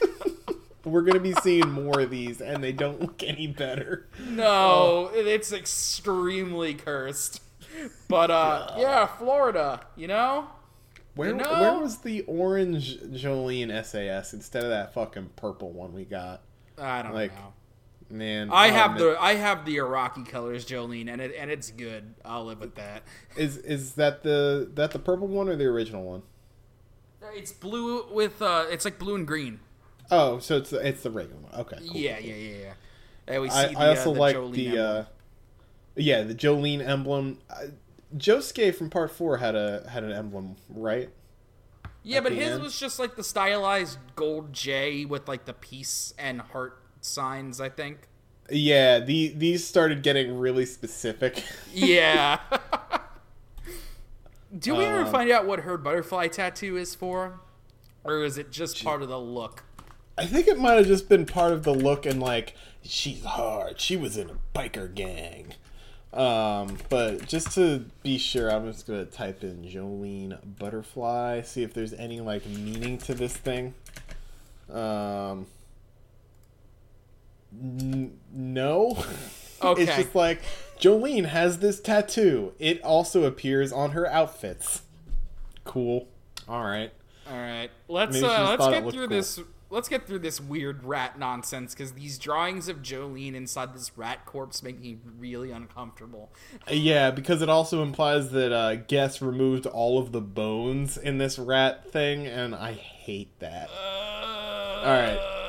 We're 0.84 1.04
gonna 1.04 1.20
be 1.20 1.34
seeing 1.42 1.70
more 1.72 2.02
of 2.02 2.10
these, 2.10 2.42
and 2.42 2.64
they 2.64 2.72
don't 2.72 3.00
look 3.00 3.22
any 3.24 3.48
better. 3.48 4.08
No, 4.20 5.12
it's 5.14 5.54
extremely 5.54 6.74
cursed. 6.74 7.42
But 8.08 8.32
uh, 8.32 8.76
yeah, 8.78 9.06
Florida. 9.06 9.82
You 9.96 10.08
know. 10.08 10.48
Where 11.16 11.30
You 11.30 11.36
know? 11.36 11.62
where 11.62 11.80
was 11.80 11.98
the 12.00 12.22
orange 12.22 12.98
Jolyne 13.14 13.70
SAS 13.84 14.34
instead 14.34 14.64
of 14.64 14.70
that 14.70 14.94
fucking 14.94 15.32
purple 15.36 15.72
one 15.72 15.94
we 15.94 16.06
got? 16.06 16.42
I 16.78 17.02
don't 17.02 17.14
Like, 17.14 17.34
know. 17.36 17.54
Man, 18.12 18.50
I 18.52 18.70
oh, 18.70 18.74
have 18.74 18.92
man. 18.92 19.00
the 19.00 19.22
I 19.22 19.36
have 19.36 19.66
the 19.66 19.78
Araki 19.78 20.28
colors, 20.28 20.66
Jolyne, 20.66 21.08
and 21.08 21.22
it 21.22 21.34
and 21.38 21.50
it's 21.50 21.72
good. 21.72 22.14
I'll 22.26 22.46
live 22.46 22.60
with 22.60 22.76
that. 22.76 23.04
is 23.38 23.58
is 23.58 23.94
that 23.94 24.24
the 24.24 24.70
that 24.76 24.92
the 24.92 25.00
purple 25.00 25.28
one 25.28 25.48
or 25.48 25.56
the 25.56 25.66
original 25.66 26.04
one? 26.04 26.24
It's 27.34 27.52
blue 27.52 28.12
with 28.12 28.42
uh, 28.42 28.66
it's 28.70 28.84
like 28.84 29.00
blue 29.00 29.16
and 29.16 29.26
green. 29.26 29.60
Oh, 30.10 30.40
so 30.40 30.58
it's 30.58 30.74
it's 30.74 31.04
the 31.04 31.12
regular 31.12 31.40
one. 31.42 31.54
Okay, 31.62 31.78
cool. 31.78 31.96
yeah, 31.96 32.20
yeah, 32.20 32.36
yeah, 32.36 32.58
yeah. 32.58 32.74
And 33.28 33.42
we 33.44 33.50
see 33.50 33.56
I, 33.56 33.68
the, 33.68 33.80
I 33.80 33.88
also 33.90 34.12
uh, 34.12 34.14
the 34.14 34.20
like 34.20 34.36
Jolyne 34.36 34.52
the 34.52 34.68
emblem. 34.68 34.98
uh, 34.98 35.04
yeah 35.96 36.24
the 36.24 36.34
Jolyne 36.34 36.82
emblem. 36.82 37.40
Uh, 37.50 37.68
Josuke 38.18 38.76
from 38.76 38.90
Part 38.90 39.12
Four 39.12 39.38
had 39.38 39.56
a 39.56 39.88
had 39.90 40.04
an 40.04 40.12
emblem, 40.12 40.58
right? 40.70 41.10
yeah, 42.04 42.18
at 42.18 42.24
but 42.24 42.32
his 42.34 42.54
end. 42.54 42.64
was 42.64 42.80
just 42.80 43.00
like 43.00 43.16
the 43.16 43.24
stylized 43.24 44.00
gold 44.16 44.52
J 44.54 45.06
with 45.06 45.28
like 45.28 45.46
the 45.46 45.54
peace 45.54 46.14
and 46.18 46.42
heart 46.42 46.81
signs. 47.02 47.60
I 47.60 47.70
think. 47.70 48.08
Yeah, 48.50 49.00
the 49.00 49.30
these 49.36 49.66
started 49.66 50.04
getting 50.04 50.38
really 50.38 50.66
specific. 50.66 51.44
Yeah. 51.74 52.40
Do 54.58 54.76
we 54.76 54.84
ever 54.84 55.04
Um, 55.06 55.12
find 55.12 55.32
out 55.32 55.46
what 55.46 55.62
her 55.62 55.78
butterfly 55.78 56.28
tattoo 56.28 56.76
is 56.76 56.94
for, 56.94 57.40
or 58.04 58.24
is 58.26 58.38
it 58.38 58.52
just 58.52 58.84
part 58.84 59.02
of 59.02 59.08
the 59.08 59.20
look? 59.20 59.64
I 60.18 60.26
think 60.26 60.48
it 60.48 60.60
might 60.60 60.74
have 60.74 60.88
just 60.88 61.08
been 61.08 61.26
part 61.26 61.54
of 61.54 61.64
the 61.64 61.74
look 61.74 62.06
and 62.06 62.20
like 62.20 62.54
she's 62.84 63.24
hard. 63.24 63.80
She 63.80 63.96
was 63.96 64.18
in 64.18 64.30
a 64.30 64.34
biker 64.54 64.94
gang. 64.94 65.54
Um, 66.14 66.78
but 66.90 67.26
just 67.26 67.52
to 67.56 67.86
be 68.04 68.18
sure, 68.18 68.52
I'm 68.52 68.70
just 68.70 68.86
gonna 68.86 69.06
type 69.06 69.42
in 69.46 69.66
Jolyne 69.70 70.38
Butterfly, 70.60 71.44
see 71.44 71.64
if 71.64 71.74
there's 71.74 71.94
any 71.94 72.20
like 72.20 72.46
meaning 72.46 72.98
to 73.00 73.14
this 73.14 73.38
thing. 73.38 73.74
Um, 74.70 75.48
n- 77.54 78.18
no. 78.32 79.04
Okay. 79.64 79.84
it's 79.84 79.96
just 79.96 80.16
like 80.16 80.42
Jolyne 80.80 81.26
has 81.26 81.60
this 81.60 81.80
tattoo. 81.80 82.54
It 82.58 82.82
also 82.82 83.26
appears 83.26 83.72
on 83.72 83.92
her 83.92 84.08
outfits. 84.08 84.82
Cool. 85.66 86.08
All 86.48 86.64
right. 86.64 86.92
All 87.30 87.38
right, 87.38 87.70
let's 87.88 88.22
uh, 88.22 88.58
let's 88.58 88.68
get 88.68 88.92
through 88.92 89.08
cool. 89.08 89.18
this. 89.18 89.40
Let's 89.70 89.88
get 89.88 90.06
through 90.06 90.20
this 90.20 90.42
weird 90.42 90.84
rat 90.84 91.18
nonsense 91.18 91.74
because 91.74 91.94
these 91.94 92.18
drawings 92.18 92.68
of 92.68 92.82
Jolyne 92.82 93.36
inside 93.36 93.74
this 93.74 93.98
rat 93.98 94.26
corpse 94.26 94.62
make 94.62 94.82
me 94.82 94.98
really 95.18 95.52
uncomfortable. 95.52 96.30
Yeah, 96.70 97.12
because 97.12 97.42
it 97.42 97.48
also 97.48 97.82
implies 97.84 98.32
that 98.32 98.52
uh, 98.52 98.76
Guess 98.76 99.22
removed 99.22 99.66
all 99.66 99.98
of 99.98 100.12
the 100.12 100.20
bones 100.20 100.98
in 100.98 101.20
this 101.20 101.40
rat 101.40 101.90
thing, 101.90 102.28
and 102.28 102.54
I 102.54 102.74
hate 102.74 103.40
that. 103.40 103.70
All 103.70 104.92
right. 104.92 105.41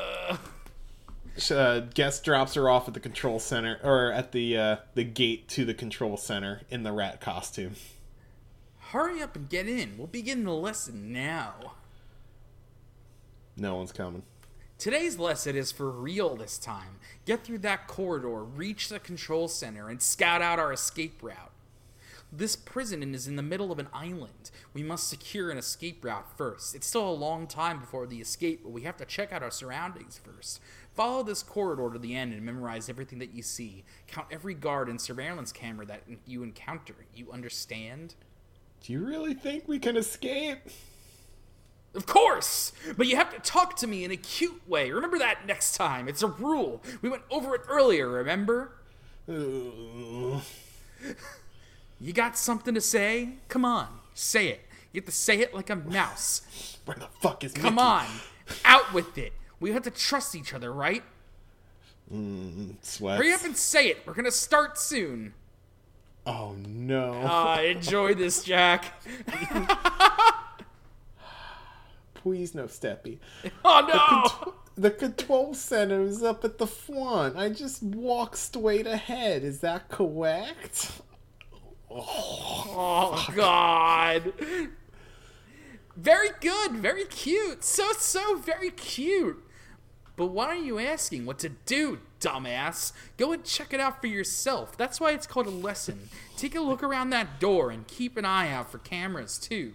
Uh, 1.51 1.81
Guess 1.95 2.21
drops 2.21 2.55
her 2.55 2.69
off 2.69 2.89
at 2.89 2.95
the 2.95 3.01
control 3.01 3.39
center, 3.39 3.79
or 3.83 4.13
at 4.13 4.33
the 4.33 4.57
uh, 4.57 4.77
the 4.95 5.05
gate 5.05 5.49
to 5.49 5.65
the 5.65 5.75
control 5.75 6.17
center 6.17 6.63
in 6.71 6.83
the 6.83 6.93
rat 6.93 7.21
costume. 7.21 7.75
Hurry 8.79 9.23
up 9.23 9.35
and 9.37 9.49
get 9.49 9.69
in. 9.69 9.97
We'll 9.97 10.07
begin 10.07 10.45
the 10.45 10.53
lesson 10.53 11.13
now. 11.13 11.73
No 13.57 13.77
one's 13.77 13.93
coming. 13.93 14.23
Today's 14.79 15.19
lesson 15.19 15.57
is 15.57 15.71
for 15.71 15.91
real 15.91 16.37
this 16.37 16.59
time. 16.59 16.99
Get 17.25 17.45
through 17.45 17.59
that 17.59 17.87
corridor, 17.87 18.43
reach 18.43 18.89
the 18.89 18.99
control 18.99 19.49
center, 19.49 19.89
and 19.89 20.03
scout 20.03 20.43
out 20.43 20.59
our 20.59 20.73
escape 20.73 21.23
route. 21.23 21.53
This 22.35 22.57
prison 22.57 23.15
is 23.15 23.29
in 23.29 23.37
the 23.37 23.43
middle 23.43 23.71
of 23.71 23.79
an 23.79 23.89
island. 23.93 24.51
We 24.73 24.83
must 24.83 25.09
secure 25.09 25.51
an 25.51 25.59
escape 25.59 26.03
route 26.03 26.27
first. 26.37 26.75
It's 26.75 26.87
still 26.87 27.09
a 27.09 27.13
long 27.13 27.47
time 27.47 27.79
before 27.79 28.07
the 28.07 28.21
escape, 28.23 28.63
but 28.63 28.73
we 28.73 28.83
have 28.83 28.97
to 28.97 29.05
check 29.05 29.33
out 29.33 29.43
our 29.43 29.51
surroundings 29.51 30.19
first. 30.19 30.59
Follow 30.95 31.23
this 31.23 31.43
corridor 31.43 31.91
to 31.93 31.99
the 31.99 32.15
end 32.15 32.33
and 32.35 32.43
memorize 32.43 32.89
everything 32.89 33.19
that 33.21 33.33
you 33.35 33.43
see. 33.43 33.85
Count 34.07 34.29
every 34.31 34.55
guard 34.55 34.89
and 34.89 35.01
surveillance 35.01 35.51
camera 35.53 35.87
that 35.87 36.03
you 36.27 36.43
encounter. 36.43 36.95
You 37.15 37.33
understand? 37.33 38.15
Do 38.83 38.93
you 38.93 39.05
really 39.05 39.33
think 39.35 39.67
we 39.67 39.79
can 39.79 39.97
escape? 39.97 40.59
Of 41.95 42.07
course! 42.07 42.73
But 42.97 43.07
you 43.07 43.17
have 43.17 43.33
to 43.35 43.39
talk 43.41 43.77
to 43.77 43.87
me 43.87 44.03
in 44.05 44.11
a 44.11 44.17
cute 44.17 44.67
way. 44.69 44.91
Remember 44.91 45.19
that 45.19 45.47
next 45.47 45.75
time. 45.77 46.09
It's 46.09 46.23
a 46.23 46.27
rule. 46.27 46.83
We 47.03 47.09
went 47.11 47.23
over 47.31 47.55
it 47.55 47.63
earlier, 47.69 48.09
remember? 48.09 48.73
You 49.27 50.41
got 52.13 52.37
something 52.37 52.75
to 52.75 52.81
say? 52.81 53.35
Come 53.49 53.65
on, 53.65 53.89
say 54.15 54.49
it. 54.49 54.61
You 54.93 55.01
have 55.01 55.07
to 55.07 55.13
say 55.13 55.39
it 55.41 55.55
like 55.55 55.71
a 55.71 55.77
mouse. 55.77 56.79
where 56.85 56.97
the 56.97 57.09
fuck 57.21 57.45
is 57.45 57.53
Come 57.53 57.77
Mickey? 57.77 57.87
on, 57.87 58.07
out 58.65 58.93
with 58.93 59.17
it. 59.17 59.33
We 59.63 59.71
have 59.71 59.85
to 59.85 59.93
trust 59.93 60.35
each 60.35 60.53
other, 60.53 60.73
right? 60.73 61.05
Sweats. 62.83 63.23
Hurry 63.23 63.33
up 63.33 63.45
and 63.45 63.57
say 63.57 63.87
it. 63.87 64.03
We're 64.05 64.13
gonna 64.13 64.33
start 64.33 64.77
soon. 64.77 65.35
Oh 66.27 66.57
no. 66.67 67.13
Uh, 67.13 67.63
enjoy 67.65 68.15
this, 68.15 68.43
Jack. 68.43 69.01
Please 72.15 72.57
no 72.57 72.65
steppy. 72.65 73.19
Oh 73.65 73.87
no! 74.45 74.55
The 74.77 74.91
control 74.91 75.55
center 75.55 76.03
is 76.03 76.25
up 76.25 76.45
at 76.45 76.59
the 76.59 76.67
front. 76.67 77.37
I 77.37 77.49
just 77.49 77.85
walk 77.85 78.37
straight 78.37 78.89
ahead. 78.89 79.45
Is 79.45 79.61
that 79.61 79.89
correct? 79.89 80.91
Oh 81.89 83.29
God! 83.37 84.33
Very 85.97 86.31
good, 86.41 86.73
very 86.73 87.05
cute. 87.05 87.63
So 87.63 87.93
so 87.93 88.37
very 88.39 88.71
cute. 88.71 89.42
But 90.17 90.27
why 90.27 90.47
are 90.47 90.55
you 90.55 90.79
asking 90.79 91.25
what 91.25 91.39
to 91.41 91.49
do, 91.49 92.01
dumbass? 92.21 92.93
Go 93.17 93.33
and 93.33 93.45
check 93.45 93.73
it 93.73 93.81
out 93.81 94.01
for 94.01 94.07
yourself. 94.07 94.77
That's 94.77 95.01
why 95.01 95.13
it's 95.13 95.27
called 95.27 95.47
a 95.47 95.51
lesson. 95.51 96.09
Take 96.37 96.55
a 96.55 96.61
look 96.61 96.83
around 96.83 97.11
that 97.11 97.41
door 97.41 97.71
and 97.71 97.87
keep 97.87 98.17
an 98.17 98.25
eye 98.25 98.53
out 98.53 98.71
for 98.71 98.79
cameras 98.79 99.39
too. 99.39 99.73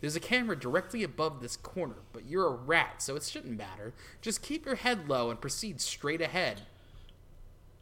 There's 0.00 0.16
a 0.16 0.20
camera 0.20 0.56
directly 0.56 1.02
above 1.04 1.40
this 1.40 1.56
corner, 1.56 1.94
but 2.12 2.26
you're 2.26 2.46
a 2.46 2.50
rat, 2.50 3.02
so 3.02 3.14
it 3.14 3.22
shouldn't 3.22 3.56
matter. 3.56 3.92
Just 4.20 4.42
keep 4.42 4.66
your 4.66 4.74
head 4.74 5.08
low 5.08 5.30
and 5.30 5.40
proceed 5.40 5.80
straight 5.80 6.20
ahead. 6.20 6.62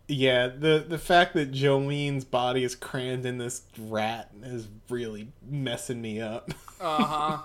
Yeah, 0.06 0.48
the 0.48 0.84
the 0.86 0.98
fact 0.98 1.34
that 1.34 1.52
Jolyne's 1.52 2.24
body 2.24 2.64
is 2.64 2.74
crammed 2.74 3.24
in 3.24 3.38
this 3.38 3.62
rat 3.78 4.30
is 4.42 4.68
really 4.88 5.28
messing 5.48 6.00
me 6.00 6.20
up. 6.20 6.50
Uh 6.80 7.04
huh. 7.04 7.38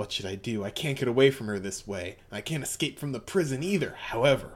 What 0.00 0.12
should 0.12 0.24
I 0.24 0.34
do? 0.34 0.64
I 0.64 0.70
can't 0.70 0.98
get 0.98 1.08
away 1.08 1.30
from 1.30 1.46
her 1.48 1.58
this 1.58 1.86
way. 1.86 2.16
I 2.32 2.40
can't 2.40 2.64
escape 2.64 2.98
from 2.98 3.12
the 3.12 3.20
prison 3.20 3.62
either. 3.62 3.96
However, 3.98 4.52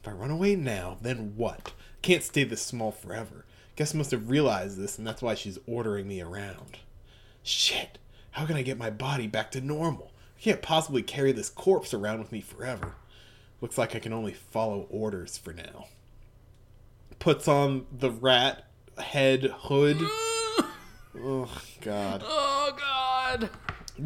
if 0.00 0.08
I 0.08 0.10
run 0.10 0.32
away 0.32 0.56
now, 0.56 0.98
then 1.00 1.34
what? 1.36 1.74
Can't 2.02 2.24
stay 2.24 2.42
this 2.42 2.60
small 2.60 2.90
forever. 2.90 3.44
Guess 3.76 3.94
must 3.94 4.10
have 4.10 4.28
realized 4.28 4.76
this, 4.76 4.98
and 4.98 5.06
that's 5.06 5.22
why 5.22 5.36
she's 5.36 5.60
ordering 5.64 6.08
me 6.08 6.20
around. 6.20 6.78
Shit! 7.44 7.98
How 8.32 8.46
can 8.46 8.56
I 8.56 8.62
get 8.62 8.78
my 8.78 8.90
body 8.90 9.28
back 9.28 9.52
to 9.52 9.60
normal? 9.60 10.10
I 10.36 10.42
can't 10.42 10.60
possibly 10.60 11.02
carry 11.02 11.30
this 11.30 11.50
corpse 11.50 11.94
around 11.94 12.18
with 12.18 12.32
me 12.32 12.40
forever. 12.40 12.96
Looks 13.60 13.78
like 13.78 13.94
I 13.94 14.00
can 14.00 14.12
only 14.12 14.34
follow 14.34 14.88
orders 14.90 15.38
for 15.38 15.52
now. 15.52 15.86
Puts 17.20 17.46
on 17.46 17.86
the 17.96 18.10
rat 18.10 18.66
head 18.98 19.54
hood. 19.56 20.00
Oh 21.16 21.50
God! 21.80 22.22
Oh 22.24 22.72
God! 22.78 23.50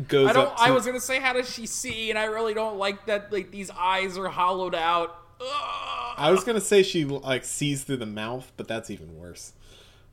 Goes 0.09 0.29
I 0.29 0.33
don't. 0.33 0.57
to 0.57 0.63
I 0.63 0.71
was 0.71 0.87
gonna 0.87 1.01
say, 1.01 1.21
how 1.21 1.35
does 1.35 1.49
she 1.49 1.67
see? 1.67 2.11
And 2.11 2.19
I 2.19 2.25
really 2.25 2.55
don't 2.55 2.79
like 2.79 3.07
that. 3.07 3.33
Like 3.33 3.51
these 3.51 3.71
eyes 3.71 4.19
are 4.19 4.29
hollowed 4.29 4.75
out. 4.75 5.17
Ugh. 5.41 6.15
I 6.17 6.31
was 6.31 6.43
gonna 6.43 6.61
say 6.61 6.83
she 6.83 7.05
like 7.05 7.45
sees 7.45 7.85
through 7.85 7.99
the 7.99 8.07
mouth, 8.07 8.51
but 8.57 8.67
that's 8.67 8.91
even 8.91 9.17
worse. 9.17 9.53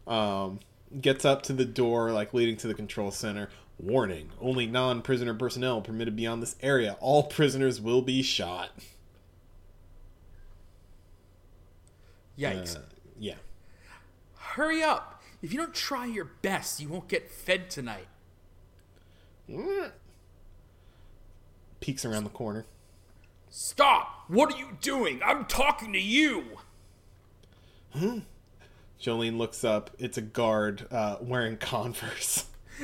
Um, 0.06 0.60
gets 1.00 1.26
up 1.26 1.42
to 1.44 1.54
the 1.54 1.66
door, 1.66 2.12
like 2.12 2.34
leading 2.34 2.58
to 2.58 2.68
the 2.68 2.74
control 2.74 3.12
center. 3.12 3.50
Warning: 3.80 4.30
Only 4.40 4.68
non-prisoner 4.68 5.34
personnel 5.34 5.82
permitted 5.82 6.16
beyond 6.16 6.44
this 6.44 6.56
area. 6.62 6.98
All 7.00 7.24
prisoners 7.24 7.82
will 7.82 8.02
be 8.02 8.22
shot. 8.22 8.72
Yikes! 12.38 12.78
Uh, 12.78 12.82
yeah. 13.18 13.36
Hurry 14.38 14.84
up! 14.84 15.24
If 15.42 15.52
you 15.52 15.58
don't 15.58 15.74
try 15.74 16.06
your 16.06 16.26
best, 16.26 16.80
you 16.80 16.90
won't 16.90 17.08
get 17.08 17.32
fed 17.32 17.70
tonight. 17.70 18.08
Peeks 21.80 22.06
around 22.06 22.24
the 22.24 22.30
corner. 22.30 22.66
Stop! 23.49 24.26
What 24.28 24.54
are 24.54 24.58
you 24.58 24.78
doing? 24.82 25.22
I'm 25.26 25.45
talking 25.45 25.91
to 25.93 25.99
you. 25.99 26.60
Hmm? 27.93 28.20
Jolyne 28.97 29.38
looks 29.38 29.64
up. 29.64 29.89
It's 29.99 30.18
a 30.18 30.22
guard 30.22 30.88
uh, 30.91 31.18
wearing 31.20 31.58
Converse. 31.58 32.45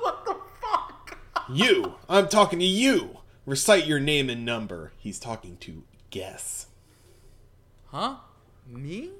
what 0.00 0.24
the 0.26 0.36
fuck? 0.60 1.18
You! 1.48 1.94
I'm 2.08 2.28
talking 2.28 2.58
to 2.58 2.64
you! 2.64 3.18
Recite 3.46 3.86
your 3.86 4.00
name 4.00 4.28
and 4.28 4.44
number. 4.44 4.92
He's 4.96 5.18
talking 5.18 5.56
to 5.58 5.84
Guess. 6.10 6.66
Huh? 7.86 8.16
Me? 8.66 9.10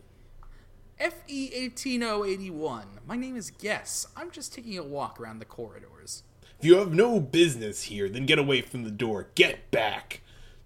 FE 0.99 1.51
eighteen 1.53 2.03
oh 2.03 2.25
eighty 2.25 2.51
one. 2.51 2.87
My 3.07 3.17
name 3.17 3.37
is 3.37 3.51
Guess. 3.51 4.07
I'm 4.17 4.31
just 4.31 4.55
taking 4.55 4.79
a 4.79 4.83
walk 4.83 5.21
around 5.21 5.41
the 5.41 5.45
corridors. 5.45 6.23
If 6.59 6.65
you 6.65 6.77
have 6.77 6.95
no 6.95 7.19
business 7.21 7.85
here, 7.85 8.09
then 8.09 8.27
get 8.27 8.39
away 8.39 8.63
from 8.63 8.85
the 8.85 8.91
door. 8.91 9.29
Get 9.35 9.71
back! 9.71 10.21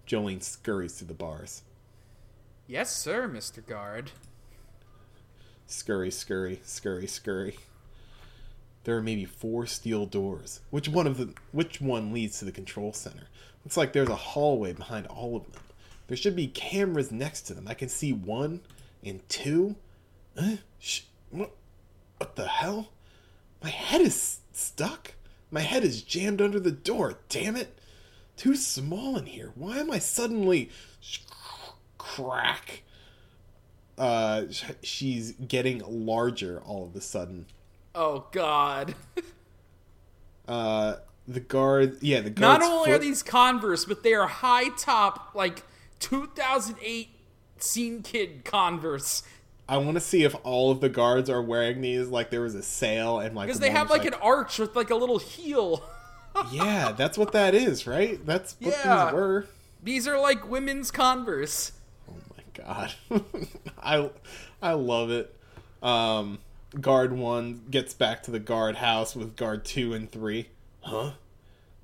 Jolyne 0.05 0.41
scurries 0.41 0.93
through 0.93 1.07
the 1.07 1.13
bars. 1.13 1.63
Yes, 2.67 2.95
sir, 2.95 3.27
Mr. 3.27 3.65
Guard. 3.65 4.11
Scurry, 5.65 6.11
scurry, 6.11 6.61
scurry, 6.63 7.07
scurry. 7.07 7.57
There 8.83 8.95
are 8.97 9.01
maybe 9.01 9.25
four 9.25 9.65
steel 9.65 10.05
doors. 10.05 10.61
Which 10.69 10.87
one 10.87 11.07
of 11.07 11.17
them? 11.17 11.35
Which 11.51 11.81
one 11.81 12.13
leads 12.13 12.39
to 12.39 12.45
the 12.45 12.51
control 12.51 12.93
center? 12.93 13.27
Looks 13.65 13.77
like 13.77 13.93
there's 13.93 14.09
a 14.09 14.15
hallway 14.15 14.73
behind 14.73 15.07
all 15.07 15.35
of 15.35 15.51
them. 15.51 15.63
There 16.07 16.17
should 16.17 16.35
be 16.35 16.47
cameras 16.47 17.11
next 17.11 17.41
to 17.43 17.53
them. 17.53 17.67
I 17.67 17.73
can 17.73 17.89
see 17.89 18.13
one 18.13 18.61
and 19.03 19.27
two. 19.27 19.75
Huh? 20.39 20.57
Sh- 20.79 21.01
what? 21.29 21.51
What 22.17 22.35
the 22.35 22.47
hell? 22.47 22.89
My 23.63 23.69
head 23.69 24.01
is 24.01 24.39
stuck. 24.53 25.13
My 25.51 25.61
head 25.61 25.83
is 25.83 26.01
jammed 26.01 26.41
under 26.41 26.59
the 26.59 26.71
door. 26.71 27.19
Damn 27.29 27.55
it! 27.55 27.79
Too 28.37 28.55
small 28.55 29.17
in 29.17 29.25
here. 29.25 29.51
Why 29.55 29.77
am 29.79 29.91
I 29.91 29.99
suddenly 29.99 30.69
sh- 31.01 31.19
crack? 31.97 32.83
uh, 33.99 34.45
sh- 34.49 34.71
she's 34.81 35.33
getting 35.33 35.83
larger 35.85 36.61
all 36.65 36.85
of 36.85 36.95
a 36.95 37.01
sudden. 37.01 37.45
Oh 37.93 38.25
God. 38.31 38.95
Uh, 40.47 40.95
the 41.27 41.39
guard, 41.39 41.99
yeah, 42.01 42.21
the 42.21 42.31
guard. 42.31 42.61
Not 42.61 42.67
only 42.67 42.91
are 42.91 42.97
these 42.97 43.21
Converse, 43.21 43.85
but 43.85 44.01
they 44.01 44.15
are 44.15 44.25
high 44.25 44.69
top, 44.69 45.35
like 45.35 45.61
2008 45.99 47.09
Scene 47.59 48.01
Kid 48.01 48.43
Converse. 48.43 49.21
I 49.69 49.77
want 49.77 49.95
to 49.95 50.01
see 50.01 50.23
if 50.23 50.35
all 50.43 50.71
of 50.71 50.81
the 50.81 50.89
guards 50.89 51.29
are 51.29 51.41
wearing 51.41 51.81
these. 51.81 52.07
Like 52.07 52.29
there 52.31 52.41
was 52.41 52.55
a 52.55 52.63
sale 52.63 53.19
and 53.19 53.35
like 53.35 53.47
Because 53.47 53.59
they 53.59 53.69
have 53.69 53.89
was, 53.89 53.99
like 53.99 54.07
an 54.07 54.15
arch 54.15 54.57
with 54.59 54.75
like 54.75 54.89
a 54.89 54.95
little 54.95 55.19
heel. 55.19 55.83
yeah, 56.51 56.91
that's 56.91 57.17
what 57.17 57.31
that 57.33 57.53
is, 57.55 57.85
right? 57.87 58.23
That's 58.25 58.55
what 58.59 58.71
Yeah. 58.83 59.05
these 59.05 59.13
were. 59.13 59.45
These 59.83 60.07
are 60.07 60.19
like 60.19 60.49
women's 60.49 60.91
Converse. 60.91 61.71
Oh 62.09 62.15
my 62.35 62.63
god, 62.63 62.93
I 63.81 64.09
I 64.61 64.73
love 64.73 65.09
it. 65.11 65.35
Um, 65.81 66.39
guard 66.81 67.13
one 67.13 67.61
gets 67.71 67.93
back 67.93 68.23
to 68.23 68.31
the 68.31 68.39
guard 68.39 68.75
house 68.77 69.15
with 69.15 69.35
guard 69.35 69.63
two 69.65 69.93
and 69.93 70.11
three. 70.11 70.49
Huh? 70.81 71.11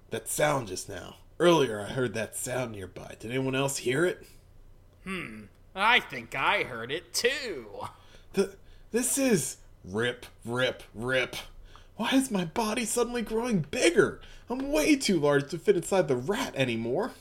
That 0.10 0.28
sound 0.28 0.68
just 0.68 0.90
now. 0.90 1.16
Earlier, 1.40 1.80
I 1.82 1.92
heard 1.92 2.14
that 2.16 2.36
sound 2.36 2.72
nearby. 2.74 3.16
Did 3.20 3.32
anyone 3.32 3.56
else 3.56 3.78
hear 3.78 4.06
it? 4.06 4.26
I 5.76 6.00
think 6.00 6.34
I 6.36 6.64
heard 6.64 6.92
it 6.92 7.14
too. 7.14 7.66
The, 8.34 8.56
this 8.92 9.18
is 9.18 9.58
rip, 9.84 10.26
rip, 10.46 10.84
rip. 10.94 11.36
Why 11.98 12.12
is 12.12 12.32
my 12.32 12.46
body 12.46 12.86
suddenly 12.86 13.22
growing 13.22 13.66
bigger? 13.72 14.22
I'm 14.50 14.72
way 14.72 14.96
too 14.96 15.20
large 15.20 15.50
to 15.52 15.58
fit 15.58 15.76
inside 15.76 16.08
the 16.08 16.16
rat 16.16 16.54
anymore. 16.56 17.12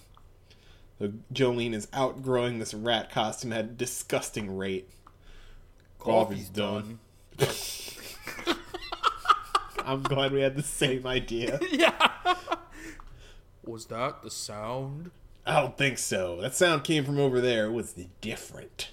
So 0.99 1.13
Jolyne 1.33 1.75
is 1.75 1.89
outgrowing 1.93 2.61
this 2.61 2.75
rat 2.75 3.11
costume 3.11 3.53
at 3.53 3.65
a 3.65 3.69
disgusting 3.69 4.57
rate. 4.57 4.89
Coffee's 5.99 6.49
done. 6.49 7.01
I'm 9.85 10.03
glad 10.03 10.33
we 10.33 10.41
had 10.41 10.57
the 10.57 10.63
same 10.63 11.07
idea. 11.07 11.59
yeah. 11.71 12.37
Was 13.65 13.87
that 13.87 14.23
the 14.23 14.31
sound? 14.31 15.11
I 15.47 15.61
don't 15.61 15.77
think 15.77 15.99
so. 15.99 16.41
That 16.41 16.55
sound 16.55 16.85
came 16.85 17.05
from 17.05 17.19
over 17.19 17.41
there. 17.41 17.67
It 17.67 17.73
was 17.73 17.95
different. 18.21 18.91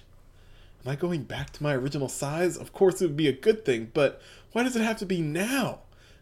Am 0.84 0.92
I 0.92 0.96
going 0.96 1.22
back 1.22 1.50
to 1.52 1.62
my 1.62 1.74
original 1.74 2.08
size? 2.08 2.56
Of 2.56 2.72
course 2.72 3.00
it 3.00 3.06
would 3.06 3.16
be 3.16 3.28
a 3.28 3.32
good 3.32 3.64
thing, 3.64 3.90
but 3.94 4.20
why 4.52 4.62
does 4.64 4.76
it 4.76 4.82
have 4.82 4.98
to 4.98 5.06
be 5.06 5.20
now? 5.20 5.80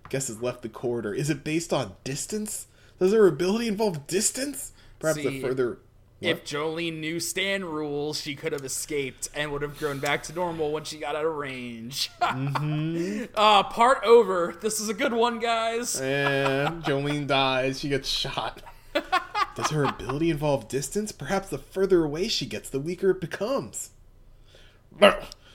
Guess 0.08 0.28
has 0.28 0.42
left 0.42 0.62
the 0.62 0.68
corridor. 0.68 1.14
Is 1.14 1.30
it 1.30 1.42
based 1.44 1.72
on 1.72 1.94
distance? 2.04 2.66
Does 2.98 3.12
her 3.12 3.26
ability 3.26 3.68
involve 3.68 4.06
distance? 4.06 4.72
Perhaps 4.98 5.22
See, 5.22 5.38
a 5.38 5.40
further. 5.40 5.78
If 6.20 6.44
Jolyne 6.44 7.00
knew 7.00 7.18
stand 7.18 7.64
rules, 7.64 8.20
she 8.20 8.34
could 8.34 8.52
have 8.52 8.64
escaped 8.64 9.30
and 9.34 9.50
would 9.52 9.62
have 9.62 9.78
grown 9.78 10.00
back 10.00 10.22
to 10.24 10.34
normal 10.34 10.70
when 10.70 10.84
she 10.84 10.98
got 10.98 11.16
out 11.16 11.24
of 11.24 11.34
range. 11.34 12.10
Mm-hmm. 12.20 13.24
uh, 13.34 13.62
part 13.64 14.04
over. 14.04 14.54
This 14.60 14.80
is 14.80 14.88
a 14.88 14.94
good 14.94 15.12
one, 15.12 15.38
guys. 15.38 15.98
And 16.00 16.84
Jolyne 16.84 17.26
dies. 17.26 17.80
She 17.80 17.88
gets 17.88 18.08
shot. 18.08 18.62
Does 18.92 19.70
her 19.70 19.84
ability 19.84 20.30
involve 20.30 20.68
distance? 20.68 21.12
Perhaps 21.12 21.48
the 21.48 21.58
further 21.58 22.04
away 22.04 22.28
she 22.28 22.46
gets, 22.46 22.70
the 22.70 22.80
weaker 22.80 23.10
it 23.10 23.20
becomes. 23.20 23.90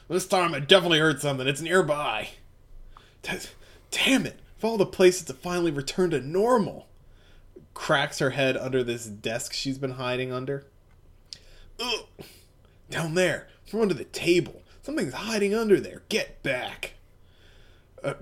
This 0.07 0.27
time 0.27 0.53
I 0.53 0.59
definitely 0.59 0.99
heard 0.99 1.19
something. 1.21 1.47
It's 1.47 1.61
nearby. 1.61 2.29
Damn 3.91 4.25
it. 4.25 4.39
Of 4.57 4.65
all 4.65 4.77
the 4.77 4.86
places 4.86 5.23
to 5.25 5.33
finally 5.33 5.71
return 5.71 6.11
to 6.11 6.21
normal. 6.21 6.88
Cracks 7.73 8.19
her 8.19 8.31
head 8.31 8.55
under 8.55 8.83
this 8.83 9.05
desk 9.05 9.53
she's 9.53 9.77
been 9.77 9.91
hiding 9.91 10.31
under. 10.31 10.65
Ugh. 11.79 12.05
Down 12.89 13.15
there, 13.15 13.47
from 13.65 13.81
under 13.81 13.93
the 13.93 14.05
table. 14.05 14.61
Something's 14.83 15.13
hiding 15.13 15.53
under 15.55 15.79
there. 15.79 16.03
Get 16.09 16.41
back. 16.43 16.93
Uh, 18.03 18.13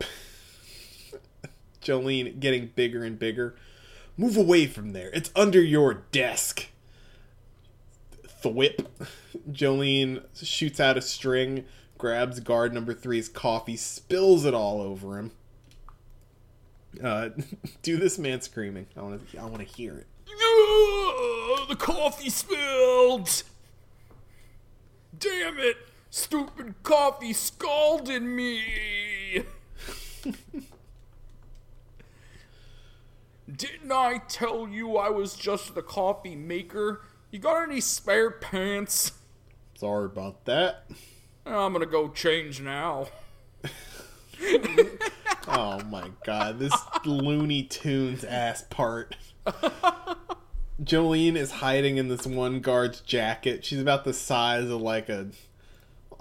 Jolyne 1.81 2.39
getting 2.39 2.71
bigger 2.75 3.03
and 3.03 3.19
bigger. 3.19 3.55
Move 4.17 4.37
away 4.37 4.67
from 4.67 4.93
there. 4.93 5.09
It's 5.13 5.31
under 5.35 5.61
your 5.61 6.03
desk. 6.11 6.67
Thwip. 8.43 8.85
Jolyne 9.51 10.21
shoots 10.35 10.79
out 10.79 10.97
a 10.97 11.01
string, 11.01 11.65
grabs 11.97 12.39
guard 12.39 12.73
number 12.73 12.93
three's 12.93 13.27
coffee, 13.27 13.75
spills 13.75 14.45
it 14.45 14.53
all 14.53 14.81
over 14.81 15.17
him. 15.17 15.31
Uh, 17.01 17.29
do 17.81 17.97
this 17.97 18.19
man 18.19 18.41
screaming. 18.41 18.87
I 18.95 19.01
want 19.01 19.31
to. 19.31 19.37
I 19.39 19.45
want 19.45 19.67
to 19.67 19.75
hear 19.75 19.97
it. 19.97 20.07
the 21.69 21.75
coffee 21.75 22.29
spilled. 22.29 23.43
Damn 25.17 25.57
it! 25.57 25.77
Stupid 26.09 26.75
coffee 26.83 27.33
scalded 27.33 28.23
me. 28.23 29.43
Didn't 33.51 33.91
I 33.91 34.19
tell 34.27 34.67
you 34.67 34.97
I 34.97 35.09
was 35.09 35.35
just 35.35 35.75
the 35.75 35.81
coffee 35.81 36.35
maker? 36.35 37.01
You 37.31 37.39
got 37.39 37.63
any 37.63 37.81
spare 37.81 38.31
pants? 38.31 39.13
Sorry 39.75 40.05
about 40.05 40.45
that. 40.45 40.85
I'm 41.45 41.73
gonna 41.73 41.85
go 41.85 42.09
change 42.09 42.61
now. 42.61 43.07
oh 45.47 45.83
my 45.89 46.11
god, 46.25 46.59
this 46.59 46.73
Looney 47.05 47.63
Tunes 47.63 48.23
ass 48.23 48.63
part. 48.69 49.15
Jolyne 50.83 51.37
is 51.37 51.51
hiding 51.51 51.97
in 51.97 52.07
this 52.07 52.25
one 52.25 52.61
guard's 52.61 53.01
jacket. 53.01 53.65
She's 53.65 53.81
about 53.81 54.05
the 54.05 54.13
size 54.13 54.69
of 54.69 54.81
like 54.81 55.09
a 55.09 55.27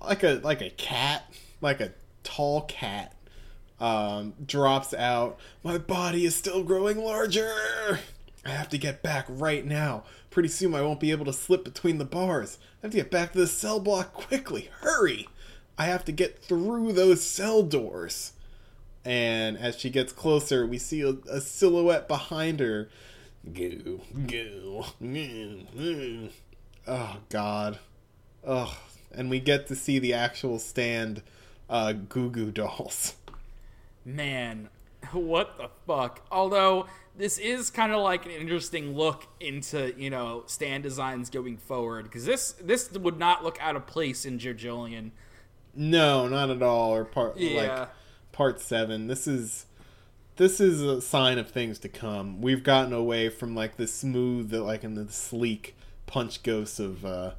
like 0.00 0.22
a 0.24 0.40
like 0.42 0.60
a 0.60 0.70
cat, 0.70 1.32
like 1.60 1.80
a 1.80 1.92
tall 2.24 2.62
cat. 2.62 3.11
Um, 3.82 4.34
drops 4.46 4.94
out. 4.94 5.40
My 5.64 5.76
body 5.76 6.24
is 6.24 6.36
still 6.36 6.62
growing 6.62 6.98
larger. 6.98 7.52
I 8.44 8.50
have 8.50 8.68
to 8.68 8.78
get 8.78 9.02
back 9.02 9.26
right 9.28 9.66
now. 9.66 10.04
Pretty 10.30 10.50
soon 10.50 10.72
I 10.72 10.82
won't 10.82 11.00
be 11.00 11.10
able 11.10 11.24
to 11.24 11.32
slip 11.32 11.64
between 11.64 11.98
the 11.98 12.04
bars. 12.04 12.58
I 12.80 12.86
have 12.86 12.92
to 12.92 12.98
get 12.98 13.10
back 13.10 13.32
to 13.32 13.38
the 13.38 13.48
cell 13.48 13.80
block 13.80 14.12
quickly. 14.12 14.70
Hurry! 14.82 15.26
I 15.76 15.86
have 15.86 16.04
to 16.04 16.12
get 16.12 16.38
through 16.38 16.92
those 16.92 17.24
cell 17.24 17.64
doors. 17.64 18.34
And 19.04 19.58
as 19.58 19.76
she 19.76 19.90
gets 19.90 20.12
closer, 20.12 20.64
we 20.64 20.78
see 20.78 21.00
a, 21.00 21.16
a 21.28 21.40
silhouette 21.40 22.06
behind 22.06 22.60
her. 22.60 22.88
Goo, 23.52 24.00
goo, 24.28 24.84
goo, 25.00 25.66
goo. 25.76 26.28
Oh, 26.86 27.16
God. 27.30 27.80
Oh, 28.46 28.78
and 29.10 29.28
we 29.28 29.40
get 29.40 29.66
to 29.66 29.74
see 29.74 29.98
the 29.98 30.12
actual 30.12 30.60
stand 30.60 31.22
uh, 31.68 31.94
Goo 31.94 32.30
Goo 32.30 32.52
Dolls. 32.52 33.16
Man, 34.04 34.68
what 35.12 35.56
the 35.58 35.68
fuck? 35.86 36.26
Although 36.30 36.86
this 37.16 37.38
is 37.38 37.70
kind 37.70 37.92
of 37.92 38.00
like 38.02 38.24
an 38.24 38.32
interesting 38.32 38.96
look 38.96 39.26
into 39.40 39.94
you 39.98 40.10
know 40.10 40.44
stand 40.46 40.82
designs 40.82 41.30
going 41.30 41.56
forward 41.56 42.04
because 42.04 42.24
this 42.24 42.52
this 42.52 42.90
would 42.92 43.18
not 43.18 43.44
look 43.44 43.58
out 43.60 43.76
of 43.76 43.86
place 43.86 44.24
in 44.24 44.38
JoJolion. 44.38 45.10
No, 45.74 46.28
not 46.28 46.50
at 46.50 46.62
all. 46.62 46.94
Or 46.94 47.04
part 47.04 47.36
Yeah. 47.36 47.78
like 47.80 47.88
part 48.32 48.60
seven. 48.60 49.06
This 49.06 49.26
is 49.26 49.66
this 50.36 50.60
is 50.60 50.80
a 50.82 51.00
sign 51.00 51.38
of 51.38 51.50
things 51.50 51.78
to 51.80 51.88
come. 51.88 52.40
We've 52.40 52.62
gotten 52.62 52.92
away 52.92 53.28
from 53.28 53.54
like 53.54 53.76
the 53.76 53.86
smooth, 53.86 54.52
like 54.52 54.82
in 54.84 54.94
the 54.94 55.10
sleek 55.10 55.76
punch 56.06 56.42
ghosts 56.42 56.78
of 56.80 57.04
uh, 57.04 57.32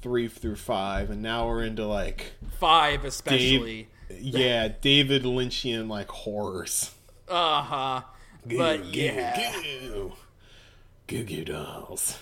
three 0.00 0.28
through 0.28 0.56
five, 0.56 1.10
and 1.10 1.22
now 1.22 1.46
we're 1.46 1.62
into 1.62 1.86
like 1.86 2.32
Five 2.58 3.02
Dave, 3.02 3.08
especially. 3.08 3.88
Yeah, 4.10 4.68
David 4.80 5.22
Lynchian 5.24 5.88
like 5.88 6.08
horrors. 6.08 6.92
Uh 7.28 7.62
huh. 7.62 8.00
But 8.46 8.82
Goo, 8.92 9.00
yeah. 9.00 9.52
goo, 9.62 10.12
goo 11.06 11.24
goo 11.24 11.44
dolls. 11.44 12.18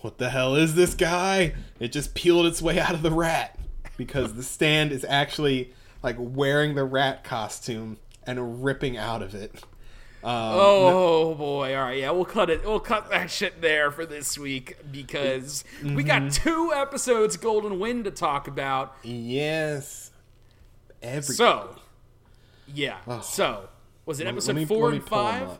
What 0.00 0.18
the 0.18 0.28
hell 0.30 0.54
is 0.54 0.74
this 0.74 0.94
guy? 0.94 1.54
It 1.80 1.92
just 1.92 2.14
peeled 2.14 2.44
its 2.46 2.60
way 2.60 2.78
out 2.78 2.92
of 2.92 3.00
the 3.02 3.10
rat 3.10 3.58
because 3.96 4.34
the 4.34 4.42
stand 4.42 4.92
is 4.92 5.04
actually 5.08 5.72
like 6.02 6.16
wearing 6.18 6.74
the 6.74 6.84
rat 6.84 7.24
costume 7.24 7.96
and 8.26 8.62
ripping 8.64 8.96
out 8.98 9.22
of 9.22 9.34
it. 9.34 9.54
Um, 10.22 10.32
Oh 10.32 11.34
boy! 11.34 11.74
All 11.76 11.82
right, 11.84 11.98
yeah, 11.98 12.10
we'll 12.10 12.24
cut 12.24 12.48
it. 12.50 12.64
We'll 12.64 12.80
cut 12.80 13.10
that 13.10 13.30
shit 13.30 13.60
there 13.62 13.90
for 13.90 14.04
this 14.06 14.38
week 14.38 14.76
because 14.90 15.64
we 15.82 16.02
got 16.02 16.22
Mm-hmm. 16.22 16.48
two 16.50 16.72
episodes 16.74 17.36
Golden 17.36 17.78
Wind 17.78 18.04
to 18.04 18.10
talk 18.10 18.48
about. 18.48 18.96
yes. 19.02 20.03
Every 21.04 21.34
So, 21.34 21.76
yeah. 22.66 23.20
So, 23.20 23.68
was 24.06 24.20
it 24.20 24.26
episode 24.26 24.56
me- 24.56 24.64
four 24.64 24.90
and 24.90 25.04
five? 25.04 25.58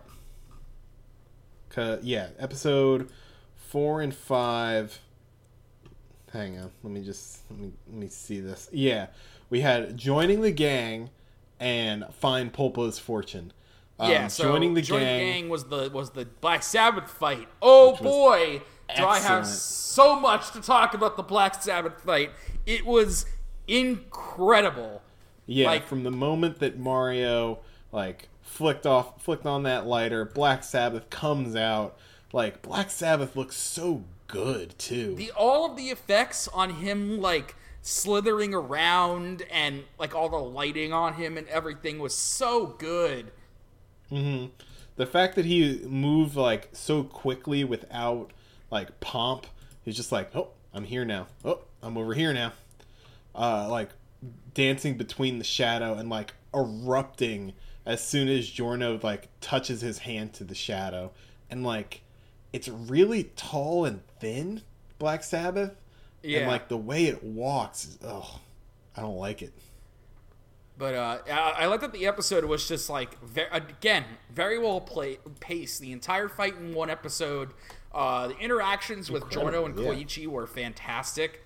yeah, 2.02 2.28
episode 2.38 3.10
four 3.56 4.00
and 4.00 4.14
five. 4.14 4.98
Hang 6.32 6.58
on, 6.58 6.70
let 6.82 6.92
me 6.92 7.04
just 7.04 7.40
let 7.50 7.60
me 7.60 7.72
let 7.88 7.96
me 7.96 8.08
see 8.08 8.40
this. 8.40 8.68
Yeah, 8.72 9.08
we 9.50 9.60
had 9.60 9.96
joining 9.96 10.40
the 10.40 10.50
gang 10.50 11.10
and 11.60 12.04
find 12.14 12.52
Polpo's 12.52 12.98
fortune. 12.98 13.52
Um, 13.98 14.10
yeah, 14.10 14.26
so 14.26 14.44
joining 14.44 14.74
the 14.74 14.82
Joining 14.82 15.06
gang. 15.06 15.32
gang 15.42 15.48
was 15.48 15.64
the 15.64 15.90
was 15.92 16.10
the 16.10 16.24
Black 16.40 16.62
Sabbath 16.62 17.10
fight. 17.10 17.48
Oh 17.62 17.94
boy, 17.96 18.62
do 18.96 19.04
I 19.04 19.18
have 19.20 19.46
so 19.46 20.18
much 20.18 20.50
to 20.52 20.60
talk 20.60 20.94
about 20.94 21.16
the 21.16 21.22
Black 21.22 21.62
Sabbath 21.62 22.00
fight. 22.02 22.30
It 22.66 22.84
was 22.86 23.26
incredible. 23.68 25.02
Yeah, 25.46 25.66
like- 25.66 25.86
from 25.86 26.04
the 26.04 26.10
moment 26.10 26.58
that 26.60 26.78
Mario 26.78 27.60
like 27.92 28.28
flicked 28.42 28.86
off 28.86 29.22
flicked 29.22 29.46
on 29.46 29.62
that 29.64 29.86
lighter, 29.86 30.24
Black 30.24 30.64
Sabbath 30.64 31.10
comes 31.10 31.54
out. 31.56 31.96
Like 32.32 32.62
Black 32.62 32.90
Sabbath 32.90 33.36
looks 33.36 33.56
so 33.56 34.04
good 34.26 34.78
too. 34.78 35.14
The 35.14 35.30
all 35.32 35.70
of 35.70 35.76
the 35.76 35.90
effects 35.90 36.48
on 36.48 36.70
him 36.70 37.20
like 37.20 37.54
slithering 37.82 38.54
around 38.54 39.42
and 39.50 39.84
like 39.98 40.14
all 40.14 40.28
the 40.30 40.36
lighting 40.38 40.92
on 40.92 41.14
him 41.14 41.36
and 41.36 41.46
everything 41.48 41.98
was 41.98 42.14
so 42.16 42.66
good. 42.78 43.30
hmm 44.08 44.46
The 44.96 45.06
fact 45.06 45.34
that 45.36 45.44
he 45.44 45.80
moved 45.86 46.34
like 46.36 46.70
so 46.72 47.04
quickly 47.04 47.62
without 47.64 48.30
like 48.70 48.98
pomp, 49.00 49.46
he's 49.84 49.96
just 49.96 50.10
like, 50.10 50.34
oh, 50.34 50.48
I'm 50.72 50.84
here 50.84 51.04
now. 51.04 51.26
Oh, 51.44 51.60
I'm 51.82 51.96
over 51.98 52.14
here 52.14 52.32
now. 52.32 52.52
Uh, 53.34 53.68
like 53.68 53.90
dancing 54.54 54.96
between 54.96 55.38
the 55.38 55.44
shadow 55.44 55.94
and 55.94 56.08
like 56.08 56.32
erupting 56.54 57.52
as 57.84 58.02
soon 58.02 58.28
as 58.28 58.48
Giorno 58.48 58.98
like 59.02 59.28
touches 59.40 59.82
his 59.82 59.98
hand 59.98 60.32
to 60.34 60.44
the 60.44 60.54
shadow, 60.54 61.12
and 61.50 61.64
like 61.64 62.02
it's 62.52 62.68
really 62.68 63.24
tall 63.36 63.84
and 63.84 64.00
thin, 64.20 64.62
Black 64.98 65.22
Sabbath. 65.22 65.72
Yeah. 66.22 66.38
And 66.40 66.48
like 66.48 66.68
the 66.68 66.78
way 66.78 67.04
it 67.04 67.22
walks, 67.22 67.84
is, 67.84 67.98
oh, 68.02 68.40
I 68.96 69.02
don't 69.02 69.18
like 69.18 69.42
it. 69.42 69.52
But 70.78 70.94
uh, 70.94 71.18
I, 71.30 71.54
I 71.58 71.66
like 71.66 71.82
that 71.82 71.92
the 71.92 72.06
episode 72.06 72.44
was 72.46 72.66
just 72.66 72.88
like 72.88 73.20
ve- 73.22 73.42
again 73.52 74.04
very 74.32 74.58
well 74.58 74.80
play- 74.80 75.18
paced. 75.40 75.80
The 75.80 75.92
entire 75.92 76.28
fight 76.28 76.56
in 76.56 76.72
one 76.72 76.88
episode. 76.88 77.50
Uh, 77.92 78.28
the 78.28 78.38
interactions 78.38 79.10
with 79.10 79.30
Giorno 79.30 79.66
and 79.66 79.78
yeah. 79.78 79.84
Koichi 79.84 80.26
were 80.26 80.46
fantastic. 80.46 81.44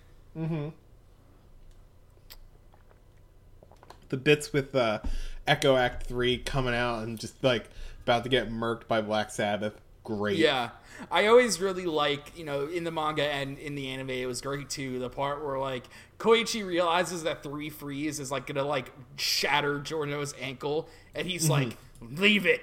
The 4.09 4.17
bits 4.17 4.53
with 4.53 4.75
uh, 4.75 5.01
Echoes 5.47 5.79
Act 5.79 6.07
Three 6.07 6.39
coming 6.39 6.75
out 6.75 7.03
and 7.05 7.19
just 7.19 7.43
like 7.45 7.69
about 8.05 8.23
to 8.25 8.29
get 8.31 8.51
murked 8.51 8.87
by 8.89 9.01
Black 9.01 9.31
Sabbath. 9.31 9.75
great. 10.05 10.37
Yeah. 10.39 10.71
I 11.13 11.27
always 11.29 11.61
really 11.61 11.87
like, 11.87 12.37
you 12.37 12.45
know, 12.45 12.67
in 12.67 12.83
the 12.83 12.91
manga 12.91 13.23
and 13.23 13.57
in 13.59 13.77
the 13.77 13.87
anime, 13.89 14.11
it 14.11 14.27
was 14.27 14.41
great 14.41 14.69
too. 14.69 14.99
The 14.99 15.09
part 15.09 15.45
where 15.45 15.57
like 15.59 15.85
Koichi 16.19 16.67
realizes 16.67 17.23
that 17.23 17.43
three 17.45 17.71
freeze 17.71 18.19
is 18.19 18.33
like 18.33 18.47
gonna 18.49 18.65
like 18.65 18.91
shatter 19.17 19.79
Giorno's 19.79 20.35
ankle, 20.41 20.89
and 21.15 21.27
he's 21.29 21.45
Mm-hmm. 21.49 21.53
like, 21.53 21.77
"Leave 22.19 22.47
it, 22.47 22.63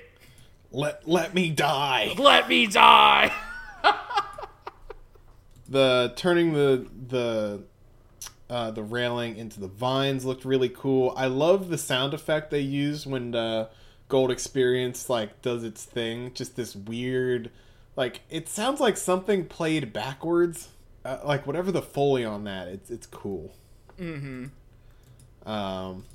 Let 0.71 1.07
let 1.07 1.33
me 1.33 1.49
die. 1.51 2.13
let 2.17 2.49
me 2.49 2.67
die." 2.67 3.31
The 5.67 6.13
turning 6.15 6.53
the 6.53 6.85
the 7.07 7.63
uh, 8.49 8.71
the 8.71 8.83
railing 8.83 9.37
into 9.37 9.59
the 9.59 9.67
vines 9.67 10.25
looked 10.25 10.45
really 10.45 10.69
cool. 10.69 11.13
I 11.17 11.27
love 11.27 11.69
the 11.69 11.77
sound 11.77 12.13
effect 12.13 12.51
they 12.51 12.59
use 12.59 13.07
when 13.07 13.31
the 13.31 13.69
Gold 14.07 14.31
Experience 14.31 15.09
like 15.09 15.41
does 15.41 15.63
its 15.63 15.83
thing. 15.83 16.31
Just 16.33 16.55
this 16.55 16.75
weird, 16.75 17.49
like 17.95 18.21
it 18.29 18.47
sounds 18.47 18.79
like 18.79 18.97
something 18.97 19.45
played 19.45 19.91
backwards. 19.91 20.69
Uh, 21.03 21.19
like 21.23 21.45
whatever 21.47 21.71
the 21.71 21.81
foley 21.81 22.23
on 22.23 22.43
that, 22.43 22.67
it's 22.67 22.91
it's 22.91 23.07
cool. 23.07 23.55
Mm-hmm. 23.99 24.45
Um, 25.49 26.05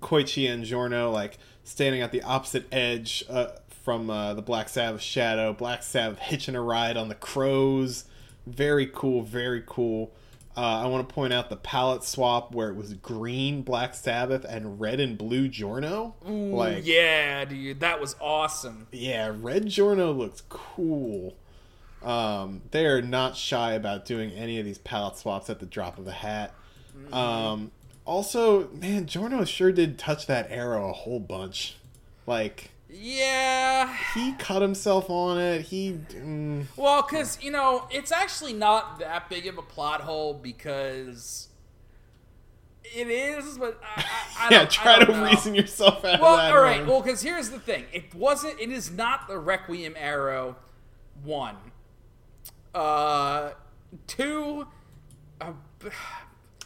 Koichi 0.00 0.50
and 0.50 0.64
Giorno 0.64 1.10
like 1.10 1.38
standing 1.64 2.00
at 2.00 2.12
the 2.12 2.22
opposite 2.22 2.66
edge 2.72 3.24
uh, 3.28 3.48
from 3.84 4.08
uh, 4.08 4.32
the 4.34 4.42
Black 4.42 4.70
Sabbath 4.70 5.02
shadow. 5.02 5.52
Black 5.52 5.82
Sabbath 5.82 6.18
hitching 6.18 6.54
a 6.54 6.62
ride 6.62 6.96
on 6.96 7.08
the 7.08 7.14
crows. 7.14 8.04
Very 8.46 8.86
cool, 8.86 9.22
very 9.22 9.62
cool. 9.66 10.12
Uh, 10.58 10.82
I 10.82 10.86
want 10.88 11.08
to 11.08 11.14
point 11.14 11.32
out 11.32 11.50
the 11.50 11.56
palette 11.56 12.02
swap 12.02 12.52
where 12.52 12.68
it 12.68 12.74
was 12.74 12.92
green 12.94 13.62
Black 13.62 13.94
Sabbath 13.94 14.44
and 14.44 14.80
red 14.80 14.98
and 14.98 15.16
blue 15.16 15.46
Giorno. 15.46 16.16
Ooh, 16.28 16.56
like, 16.56 16.84
yeah, 16.84 17.44
dude, 17.44 17.78
that 17.78 18.00
was 18.00 18.16
awesome. 18.20 18.88
yeah, 18.90 19.32
red 19.32 19.68
Giorno 19.68 20.10
looks 20.10 20.42
cool. 20.48 21.36
Um, 22.02 22.62
they 22.72 22.86
are 22.86 23.00
not 23.00 23.36
shy 23.36 23.74
about 23.74 24.04
doing 24.04 24.32
any 24.32 24.58
of 24.58 24.64
these 24.64 24.78
palette 24.78 25.16
swaps 25.16 25.48
at 25.48 25.60
the 25.60 25.66
drop 25.66 25.96
of 25.96 26.08
a 26.08 26.12
hat. 26.12 26.52
Um, 27.12 27.70
also, 28.04 28.68
man, 28.70 29.06
Giorno 29.06 29.44
sure 29.44 29.70
did 29.70 29.96
touch 29.96 30.26
that 30.26 30.50
arrow 30.50 30.90
a 30.90 30.92
whole 30.92 31.20
bunch. 31.20 31.76
Like 32.26 32.72
Yeah. 33.00 33.94
he 34.14 34.32
cut 34.32 34.60
himself 34.62 35.08
on 35.10 35.38
it. 35.38 35.62
He 35.62 35.92
mm, 35.92 36.64
Well, 36.76 37.02
because, 37.02 37.42
you 37.42 37.50
know, 37.50 37.86
it's 37.90 38.10
actually 38.12 38.52
not 38.54 38.98
that 38.98 39.28
big 39.30 39.46
of 39.46 39.56
a 39.58 39.62
plot 39.62 40.00
hole 40.00 40.34
because 40.34 41.48
it 42.84 43.06
is, 43.08 43.58
but 43.58 43.80
I, 43.84 44.04
I, 44.38 44.46
I 44.46 44.48
yeah, 44.50 44.64
try 44.64 45.04
to 45.04 45.12
know. 45.12 45.24
reason 45.24 45.54
yourself 45.54 46.04
out 46.04 46.20
Well, 46.20 46.32
of 46.34 46.38
that. 46.38 46.50
all 46.52 46.62
right. 46.62 46.76
Aaron. 46.78 46.88
Well, 46.88 47.02
because 47.02 47.20
here's 47.22 47.50
the 47.50 47.60
thing: 47.60 47.84
it 47.92 48.14
wasn't. 48.14 48.58
It 48.58 48.70
is 48.70 48.90
not 48.90 49.28
the 49.28 49.38
Requiem 49.38 49.94
arrow. 49.96 50.56
One, 51.22 51.56
uh, 52.74 53.50
two. 54.06 54.66
Uh, 55.40 55.52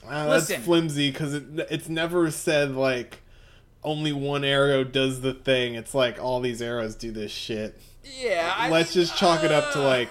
Uh, 0.08 0.26
that's 0.38 0.52
flimsy 0.64 1.10
because 1.10 1.34
it, 1.34 1.44
it's 1.70 1.88
never 1.88 2.30
said 2.30 2.74
like 2.74 3.20
only 3.84 4.12
one 4.12 4.44
arrow 4.44 4.84
does 4.84 5.20
the 5.20 5.34
thing. 5.34 5.74
It's 5.74 5.94
like 5.94 6.18
all 6.22 6.40
these 6.40 6.62
arrows 6.62 6.94
do 6.94 7.10
this 7.10 7.32
shit. 7.32 7.80
yeah. 8.04 8.52
I 8.56 8.68
Let's 8.70 8.94
mean, 8.94 9.04
just 9.04 9.18
chalk 9.18 9.42
it 9.44 9.52
up 9.52 9.72
to 9.72 9.80
uh, 9.80 9.86
like 9.86 10.10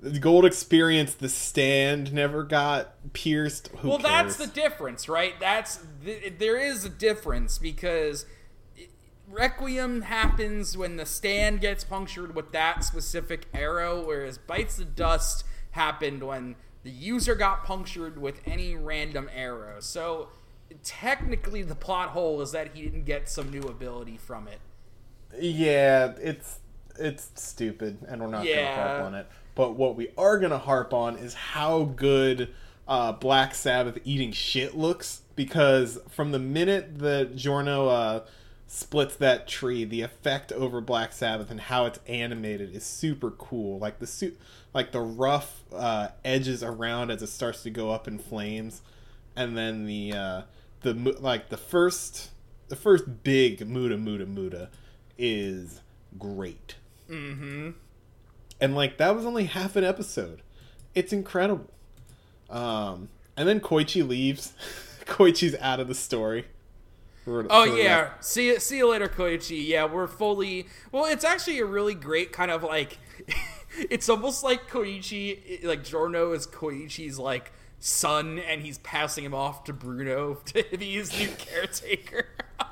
the 0.00 0.18
gold 0.18 0.44
experience. 0.44 1.14
The 1.14 1.28
stand 1.28 2.12
never 2.12 2.42
got 2.42 3.12
pierced. 3.12 3.68
Who 3.78 3.88
Well, 3.88 3.98
cares? 3.98 4.36
that's 4.36 4.36
the 4.36 4.46
difference, 4.60 5.08
right? 5.08 5.34
That's 5.40 5.80
th- 6.04 6.34
there 6.38 6.56
is 6.58 6.84
a 6.84 6.88
difference 6.90 7.58
because 7.58 8.24
Requiem 9.28 10.02
happens 10.02 10.76
when 10.76 10.96
the 10.96 11.06
stand 11.06 11.60
gets 11.60 11.82
punctured 11.82 12.34
with 12.34 12.52
that 12.52 12.84
specific 12.84 13.46
arrow, 13.52 14.04
whereas 14.06 14.38
Bites 14.38 14.76
the 14.76 14.84
Dust 14.84 15.44
happened 15.72 16.22
when 16.22 16.54
the 16.84 16.90
user 16.90 17.34
got 17.34 17.64
punctured 17.64 18.20
with 18.20 18.40
any 18.46 18.76
random 18.76 19.28
arrow. 19.34 19.80
So 19.80 20.28
technically, 20.82 21.62
the 21.62 21.74
plot 21.74 22.10
hole 22.10 22.40
is 22.40 22.52
that 22.52 22.74
he 22.74 22.82
didn't 22.82 23.04
get 23.04 23.28
some 23.28 23.50
new 23.50 23.62
ability 23.62 24.16
from 24.16 24.48
it. 24.48 24.58
Yeah, 25.38 26.12
it's 26.20 26.60
it's 26.98 27.30
stupid, 27.34 27.98
and 28.08 28.20
we're 28.20 28.28
not 28.28 28.44
gonna 28.44 28.74
harp 28.74 29.04
on 29.04 29.14
it. 29.14 29.26
But 29.54 29.74
what 29.74 29.96
we 29.96 30.08
are 30.16 30.38
gonna 30.38 30.58
harp 30.58 30.92
on 30.92 31.16
is 31.16 31.34
how 31.34 31.84
good 31.84 32.54
uh, 32.86 33.12
Black 33.12 33.54
Sabbath 33.54 33.98
eating 34.04 34.32
shit 34.32 34.76
looks. 34.76 35.22
Because 35.34 35.98
from 36.08 36.32
the 36.32 36.38
minute 36.38 36.98
that 37.00 37.36
Giorno 37.36 37.88
uh, 37.88 38.24
splits 38.66 39.16
that 39.16 39.46
tree, 39.46 39.84
the 39.84 40.02
effect 40.02 40.50
over 40.52 40.80
Black 40.80 41.12
Sabbath 41.12 41.50
and 41.50 41.60
how 41.60 41.86
it's 41.86 42.00
animated 42.06 42.74
is 42.74 42.84
super 42.84 43.30
cool. 43.30 43.78
Like 43.78 43.98
the 43.98 44.06
suit, 44.06 44.38
like 44.72 44.92
the 44.92 45.00
rough 45.00 45.62
uh, 45.74 46.08
edges 46.24 46.62
around 46.62 47.10
as 47.10 47.22
it 47.22 47.28
starts 47.28 47.62
to 47.64 47.70
go 47.70 47.90
up 47.90 48.08
in 48.08 48.18
flames, 48.18 48.80
and 49.34 49.56
then 49.56 49.84
the 49.84 50.12
uh, 50.12 50.42
the 50.94 51.16
like 51.20 51.48
the 51.48 51.56
first 51.56 52.30
the 52.68 52.76
first 52.76 53.22
big 53.22 53.66
Muda 53.66 53.96
Muda 53.96 54.26
Muda 54.26 54.70
is 55.18 55.80
great. 56.18 56.76
Mm-hmm. 57.10 57.70
And 58.60 58.74
like 58.74 58.98
that 58.98 59.14
was 59.14 59.24
only 59.24 59.44
half 59.44 59.76
an 59.76 59.84
episode. 59.84 60.42
It's 60.94 61.12
incredible. 61.12 61.70
Um 62.48 63.08
and 63.36 63.48
then 63.48 63.60
Koichi 63.60 64.06
leaves. 64.06 64.52
Koichi's 65.04 65.54
out 65.60 65.80
of 65.80 65.88
the 65.88 65.94
story. 65.94 66.46
For- 67.24 67.46
Oh 67.50 67.66
for 67.70 67.76
yeah, 67.76 68.00
rest- 68.00 68.32
see 68.32 68.46
you, 68.48 68.60
see 68.60 68.78
you 68.78 68.90
later, 68.90 69.08
Koichi. 69.08 69.66
Yeah, 69.66 69.84
we're 69.86 70.06
fully. 70.06 70.66
Well, 70.92 71.06
it's 71.06 71.24
actually 71.24 71.58
a 71.58 71.64
really 71.64 71.94
great 71.94 72.32
kind 72.32 72.50
of 72.50 72.62
like. 72.62 72.98
it's 73.90 74.08
almost 74.08 74.44
like 74.44 74.68
Koichi, 74.70 75.64
like 75.64 75.82
Giorno 75.84 76.32
is 76.32 76.46
Koichi's 76.46 77.18
like 77.18 77.52
son, 77.78 78.38
and 78.38 78.62
he's 78.62 78.78
passing 78.78 79.24
him 79.24 79.34
off 79.34 79.64
to 79.64 79.72
Bruno 79.72 80.34
to 80.46 80.64
be 80.78 80.94
his 80.94 81.16
new 81.18 81.28
caretaker. 81.38 82.26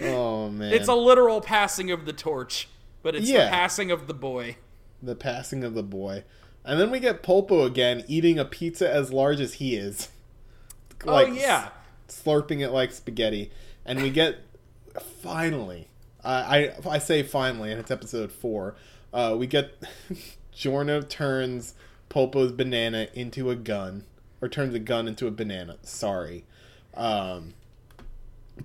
Oh 0.00 0.50
man. 0.50 0.72
it's 0.72 0.88
a 0.88 0.94
literal 0.94 1.40
passing 1.40 1.90
of 1.92 2.04
the 2.04 2.12
torch, 2.12 2.68
but 3.02 3.14
it's 3.14 3.28
Yeah. 3.30 3.44
the 3.44 3.50
passing 3.50 3.90
of 3.90 4.06
the 4.08 4.14
boy. 4.14 4.56
the 5.02 5.14
passing 5.14 5.62
of 5.62 5.74
the 5.74 5.82
boy. 5.84 6.24
And 6.64 6.80
then 6.80 6.90
we 6.90 6.98
get 6.98 7.22
Polpo 7.22 7.64
again 7.66 8.04
eating 8.08 8.38
a 8.38 8.44
pizza 8.44 8.90
as 8.92 9.12
large 9.12 9.38
as 9.40 9.54
he 9.54 9.76
is. 9.76 10.08
oh 11.06 11.24
yeah, 11.26 11.68
slurping 12.08 12.60
it 12.60 12.70
like 12.70 12.90
spaghetti, 12.90 13.50
and 13.84 14.02
we 14.02 14.10
get 14.10 14.38
finally. 15.22 15.88
I 16.24 16.68
I, 16.86 16.94
I 16.94 16.98
say 16.98 17.22
finally, 17.22 17.70
and 17.70 17.78
it's 17.78 17.90
episode 17.90 18.32
four. 18.32 18.74
Uh, 19.12 19.36
we 19.38 19.46
get 19.46 19.74
Giorno 20.52 21.02
turns 21.02 21.74
Polpo's 22.14 22.52
banana 22.52 23.08
into 23.12 23.50
a 23.50 23.56
gun, 23.56 24.04
or 24.40 24.48
turns 24.48 24.72
a 24.72 24.78
gun 24.78 25.08
into 25.08 25.26
a 25.26 25.32
banana. 25.32 25.78
Sorry, 25.82 26.44
um, 26.96 27.54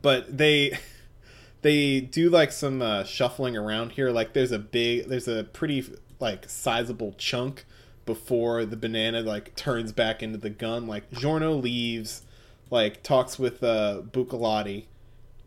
but 0.04 0.38
they 0.38 0.78
they 1.64 2.00
do 2.00 2.30
like 2.30 2.52
some 2.52 2.84
uh, 2.84 3.04
shuffling 3.06 3.58
around 3.58 3.94
here. 3.94 4.12
Like 4.12 4.34
there's 4.34 4.52
a 4.52 4.60
big, 4.60 5.08
there's 5.08 5.28
a 5.28 5.46
pretty 5.46 5.84
like 6.20 6.48
sizable 6.48 7.16
chunk 7.18 7.66
before 8.06 8.66
the 8.66 8.78
banana 8.78 9.22
like 9.22 9.56
turns 9.56 9.94
back 9.94 10.22
into 10.22 10.38
the 10.38 10.52
gun. 10.52 10.86
Like 10.86 11.10
Giorno 11.12 11.54
leaves, 11.54 12.22
like 12.70 13.02
talks 13.02 13.40
with 13.40 13.64
uh, 13.64 14.04
Bucciarati, 14.12 14.86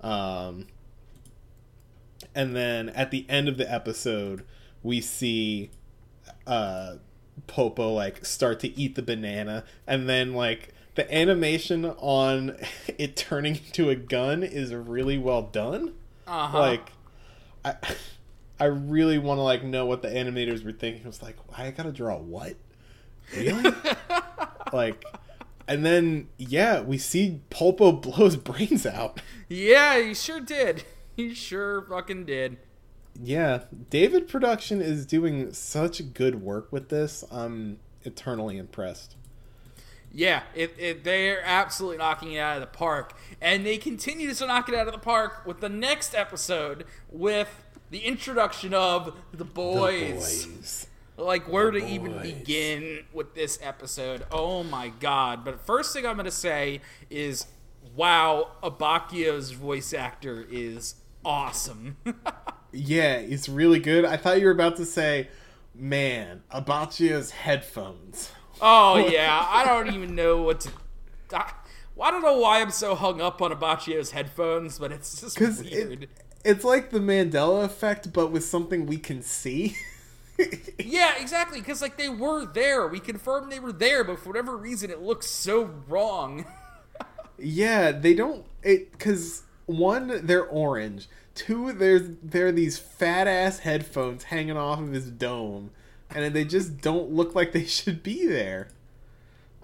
um, 0.01 0.67
and 2.35 2.57
then 2.57 2.89
at 2.89 3.13
the 3.13 3.27
end 3.29 3.47
of 3.47 3.59
the 3.59 3.73
episode, 3.73 4.45
we 4.83 5.01
see 5.01 5.71
uh, 6.49 6.97
Polpo 7.47 7.95
like 7.95 8.25
start 8.25 8.61
to 8.61 8.79
eat 8.79 8.95
the 8.95 9.03
banana, 9.03 9.65
and 9.87 10.09
then 10.09 10.35
like 10.35 10.75
the 10.95 11.13
animation 11.15 11.85
on 11.85 12.57
it 12.99 13.17
turning 13.17 13.57
into 13.57 13.91
a 13.91 13.97
gun 13.97 14.43
is 14.43 14.75
really 14.75 15.19
well 15.19 15.43
done. 15.43 15.95
uh 16.27 16.49
huh. 16.49 16.59
Like, 16.61 16.93
I 17.65 17.75
I 18.61 18.67
really 18.67 19.19
want 19.19 19.39
to 19.39 19.43
like 19.43 19.65
know 19.65 19.87
what 19.87 20.03
the 20.03 20.09
animators 20.09 20.65
were 20.65 20.73
thinking. 20.73 21.03
It 21.03 21.07
was 21.07 21.23
like, 21.23 21.37
I 21.57 21.71
gotta 21.71 21.93
draw 21.93 22.17
what? 22.17 22.55
Really? 23.37 23.73
like, 24.73 25.05
and 25.67 25.85
then 25.85 26.29
yeah, 26.39 26.81
we 26.81 26.99
see 26.99 27.41
Polpo 27.51 28.01
blow 28.01 28.25
his 28.27 28.37
brains 28.37 28.87
out. 28.87 29.21
yeah, 29.49 29.99
he 30.01 30.15
sure 30.15 30.41
did. 30.41 30.85
He 31.17 31.35
sure 31.35 31.83
fucking 31.83 32.25
did. 32.25 32.59
Yeah, 33.21 33.65
David 33.91 34.29
Production 34.29 34.81
is 34.81 35.07
doing 35.07 35.53
such 35.53 36.15
good 36.15 36.43
work 36.43 36.73
with 36.73 36.89
this. 36.89 37.25
I'm 37.31 37.79
eternally 38.03 38.59
impressed. 38.59 39.17
Yeah, 40.15 40.43
it, 40.55 40.75
it, 40.79 41.05
they're 41.05 41.43
absolutely 41.45 41.99
knocking 41.99 42.33
it 42.33 42.39
out 42.39 42.57
of 42.57 42.61
the 42.61 42.67
park. 42.67 43.17
And 43.41 43.65
they 43.65 43.79
continue 43.79 44.33
to 44.33 44.47
knock 44.47 44.69
it 44.69 44.75
out 44.75 44.87
of 44.87 44.93
the 44.93 44.99
park 44.99 45.47
with 45.47 45.61
the 45.61 45.69
next 45.69 46.15
episode 46.15 46.85
with 47.11 47.65
the 47.91 48.01
introduction 48.01 48.75
of 48.75 49.17
the 49.33 49.45
boys. 49.45 50.45
Boys. 50.47 50.87
Like, 51.17 51.51
where 51.51 51.71
The 51.71 51.81
to 51.81 51.87
even 51.87 52.19
begin 52.21 53.05
with 53.13 53.35
this 53.35 53.59
episode? 53.63 54.25
Oh 54.31 54.63
my 54.63 54.89
god. 54.89 55.45
But 55.45 55.61
first 55.61 55.93
thing 55.93 56.07
I'm 56.07 56.17
going 56.17 56.25
to 56.25 56.31
say 56.31 56.81
is 57.11 57.47
wow, 57.95 58.53
Abbacchio's 58.63 59.53
voice 59.53 59.93
actor 59.93 60.47
is 60.51 60.95
awesome. 61.25 61.97
Yeah, 62.73 63.15
it's 63.17 63.49
really 63.49 63.79
good. 63.79 64.05
I 64.05 64.17
thought 64.17 64.41
you 64.41 64.47
were 64.47 64.53
about 64.53 64.77
to 64.77 64.87
say, 64.87 65.29
man, 65.75 66.43
Abbacchio's 66.51 67.31
headphones. 67.31 68.31
Oh 68.61 68.97
yeah, 69.11 69.47
I 69.49 69.65
don't 69.65 69.93
even 69.95 70.15
know 70.15 70.43
what 70.43 70.61
to. 70.61 70.71
I, 71.33 71.53
I 72.01 72.11
don't 72.11 72.23
know 72.23 72.39
why 72.39 72.61
I'm 72.61 72.71
so 72.71 72.95
hung 72.95 73.21
up 73.21 73.43
on 73.43 73.53
Abbacchio's 73.53 74.13
headphones, 74.13 74.79
but 74.79 74.93
it's 74.93 75.21
just 75.21 75.39
weird. 75.39 76.05
it, 76.05 76.11
it's 76.45 76.65
like 76.65 76.91
the 76.91 76.99
Mandela 76.99 77.65
effect, 77.65 78.13
but 78.13 78.29
with 78.29 78.45
something 78.45 78.87
we 78.87 78.97
can 78.97 79.23
see. 79.23 79.77
Yeah, 80.79 81.15
exactly. 81.21 81.61
Because 81.61 81.83
like 81.83 81.97
they 81.97 82.09
were 82.09 82.47
there, 82.47 82.89
we 82.89 83.01
confirmed 83.01 83.53
they 83.53 83.61
were 83.61 83.73
there, 83.73 84.03
but 84.03 84.19
for 84.19 84.31
whatever 84.31 84.57
reason, 84.57 84.91
it 84.91 85.01
looks 85.01 85.29
so 85.29 85.71
wrong. 85.89 86.47
yeah, 87.39 87.93
they 87.93 88.15
don't. 88.15 88.45
It 88.63 88.93
because 88.93 89.43
one, 89.67 90.27
they're 90.27 90.45
orange. 90.45 91.09
Two, 91.35 91.73
there's 91.73 92.17
there 92.23 92.49
are 92.49 92.53
these 92.53 92.79
fat 92.79 93.27
ass 93.27 93.61
headphones 93.61 94.25
hanging 94.25 94.57
off 94.57 94.81
of 94.81 94.93
his 94.93 95.11
dome, 95.11 95.71
and 96.15 96.35
they 96.35 96.45
just 96.45 96.81
don't 96.81 97.11
look 97.11 97.35
like 97.35 97.53
they 97.53 97.65
should 97.67 98.03
be 98.03 98.27
there. 98.27 98.69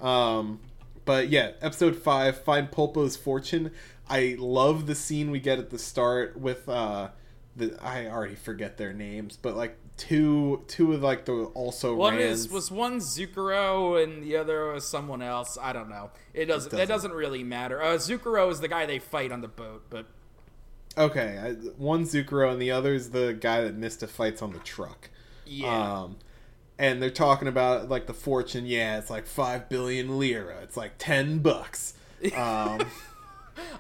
Um, 0.01 0.61
but 1.05 1.29
yeah, 1.29 1.53
episode 1.61 1.97
five, 1.97 2.43
find 2.43 2.71
Polpo's 2.71 3.17
fortune. 3.17 3.73
I 4.09 4.37
love 4.39 4.87
the 4.87 4.95
scene 4.95 5.31
we 5.31 5.41
get 5.41 5.59
at 5.59 5.71
the 5.71 5.79
start 5.79 6.39
with 6.39 6.69
uh, 6.69 7.09
the 7.57 7.77
I 7.83 8.07
already 8.07 8.37
forget 8.37 8.79
their 8.79 8.93
names, 8.93 9.39
but 9.41 9.57
like 9.57 9.77
two 9.99 10.65
two 10.69 10.95
of 10.95 11.03
like 11.03 11.27
the 11.27 11.33
also 11.33 11.95
One 11.95 12.19
is 12.19 12.49
was 12.49 12.71
one 12.71 13.01
Zucchero 13.01 14.03
and 14.03 14.23
the 14.23 14.37
other 14.37 14.73
was 14.73 14.89
someone 14.89 15.21
else. 15.21 15.59
I 15.61 15.73
don't 15.75 15.91
know. 15.91 16.11
It 16.33 16.47
doesn't. 16.47 16.71
That 16.71 16.89
doesn't. 16.89 17.11
doesn't 17.11 17.13
really 17.13 17.45
matter. 17.45 17.83
Uh, 17.83 17.97
Zucchero 17.97 18.51
is 18.51 18.61
the 18.61 18.69
guy 18.69 18.87
they 18.87 18.99
fight 18.99 19.31
on 19.33 19.43
the 19.43 19.49
boat, 19.49 19.83
but 19.91 20.07
Okay, 20.97 21.39
I, 21.41 21.53
one 21.77 22.05
Zucchero 22.05 22.53
and 22.53 22.61
the 22.61 22.71
other 22.71 22.95
is 22.95 23.11
the 23.11 23.37
guy 23.39 23.63
that 23.63 23.75
Mista 23.77 24.07
fights 24.07 24.41
on 24.43 24.53
the 24.53 24.59
truck. 24.61 25.11
yeah. 25.47 26.01
Um, 26.03 26.17
and 26.79 27.03
they're 27.03 27.11
talking 27.11 27.49
about 27.49 27.89
like 27.89 28.07
the 28.07 28.15
fortune. 28.15 28.65
Yeah, 28.67 28.99
it's 28.99 29.11
like 29.11 29.27
five 29.27 29.69
billion 29.69 30.19
lira. 30.19 30.61
It's 30.63 30.77
like 30.77 30.93
ten 30.99 31.39
bucks. 31.41 31.95
Um, 32.37 32.81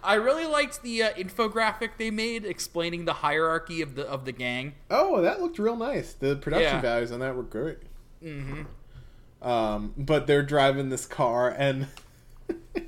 I 0.03 0.15
really 0.15 0.47
liked 0.47 0.83
the 0.83 1.03
uh, 1.03 1.11
infographic 1.15 1.91
they 1.99 2.11
made 2.11 2.45
explaining 2.45 3.05
the 3.05 3.15
hierarchy 3.15 3.81
of 3.83 3.95
the 3.95 4.07
of 4.07 4.25
the 4.25 4.33
gang. 4.33 4.75
oh, 4.91 5.21
that 5.23 5.41
looked 5.41 5.59
real 5.59 5.77
nice. 5.77 6.13
The 6.13 6.37
production 6.37 6.75
Yeah. 6.77 6.81
values 6.81 7.13
on 7.13 7.21
that 7.21 7.35
were 7.37 7.43
great. 7.43 7.79
Mm-hmm. 8.25 8.63
Um, 9.49 9.95
but 9.97 10.27
they're 10.27 10.43
driving 10.43 10.89
this 10.89 11.07
car, 11.07 11.49
and 11.49 11.87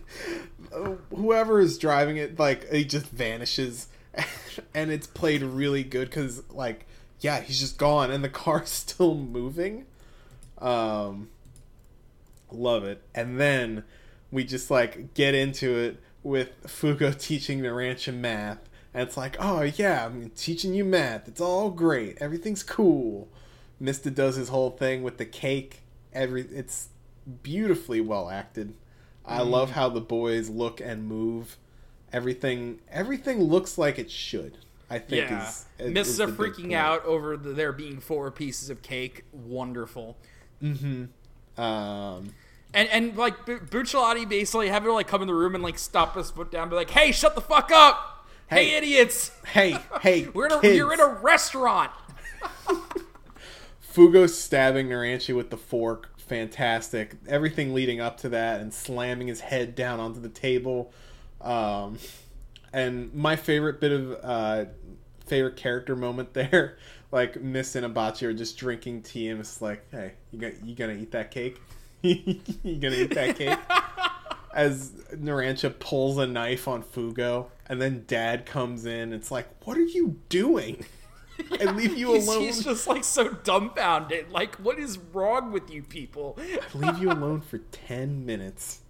whoever 1.15 1.61
is 1.61 1.79
driving 1.79 2.17
it, 2.17 2.39
like, 2.39 2.71
he 2.73 2.85
just 2.85 3.07
vanishes, 3.07 3.89
and 4.75 4.91
it's 4.91 5.07
played 5.07 5.43
really 5.43 5.85
good 5.85 6.09
because, 6.09 6.43
like, 6.51 6.87
yeah, 7.21 7.41
he's 7.41 7.61
just 7.61 7.79
gone, 7.79 8.11
and 8.11 8.25
the 8.25 8.29
car's 8.29 8.69
still 8.71 9.15
moving. 9.15 9.87
Um, 10.59 11.29
love 12.51 12.85
it. 12.85 13.03
And 13.15 13.39
then 13.41 13.85
we 14.31 14.45
just 14.45 14.71
like 14.71 15.15
get 15.15 15.35
into 15.35 15.77
it 15.79 16.01
with 16.23 16.63
Fugo 16.65 17.19
teaching 17.19 17.63
the 17.63 17.69
Narancia 17.69 18.15
math. 18.15 18.69
And 18.93 19.07
it's 19.07 19.17
like, 19.17 19.37
oh 19.39 19.63
yeah, 19.63 20.07
I'm 20.07 20.31
teaching 20.31 20.75
you 20.75 20.85
math. 20.85 21.29
It's 21.29 21.41
all 21.41 21.71
great. 21.71 22.19
Everything's 22.21 22.63
cool. 22.63 23.29
Mista 23.79 24.11
does 24.11 24.37
his 24.37 24.49
whole 24.49 24.71
thing 24.71 25.03
with 25.03 25.17
the 25.17 25.25
cake. 25.25 25.83
Every 26.13 26.43
it's 26.43 26.89
beautifully 27.43 28.01
well 28.01 28.29
acted. 28.29 28.75
I 29.25 29.43
love 29.43 29.73
how 29.73 29.89
the 29.89 30.01
boys 30.01 30.51
look 30.51 30.81
and 30.81 31.07
move. 31.07 31.57
Everything 32.13 32.81
everything 32.91 33.41
looks 33.45 33.79
like 33.79 33.99
it 33.99 34.11
should. 34.11 34.59
I 34.93 34.99
think 34.99 35.31
Yeah, 35.31 35.49
is, 35.49 35.67
is 35.79 35.93
Mista 35.93 36.27
big 36.27 36.37
freaking 36.37 36.73
out 36.75 37.05
over 37.05 37.37
the, 37.37 37.53
there 37.53 37.73
being 37.73 38.01
four 38.01 38.29
pieces 38.33 38.71
of 38.71 38.83
cake. 38.83 39.25
Wonderful. 39.33 40.17
Mhm 40.61 41.11
um, 41.61 42.35
And 42.73 42.89
and 42.89 43.17
like 43.17 43.45
Bu- 43.47 43.61
Bucciarati 43.61 44.29
basically 44.29 44.69
having 44.69 44.89
to 44.89 44.93
like 44.93 45.09
come 45.09 45.23
in 45.23 45.29
the 45.29 45.35
room 45.35 45.55
and 45.55 45.65
like 45.65 45.79
stop 45.79 46.17
his 46.17 46.31
foot 46.31 46.51
down, 46.53 46.63
and 46.63 46.71
be 46.71 46.77
like, 46.77 46.91
"Hey, 46.91 47.11
shut 47.13 47.35
the 47.35 47.41
fuck 47.41 47.71
up! 47.73 48.27
Hey, 48.49 48.67
Hey. 48.71 48.77
idiots! 48.77 49.31
hey, 49.47 49.77
hey, 50.03 50.29
We're 50.35 50.47
in 50.47 50.53
a 50.53 50.61
kids. 50.61 50.77
you're 50.77 50.93
in 50.93 51.01
a 51.01 51.09
restaurant." 51.09 51.91
Fugo 53.95 54.29
stabbing 54.29 54.89
Naranchi 54.89 55.35
with 55.35 55.51
the 55.51 55.57
fork, 55.57 56.17
fantastic. 56.19 57.17
Everything 57.27 57.75
leading 57.75 58.01
up 58.01 58.19
to 58.19 58.29
that 58.29 58.61
and 58.61 58.73
slamming 58.73 59.27
his 59.27 59.41
head 59.41 59.75
down 59.75 59.99
onto 59.99 60.21
the 60.21 60.29
table. 60.29 60.93
Um, 61.41 61.99
and 62.73 63.13
my 63.13 63.35
favorite 63.35 63.81
bit 63.81 63.91
of 63.91 64.17
uh, 64.23 64.65
favorite 65.27 65.57
character 65.57 65.97
moment 65.97 66.35
there, 66.35 66.79
like 67.11 67.41
Miss 67.43 67.75
and 67.75 67.85
Abachi 67.85 68.23
are 68.29 68.33
just 68.33 68.57
drinking 68.59 69.03
tea 69.03 69.29
and 69.29 69.41
it's 69.41 69.61
like, 69.61 69.85
hey, 69.91 70.13
you 70.31 70.39
gonna 70.39 70.55
you 70.65 70.75
gonna 70.77 70.93
eat 70.95 71.11
that 71.11 71.33
cake? 71.33 71.61
you 72.65 72.77
gonna 72.81 72.97
eat 72.97 73.15
that 73.15 73.37
cake? 73.37 73.59
As 74.53 74.91
Narancia 75.15 75.77
pulls 75.79 76.19
a 76.19 76.27
knife 76.27 76.67
on 76.67 76.83
Fugo, 76.83 77.47
and 77.69 77.81
then 77.81 78.05
Dad 78.09 78.47
comes 78.47 78.85
in. 78.85 79.13
It's 79.13 79.31
like, 79.31 79.47
what 79.65 79.77
are 79.77 79.83
you 79.83 80.17
doing? 80.29 80.85
I 81.61 81.65
leave 81.73 81.97
you 81.97 82.15
He's, 82.15 82.27
alone. 82.27 82.43
he's 82.43 82.65
just 82.65 82.87
like 82.89 83.05
so 83.05 83.29
dumbfounded. 83.29 84.31
Like, 84.33 84.57
what 84.57 84.79
is 84.79 84.99
wrong 85.13 85.53
with 85.53 85.71
you 85.71 85.83
people? 85.83 86.37
I 86.39 86.79
leave 86.79 86.99
you 86.99 87.11
alone 87.13 87.41
for 87.43 87.59
10 87.59 88.27
minutes. 88.27 88.81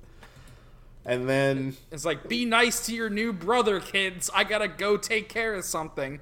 And 1.04 1.28
then, 1.28 1.76
It's 1.90 2.04
like, 2.04 2.28
be 2.28 2.44
nice 2.44 2.84
to 2.86 2.94
your 2.94 3.08
new 3.10 3.32
brother, 3.32 3.80
kids. 3.80 4.30
I 4.34 4.44
gotta 4.44 4.68
go 4.68 4.96
take 4.96 5.28
care 5.28 5.54
of 5.54 5.64
something. 5.64 6.20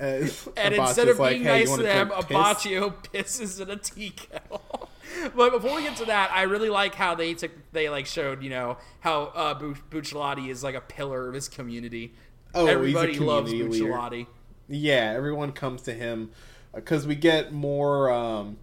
uh, 0.00 0.04
And 0.04 0.74
Abachi's 0.74 0.78
instead 0.78 1.08
of 1.08 1.18
like, 1.18 1.30
being 1.34 1.42
"Hey, 1.44 1.60
nice 1.64 1.74
to 1.76 1.82
them, 1.82 2.08
piss?" 2.08 2.26
Abbacchio 2.26 2.94
pisses 3.04 3.60
in 3.60 3.70
a 3.70 3.76
tea 3.76 4.10
kettle. 4.10 4.88
But 5.34 5.50
before 5.50 5.76
we 5.76 5.82
get 5.82 5.96
to 5.98 6.04
that, 6.06 6.30
I 6.32 6.42
really 6.42 6.68
like 6.68 6.94
how 6.94 7.14
they 7.14 7.34
took 7.34 7.50
they 7.72 7.88
like 7.88 8.06
showed 8.06 8.42
you 8.42 8.50
know 8.50 8.78
how 9.00 9.24
uh, 9.34 9.54
Bu- 9.54 9.74
Bucciarati 9.90 10.48
is 10.48 10.62
like 10.62 10.74
a 10.74 10.80
pillar 10.80 11.28
of 11.28 11.34
his 11.34 11.48
community. 11.48 12.14
Oh, 12.54 12.66
Everybody 12.66 13.18
loves 13.18 13.50
community 13.50 13.82
leader. 13.82 14.26
Yeah, 14.68 15.12
everyone 15.14 15.52
comes 15.52 15.82
to 15.82 15.92
him 15.92 16.30
because 16.74 17.06
we 17.06 17.14
get 17.14 17.52
more 17.52 18.10
um, 18.10 18.58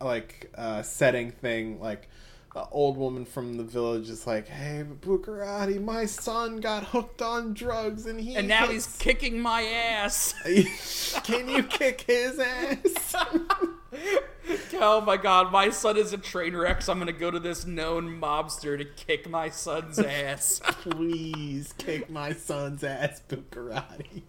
like 0.00 0.52
uh, 0.56 0.82
setting 0.82 1.30
thing. 1.30 1.80
Like, 1.80 2.08
an 2.54 2.64
old 2.70 2.96
woman 2.96 3.24
from 3.24 3.56
the 3.56 3.64
village 3.64 4.08
is 4.08 4.26
like, 4.26 4.48
"Hey, 4.48 4.84
Bucciarati, 5.00 5.82
my 5.82 6.06
son 6.06 6.58
got 6.60 6.84
hooked 6.84 7.22
on 7.22 7.54
drugs 7.54 8.06
and 8.06 8.20
he 8.20 8.36
And 8.36 8.48
now 8.48 8.66
he's 8.66 8.86
kicking 8.98 9.40
my 9.40 9.62
ass. 9.62 10.34
Can 11.24 11.48
you 11.48 11.62
kick 11.62 12.02
his 12.02 12.38
ass?" 12.38 13.16
oh 14.74 15.00
my 15.00 15.16
god, 15.16 15.52
my 15.52 15.70
son 15.70 15.96
is 15.96 16.12
a 16.12 16.18
train 16.18 16.54
wreck, 16.54 16.82
so 16.82 16.92
I'm 16.92 16.98
gonna 16.98 17.12
go 17.12 17.30
to 17.30 17.38
this 17.38 17.66
known 17.66 18.20
mobster 18.20 18.76
to 18.78 18.84
kick 18.84 19.28
my 19.28 19.48
son's 19.50 19.98
ass. 19.98 20.60
Please 20.64 21.72
kick 21.78 22.10
my 22.10 22.32
son's 22.32 22.84
ass, 22.84 23.22
Bucciarati. 23.28 24.22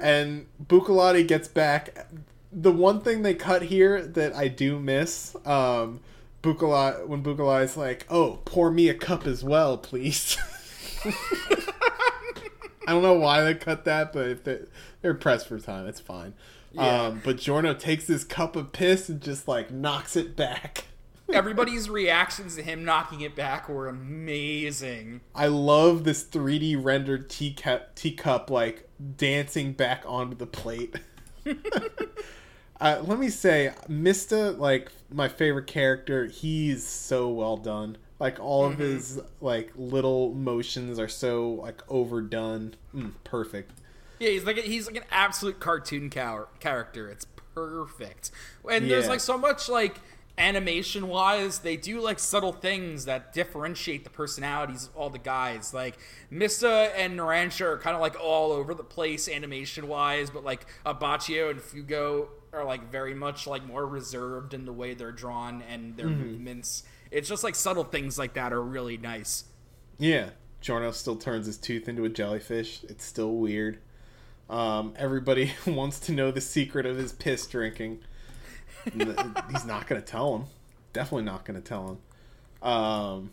and 0.00 0.46
Bucciarati 0.64 1.26
gets 1.26 1.48
back. 1.48 2.08
The 2.52 2.72
one 2.72 3.00
thing 3.00 3.22
they 3.22 3.34
cut 3.34 3.62
here 3.62 4.02
that 4.02 4.34
I 4.34 4.48
do 4.48 4.78
miss, 4.78 5.34
um, 5.44 6.00
Bucciarati, 6.42 7.06
when 7.06 7.22
Bucciarati's 7.22 7.76
like, 7.76 8.06
"Oh, 8.10 8.40
pour 8.44 8.70
me 8.70 8.88
a 8.88 8.94
cup 8.94 9.26
as 9.26 9.42
well, 9.44 9.78
please." 9.78 10.36
I 12.86 12.92
don't 12.92 13.02
know 13.02 13.14
why 13.14 13.42
they 13.42 13.54
cut 13.54 13.84
that, 13.86 14.12
but 14.12 14.28
if 14.28 14.44
they're, 14.44 14.66
they're 15.00 15.14
pressed 15.14 15.48
for 15.48 15.58
time, 15.58 15.86
it's 15.86 16.00
fine. 16.00 16.34
Yeah. 16.74 17.04
Um, 17.04 17.22
but 17.24 17.38
Giorno 17.38 17.72
takes 17.74 18.06
this 18.06 18.24
cup 18.24 18.56
of 18.56 18.72
piss 18.72 19.08
and 19.08 19.20
just 19.20 19.46
like 19.46 19.70
knocks 19.70 20.16
it 20.16 20.36
back. 20.36 20.84
Everybody's 21.32 21.88
reactions 21.88 22.56
to 22.56 22.62
him 22.62 22.84
knocking 22.84 23.22
it 23.22 23.34
back 23.34 23.68
were 23.68 23.88
amazing. 23.88 25.20
I 25.34 25.46
love 25.46 26.04
this 26.04 26.24
3D 26.24 26.82
rendered 26.82 27.30
teacup, 27.30 27.94
teacup 27.94 28.50
like 28.50 28.88
dancing 29.16 29.72
back 29.72 30.02
onto 30.06 30.36
the 30.36 30.46
plate. 30.46 30.96
uh, 32.80 33.02
let 33.04 33.18
me 33.18 33.30
say, 33.30 33.72
Mista, 33.88 34.50
like 34.50 34.90
my 35.10 35.28
favorite 35.28 35.66
character, 35.66 36.26
he's 36.26 36.86
so 36.86 37.28
well 37.28 37.56
done. 37.56 37.96
Like 38.20 38.38
all 38.38 38.64
of 38.64 38.78
his 38.78 39.20
like 39.40 39.72
little 39.76 40.34
motions 40.34 40.98
are 40.98 41.08
so 41.08 41.50
like 41.50 41.82
overdone, 41.88 42.74
mm, 42.94 43.12
perfect. 43.24 43.72
Yeah, 44.24 44.30
he's 44.30 44.44
like 44.44 44.56
a, 44.56 44.62
he's 44.62 44.86
like 44.86 44.96
an 44.96 45.04
absolute 45.10 45.60
cartoon 45.60 46.08
cow- 46.08 46.48
character. 46.58 47.10
It's 47.10 47.26
perfect. 47.54 48.30
And 48.68 48.90
there's 48.90 49.06
like 49.06 49.20
so 49.20 49.36
much 49.36 49.68
like 49.68 49.96
animation 50.38 51.08
wise, 51.08 51.58
they 51.58 51.76
do 51.76 52.00
like 52.00 52.18
subtle 52.18 52.52
things 52.52 53.04
that 53.04 53.34
differentiate 53.34 54.02
the 54.02 54.10
personalities 54.10 54.86
of 54.86 54.96
all 54.96 55.10
the 55.10 55.18
guys. 55.18 55.74
Like 55.74 55.98
Mista 56.30 56.90
and 56.96 57.18
Narancia 57.18 57.66
are 57.66 57.78
kind 57.78 57.94
of 57.94 58.00
like 58.00 58.18
all 58.18 58.52
over 58.52 58.72
the 58.72 58.82
place 58.82 59.28
animation 59.28 59.88
wise, 59.88 60.30
but 60.30 60.42
like 60.42 60.64
Abbacchio 60.86 61.50
and 61.50 61.60
Fugo 61.60 62.28
are 62.54 62.64
like 62.64 62.90
very 62.90 63.14
much 63.14 63.46
like 63.46 63.64
more 63.66 63.86
reserved 63.86 64.54
in 64.54 64.64
the 64.64 64.72
way 64.72 64.94
they're 64.94 65.12
drawn 65.12 65.62
and 65.68 65.98
their 65.98 66.06
mm-hmm. 66.06 66.30
movements. 66.30 66.82
It's 67.10 67.28
just 67.28 67.44
like 67.44 67.54
subtle 67.54 67.84
things 67.84 68.18
like 68.18 68.32
that 68.34 68.54
are 68.54 68.62
really 68.62 68.96
nice. 68.96 69.44
Yeah, 69.98 70.30
Giorno 70.62 70.92
still 70.92 71.16
turns 71.16 71.44
his 71.44 71.58
tooth 71.58 71.88
into 71.90 72.06
a 72.06 72.08
jellyfish. 72.08 72.82
It's 72.88 73.04
still 73.04 73.34
weird. 73.34 73.80
Um, 74.48 74.94
everybody 74.96 75.52
wants 75.66 76.00
to 76.00 76.12
know 76.12 76.30
the 76.30 76.40
secret 76.40 76.86
of 76.86 76.96
his 76.96 77.12
piss 77.12 77.46
drinking. 77.46 78.00
He's 78.92 79.64
not 79.64 79.86
going 79.86 80.00
to 80.00 80.06
tell 80.06 80.36
him. 80.36 80.44
Definitely 80.92 81.24
not 81.24 81.44
going 81.44 81.60
to 81.60 81.66
tell 81.66 81.88
him. 82.62 82.68
Um, 82.68 83.30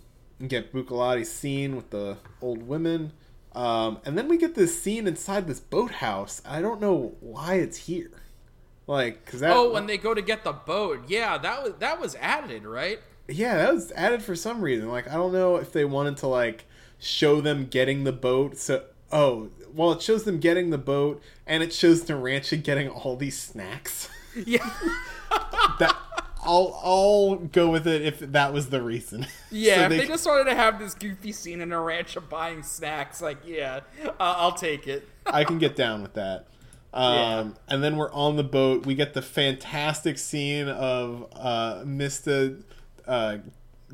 get 0.48 0.74
Bucciarati's 0.74 1.32
scene 1.32 1.76
with 1.76 1.90
the 1.90 2.18
old 2.42 2.68
women. 2.68 3.14
Um, 3.54 4.00
and 4.06 4.18
then 4.18 4.28
we 4.28 4.38
get 4.38 4.56
this 4.56 4.82
scene 4.82 5.08
inside 5.08 5.48
this 5.48 5.60
boathouse. 5.60 6.42
I 6.46 6.62
don't 6.62 6.80
know 6.80 7.16
why 7.20 7.56
it's 7.56 7.78
here. 7.78 8.12
Like, 8.88 9.26
cause 9.26 9.42
that. 9.42 9.52
Oh, 9.52 9.72
when 9.72 9.88
they 9.88 9.98
go 9.98 10.14
to 10.14 10.22
get 10.22 10.44
the 10.44 10.54
boat, 10.54 11.04
yeah, 11.08 11.38
that 11.38 11.64
was 11.64 11.74
that 11.80 12.00
was 12.00 12.16
added, 12.16 12.66
right? 12.66 13.00
Yeah, 13.28 13.58
that 13.58 13.74
was 13.74 13.92
added 13.94 14.24
for 14.24 14.36
some 14.36 14.62
reason. 14.62 14.90
Like, 14.90 15.08
I 15.08 15.14
don't 15.14 15.32
know 15.32 15.58
if 15.58 15.72
they 15.72 15.86
wanted 15.86 16.18
to 16.18 16.28
like 16.28 16.66
show 16.98 17.42
them 17.42 17.68
getting 17.68 18.04
the 18.04 18.12
boat. 18.12 18.58
So, 18.58 18.84
oh, 19.12 19.50
well, 19.74 19.92
it 19.92 20.02
shows 20.02 20.24
them 20.24 20.40
getting 20.40 20.70
the 20.70 20.78
boat, 20.78 21.22
and 21.48 21.62
it 21.64 21.74
shows 21.74 22.04
Narancia 22.06 22.62
getting 22.62 22.90
all 22.90 23.16
these 23.16 23.40
snacks. 23.40 24.10
Yeah. 24.46 24.70
that 25.80 25.96
I'll 26.44 26.80
I'll 26.84 27.36
go 27.36 27.70
with 27.70 27.86
it 27.88 28.02
if 28.02 28.20
that 28.20 28.52
was 28.54 28.70
the 28.70 28.82
reason. 28.82 29.28
Yeah, 29.52 29.76
So 29.76 29.82
if 29.84 29.90
they- 29.90 29.98
they 30.00 30.08
just 30.08 30.26
wanted 30.26 30.46
to 30.46 30.56
have 30.56 30.80
this 30.80 30.94
goofy 30.94 31.34
scene 31.34 31.60
in 31.62 31.72
a 31.74 31.82
ranch 31.82 32.16
of 32.16 32.30
buying 32.30 32.64
snacks, 32.64 33.22
like, 33.22 33.38
yeah, 33.46 33.82
uh, 34.06 34.12
I'll 34.20 34.54
take 34.54 34.88
it. 34.88 35.08
I 35.26 35.44
can 35.44 35.58
get 35.60 35.76
down 35.76 36.02
with 36.02 36.14
that. 36.14 36.48
Um, 36.94 37.14
Yeah. 37.14 37.48
And 37.68 37.84
then 37.84 37.98
we're 37.98 38.12
on 38.14 38.38
the 38.38 38.44
boat. 38.44 38.86
We 38.86 38.96
get 38.96 39.14
the 39.14 39.22
fantastic 39.22 40.18
scene 40.18 40.70
of 40.70 41.28
uh, 41.34 41.84
Mista 41.86 42.56
uh, 43.06 43.38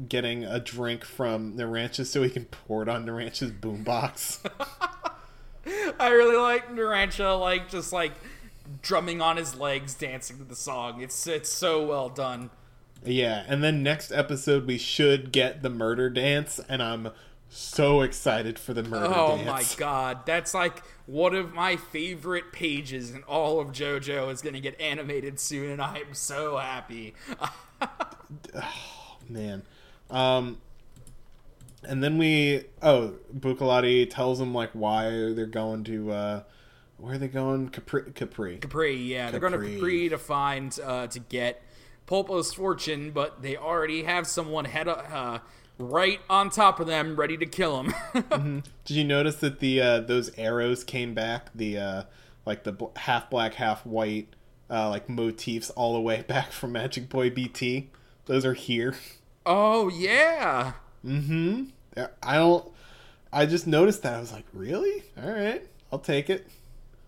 getting 0.08 0.44
a 0.46 0.60
drink 0.60 1.04
from 1.04 1.58
Narancia 1.58 2.06
so 2.06 2.22
he 2.22 2.30
can 2.30 2.46
pour 2.46 2.84
it 2.84 2.88
on 2.90 3.04
Narancia's 3.06 3.52
boombox. 3.52 4.40
I 6.00 6.10
really 6.10 6.38
like 6.38 6.70
Narancia, 6.70 7.40
like 7.40 7.70
just 7.70 7.92
like 7.92 8.14
drumming 8.82 9.22
on 9.22 9.38
his 9.38 9.56
legs, 9.56 9.94
dancing 9.94 10.38
to 10.38 10.44
the 10.44 10.56
song. 10.56 11.02
It's 11.02 11.28
it's 11.28 11.50
so 11.50 11.86
well 11.86 12.10
done. 12.10 12.50
yeah, 13.06 13.44
and 13.48 13.64
then 13.64 13.84
next 13.84 14.12
episode 14.12 14.66
we 14.66 14.78
should 14.78 15.32
get 15.32 15.62
the 15.62 15.70
murder 15.70 16.10
dance, 16.10 16.60
and 16.70 16.82
I'm 16.82 17.10
so 17.50 18.02
excited 18.02 18.60
for 18.60 18.74
the 18.74 18.84
murder 18.84 19.06
dance. 19.06 19.18
Oh 19.18 19.38
dance. 19.38 19.48
my 19.48 19.80
god, 19.80 20.26
that's 20.26 20.54
like 20.54 20.84
one 21.06 21.36
of 21.36 21.54
my 21.54 21.76
favorite 21.76 22.52
pages 22.52 23.12
in 23.12 23.24
all 23.24 23.60
of 23.60 23.70
JoJo 23.70 24.32
is 24.32 24.42
going 24.42 24.56
to 24.56 24.62
get 24.62 24.80
animated 24.80 25.40
soon, 25.40 25.72
and 25.72 25.82
I'm 25.82 26.14
so 26.14 26.58
happy. 26.58 27.14
man. 29.30 29.64
Um, 30.10 30.60
and 31.84 32.04
then 32.04 32.18
we 32.18 32.66
oh 32.82 33.16
Bucciarati 33.38 34.10
tells 34.10 34.40
them 34.40 34.54
like 34.54 34.72
why 34.74 35.10
they're 35.10 35.46
going 35.46 35.84
to 35.86 36.12
uh, 36.12 36.44
where 36.98 37.14
are 37.14 37.18
they 37.18 37.28
going 37.28 37.70
Capri 37.70 38.12
Capri. 38.14 38.58
Capri, 38.58 38.96
yeah, 38.96 39.32
they're 39.32 39.40
going 39.40 39.54
to 39.54 39.60
Capri. 39.60 39.76
Capri 39.76 40.10
to 40.10 40.18
find 40.18 40.78
uh, 40.84 41.08
to 41.08 41.20
get 41.20 41.64
Polpo's 42.08 42.54
fortune, 42.54 43.12
but 43.12 43.42
they 43.42 43.58
already 43.58 44.04
have 44.04 44.26
someone 44.28 44.66
head 44.66 44.88
uh, 44.88 45.40
right 45.78 46.20
on 46.30 46.50
top 46.50 46.80
of 46.80 46.88
them, 46.88 47.16
ready 47.16 47.38
to 47.38 47.46
kill 47.46 47.84
him. 47.84 48.64
Did 48.86 48.96
you 48.96 49.04
notice 49.04 49.36
that 49.38 49.60
the 49.60 49.82
uh, 49.82 50.00
those 50.00 50.32
arrows 50.38 50.84
came 50.84 51.14
back 51.14 51.50
the 51.54 51.78
uh, 51.78 52.04
like 52.46 52.64
the 52.64 52.72
bl- 52.72 52.86
half 52.96 53.30
black 53.30 53.56
half 53.56 53.86
white 53.86 54.30
uh, 54.70 54.90
like 54.90 55.08
motifs 55.10 55.70
all 55.72 55.94
the 55.94 56.02
way 56.02 56.22
back 56.28 56.52
from 56.52 56.72
Magic 56.72 57.10
Boy 57.10 57.30
BT? 57.30 57.90
Those 58.26 58.46
are 58.46 58.54
here. 58.56 58.96
oh 59.46 59.90
yeah, 59.90 60.74
Mm-hmm. 61.08 61.64
I 62.24 62.36
don't. 62.36 62.66
I 63.32 63.46
just 63.46 63.68
noticed 63.68 64.04
that. 64.04 64.16
I 64.16 64.20
was 64.20 64.32
like, 64.32 64.46
really? 64.54 65.04
All 65.22 65.30
right, 65.32 65.66
I'll 65.92 66.00
take 66.00 66.30
it. 66.30 66.48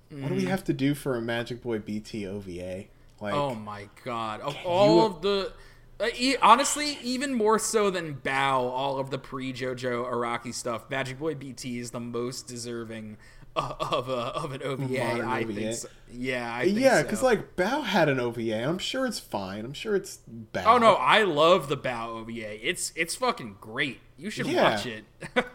What 0.09 0.29
do 0.29 0.35
we 0.35 0.45
have 0.45 0.63
to 0.65 0.73
do 0.73 0.95
for 0.95 1.15
a 1.15 1.21
Magic 1.21 1.61
Boy 1.61 1.79
BT 1.79 2.25
OVA? 2.25 2.85
Like, 3.21 3.33
oh 3.33 3.53
my 3.53 3.87
god, 4.03 4.41
of 4.41 4.55
all 4.65 4.95
you- 4.97 5.05
of 5.05 5.21
the. 5.21 5.53
Uh, 6.01 6.07
e- 6.17 6.37
honestly, 6.41 6.97
even 7.03 7.33
more 7.33 7.59
so 7.59 7.89
than 7.89 8.15
Baoh, 8.15 8.69
all 8.71 8.99
of 8.99 9.09
the 9.11 9.17
pre 9.19 9.51
JoJo 9.51 10.09
Araki 10.09 10.53
stuff, 10.53 10.89
Magic 10.89 11.19
Boy 11.19 11.35
BT 11.35 11.77
is 11.77 11.91
the 11.91 11.99
most 11.99 12.47
deserving 12.47 13.17
of 13.55 14.09
a 14.09 14.13
of 14.13 14.51
an 14.53 14.61
OVA. 14.63 15.01
I 15.01 15.41
OVA. 15.43 15.53
think. 15.53 15.75
So. 15.75 15.87
Yeah, 16.11 16.53
I 16.55 16.65
think 16.65 16.79
yeah, 16.79 16.97
so. 16.97 17.03
because 17.03 17.21
like 17.23 17.55
Baoh 17.55 17.83
had 17.83 18.07
an 18.09 18.19
OVA. 18.19 18.63
I'm 18.63 18.77
sure 18.77 19.05
it's 19.05 19.19
fine. 19.19 19.65
I'm 19.65 19.73
sure 19.73 19.95
it's 19.95 20.17
bad. 20.27 20.65
Oh 20.65 20.77
no, 20.77 20.93
I 20.95 21.23
love 21.23 21.67
the 21.69 21.77
Baoh 21.77 22.21
OVA. 22.21 22.67
It's 22.67 22.93
it's 22.95 23.15
fucking 23.15 23.57
great. 23.59 23.99
You 24.17 24.29
should 24.29 24.47
Yeah. 24.47 24.71
watch 24.71 24.85
it. 24.85 25.03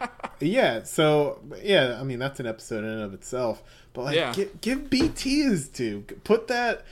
Yeah, 0.41 0.83
so 0.83 1.39
yeah, 1.63 1.97
I 1.99 2.03
mean 2.03 2.19
that's 2.19 2.41
an 2.41 2.45
episode 2.45 2.79
in 2.83 2.89
and 2.89 3.01
of 3.01 3.13
itself. 3.13 3.63
But 3.93 4.03
like, 4.03 4.15
Yeah. 4.17 4.33
give, 4.33 4.59
give 4.61 4.89
BT 4.89 5.43
his 5.43 5.69
due. 5.69 6.01
Put 6.25 6.47
that, 6.49 6.83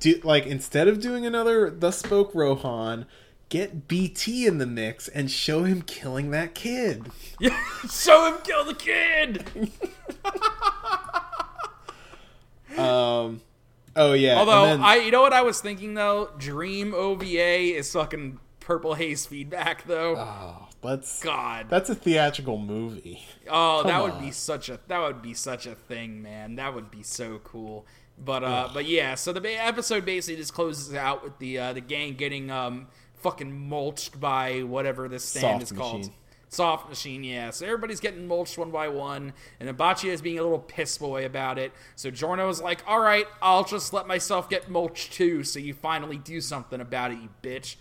do, 0.00 0.20
like 0.24 0.46
instead 0.46 0.88
of 0.88 1.00
doing 1.00 1.24
another 1.24 1.70
Thus 1.70 1.98
Spoke 2.00 2.34
Rohan, 2.34 3.06
get 3.52 3.86
BT 3.86 4.46
in 4.46 4.56
the 4.56 4.64
mix 4.64 5.08
and 5.08 5.30
show 5.30 5.64
him 5.64 5.82
killing 5.82 6.30
that 6.30 6.54
kid. 6.54 7.04
Yeah, 7.38 7.54
show 7.90 8.32
him 8.32 8.40
kill 8.42 8.64
the 8.64 8.72
kid. 8.74 9.44
Um, 12.78 13.42
oh 13.94 14.14
yeah. 14.14 14.38
Although 14.38 14.64
then- 14.64 14.82
I, 14.82 14.96
you 14.96 15.10
know 15.10 15.20
what 15.20 15.34
I 15.34 15.42
was 15.42 15.60
thinking 15.60 15.92
though, 15.92 16.30
Dream 16.38 16.94
OVA 16.94 17.76
is 17.76 17.92
fucking 17.92 18.38
Purple 18.60 18.94
Haze 18.94 19.26
feedback 19.26 19.86
though. 19.86 20.16
oh, 20.16 20.68
let's. 20.82 21.22
God, 21.22 21.66
That's 21.68 21.90
a 21.90 21.94
theatrical 21.94 22.56
movie. 22.56 23.22
oh, 23.50 23.82
that 23.82 23.92
come 23.92 24.02
would 24.10 24.18
be 24.18 24.30
such 24.30 24.70
a 24.70 24.80
that 24.88 24.98
would 24.98 25.20
be 25.20 25.34
such 25.34 25.66
a 25.66 25.74
thing, 25.74 26.22
man. 26.22 26.56
That 26.56 26.74
would 26.74 26.90
be 26.90 27.02
so 27.02 27.38
cool. 27.44 27.84
But 28.18 28.44
uh, 28.44 28.70
but 28.72 28.86
yeah, 28.86 29.14
so 29.16 29.34
the 29.34 29.62
episode 29.62 30.06
basically 30.06 30.36
just 30.36 30.54
closes 30.54 30.94
out 30.94 31.22
with 31.22 31.38
the 31.38 31.58
uh, 31.58 31.72
the 31.74 31.80
gang 31.82 32.14
getting 32.14 32.50
um 32.50 32.86
fucking 33.22 33.68
mulched 33.68 34.20
by 34.20 34.62
whatever 34.62 35.08
this 35.08 35.24
stand 35.24 35.60
Soft 35.60 35.62
is 35.62 35.72
called. 35.72 36.10
Soft 36.48 36.90
machine, 36.90 37.24
yeah. 37.24 37.48
So 37.48 37.64
everybody's 37.64 38.00
getting 38.00 38.26
mulched 38.26 38.58
one 38.58 38.70
by 38.70 38.88
one, 38.88 39.32
and 39.58 39.70
Boccia 39.78 40.10
is 40.10 40.20
being 40.20 40.38
a 40.38 40.42
little 40.42 40.58
piss 40.58 40.98
boy 40.98 41.24
about 41.24 41.58
it. 41.58 41.72
So 41.96 42.10
Giorno's 42.10 42.60
like, 42.60 42.82
"All 42.86 43.00
right, 43.00 43.26
I'll 43.40 43.64
just 43.64 43.94
let 43.94 44.06
myself 44.06 44.50
get 44.50 44.68
mulched 44.68 45.14
too, 45.14 45.44
so 45.44 45.58
you 45.58 45.72
finally 45.72 46.18
do 46.18 46.42
something 46.42 46.78
about 46.78 47.10
it, 47.12 47.18
you 47.22 47.30
bitch." 47.42 47.76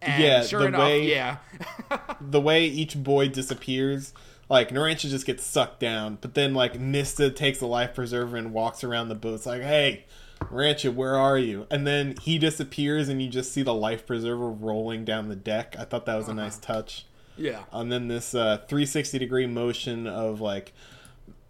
And 0.00 0.22
Yeah, 0.22 0.42
sure 0.42 0.60
the 0.60 0.66
enough, 0.68 0.80
way- 0.80 1.10
yeah, 1.10 1.36
the 2.20 2.40
way 2.40 2.64
each 2.64 2.96
boy 3.02 3.28
disappears, 3.28 4.14
like 4.48 4.70
Narancia 4.70 5.10
just 5.10 5.26
gets 5.26 5.44
sucked 5.44 5.80
down, 5.80 6.16
but 6.22 6.32
then 6.32 6.54
like 6.54 6.80
Mista 6.80 7.30
takes 7.30 7.60
a 7.60 7.66
life 7.66 7.94
preserver 7.94 8.38
and 8.38 8.54
walks 8.54 8.82
around 8.82 9.08
the 9.08 9.14
boat. 9.14 9.34
It's 9.34 9.46
like, 9.46 9.60
hey, 9.62 10.06
Narancia, 10.40 10.92
where 10.94 11.16
are 11.16 11.38
you? 11.38 11.66
And 11.70 11.86
then 11.86 12.14
he 12.22 12.38
disappears, 12.38 13.08
and 13.08 13.20
you 13.22 13.28
just 13.28 13.52
see 13.52 13.62
the 13.62 13.74
life 13.74 14.06
preserver 14.06 14.48
rolling 14.48 15.04
down 15.04 15.28
the 15.28 15.36
deck. 15.36 15.74
I 15.78 15.84
thought 15.84 16.06
that 16.06 16.16
was 16.16 16.28
a 16.28 16.34
nice 16.34 16.58
touch. 16.58 17.06
yeah. 17.36 17.64
And 17.72 17.90
then 17.90 18.08
this 18.08 18.34
uh, 18.34 18.58
360 18.68 19.18
degree 19.18 19.46
motion 19.46 20.06
of 20.06 20.40
like 20.40 20.72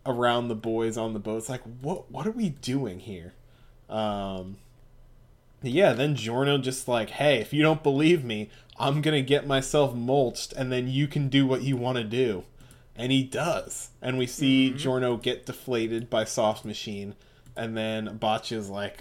around 0.06 0.48
the 0.48 0.54
boys 0.54 0.96
on 0.96 1.12
the 1.12 1.18
boat. 1.18 1.38
It's 1.38 1.48
like, 1.48 1.62
what? 1.80 2.10
What 2.10 2.26
are 2.26 2.30
we 2.32 2.50
doing 2.50 3.00
here? 3.00 3.34
Um, 3.88 4.56
yeah. 5.62 5.92
Then 5.92 6.14
Giorno 6.16 6.58
just 6.58 6.88
like, 6.88 7.10
hey, 7.10 7.40
if 7.40 7.52
you 7.52 7.62
don't 7.62 7.82
believe 7.82 8.24
me, 8.24 8.50
I'm 8.78 9.00
gonna 9.02 9.22
get 9.22 9.46
myself 9.46 9.94
mulched, 9.94 10.52
and 10.52 10.72
then 10.72 10.88
you 10.88 11.06
can 11.08 11.28
do 11.28 11.46
what 11.46 11.62
you 11.62 11.76
want 11.76 11.98
to 11.98 12.04
do. 12.04 12.44
And 12.96 13.10
he 13.10 13.24
does. 13.24 13.90
And 14.00 14.18
we 14.18 14.26
see 14.26 14.70
Giorno 14.70 15.16
get 15.16 15.46
deflated 15.46 16.08
by 16.08 16.24
Soft 16.24 16.64
Machine, 16.64 17.16
and 17.56 17.76
then 17.76 18.18
Botcha's 18.18 18.68
like, 18.70 19.00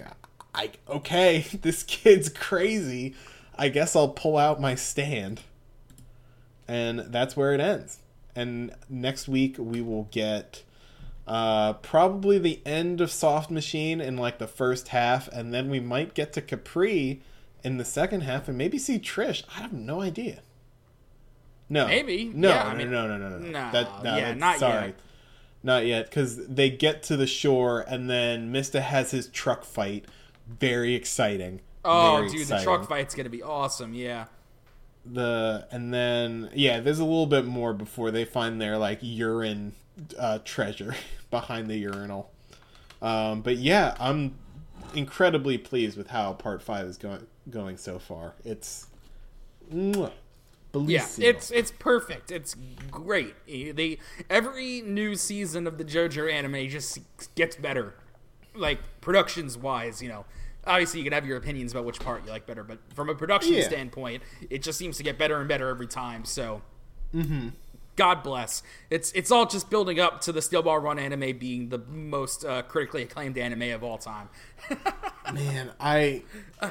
I 0.54 0.70
okay, 0.88 1.40
this 1.62 1.82
kid's 1.82 2.28
crazy. 2.28 3.14
I 3.56 3.68
guess 3.68 3.94
I'll 3.94 4.08
pull 4.08 4.36
out 4.36 4.60
my 4.60 4.74
stand 4.74 5.40
and 6.66 7.00
that's 7.00 7.36
where 7.36 7.52
it 7.52 7.60
ends. 7.60 7.98
And 8.34 8.74
next 8.88 9.28
week 9.28 9.56
we 9.58 9.80
will 9.80 10.08
get 10.10 10.62
uh, 11.26 11.74
probably 11.74 12.38
the 12.38 12.60
end 12.66 13.00
of 13.00 13.10
Soft 13.10 13.50
Machine 13.50 14.00
in 14.00 14.16
like 14.16 14.38
the 14.38 14.46
first 14.46 14.88
half, 14.88 15.28
and 15.28 15.54
then 15.54 15.70
we 15.70 15.78
might 15.80 16.14
get 16.14 16.32
to 16.34 16.42
Capri 16.42 17.20
in 17.62 17.78
the 17.78 17.84
second 17.84 18.22
half, 18.22 18.48
and 18.48 18.58
maybe 18.58 18.76
see 18.78 18.98
Trish. 18.98 19.42
I 19.56 19.60
have 19.60 19.72
no 19.72 20.00
idea. 20.00 20.40
No, 21.68 21.86
Maybe. 21.86 22.30
No, 22.34 22.48
Yeah, 22.50 22.64
I 22.66 22.72
no, 22.72 22.78
mean- 22.78 22.90
no, 22.90 23.06
no, 23.08 23.16
no, 23.16 23.28
no, 23.30 23.38
no. 23.38 23.46
No, 23.46 23.70
That, 23.72 24.04
no 24.04 24.16
yeah, 24.16 24.34
not 24.34 24.58
sorry. 24.58 24.86
yet. 24.88 24.94
Not 25.64 25.86
yet, 25.86 26.04
because 26.10 26.46
they 26.46 26.70
get 26.70 27.02
to 27.04 27.16
the 27.16 27.26
shore, 27.26 27.80
and 27.88 28.08
then 28.08 28.52
Mista 28.52 28.80
has 28.82 29.10
his 29.10 29.26
truck 29.28 29.64
fight. 29.64 30.04
Very 30.46 30.94
exciting. 30.94 31.60
Oh, 31.84 32.18
Very 32.18 32.28
dude, 32.30 32.48
the 32.48 32.60
truck 32.62 32.86
fight's 32.88 33.14
gonna 33.16 33.30
be 33.30 33.42
awesome. 33.42 33.94
Yeah. 33.94 34.26
the 35.06 35.66
and 35.70 35.92
then 35.92 36.50
yeah 36.54 36.80
there's 36.80 36.98
a 36.98 37.04
little 37.04 37.26
bit 37.26 37.44
more 37.44 37.74
before 37.74 38.10
they 38.10 38.24
find 38.24 38.60
their 38.60 38.78
like 38.78 38.98
urine 39.02 39.72
uh, 40.18 40.38
treasure 40.44 40.94
behind 41.30 41.68
the 41.68 41.76
urinal 41.76 42.30
um, 43.02 43.42
but 43.42 43.56
yeah 43.58 43.94
i'm 44.00 44.34
incredibly 44.94 45.58
pleased 45.58 45.98
with 45.98 46.08
how 46.08 46.32
part 46.32 46.62
five 46.62 46.86
is 46.86 46.96
going 46.96 47.26
going 47.50 47.76
so 47.76 47.98
far 47.98 48.34
it's 48.46 48.86
mwah, 50.80 50.88
Yeah, 51.18 51.28
it's 51.28 51.50
it's 51.50 51.70
perfect. 51.70 52.30
It's 52.30 52.56
great. 52.90 53.34
They 53.46 53.98
every 54.30 54.82
new 54.82 55.14
season 55.14 55.66
of 55.66 55.78
the 55.78 55.84
JoJo 55.84 56.32
anime 56.32 56.68
just 56.68 56.98
gets 57.34 57.56
better 57.56 57.94
like 58.54 58.78
productions 59.00 59.58
wise, 59.58 60.00
you 60.02 60.08
know, 60.08 60.24
obviously 60.66 61.00
you 61.00 61.04
can 61.04 61.12
have 61.12 61.26
your 61.26 61.36
opinions 61.36 61.72
about 61.72 61.84
which 61.84 61.98
part 62.00 62.24
you 62.24 62.30
like 62.30 62.46
better, 62.46 62.62
but 62.62 62.78
from 62.94 63.08
a 63.08 63.14
production 63.14 63.54
Yeah. 63.54 63.62
standpoint, 63.64 64.22
it 64.48 64.62
just 64.62 64.78
seems 64.78 64.96
to 64.98 65.02
get 65.02 65.18
better 65.18 65.38
and 65.40 65.48
better 65.48 65.68
every 65.68 65.86
time. 65.88 66.24
So, 66.24 66.62
Mm-hmm. 67.14 67.48
God 67.96 68.24
bless. 68.24 68.64
It's 68.90 69.12
it's 69.12 69.30
all 69.30 69.46
just 69.46 69.70
building 69.70 70.00
up 70.00 70.20
to 70.22 70.32
the 70.32 70.42
Steel 70.42 70.62
Ball 70.62 70.78
Run 70.80 70.98
anime 70.98 71.38
being 71.38 71.68
the 71.68 71.78
most 71.78 72.44
uh, 72.44 72.62
critically 72.62 73.02
acclaimed 73.02 73.38
anime 73.38 73.70
of 73.72 73.84
all 73.84 73.98
time. 73.98 74.28
Man, 75.32 75.70
I 75.78 76.22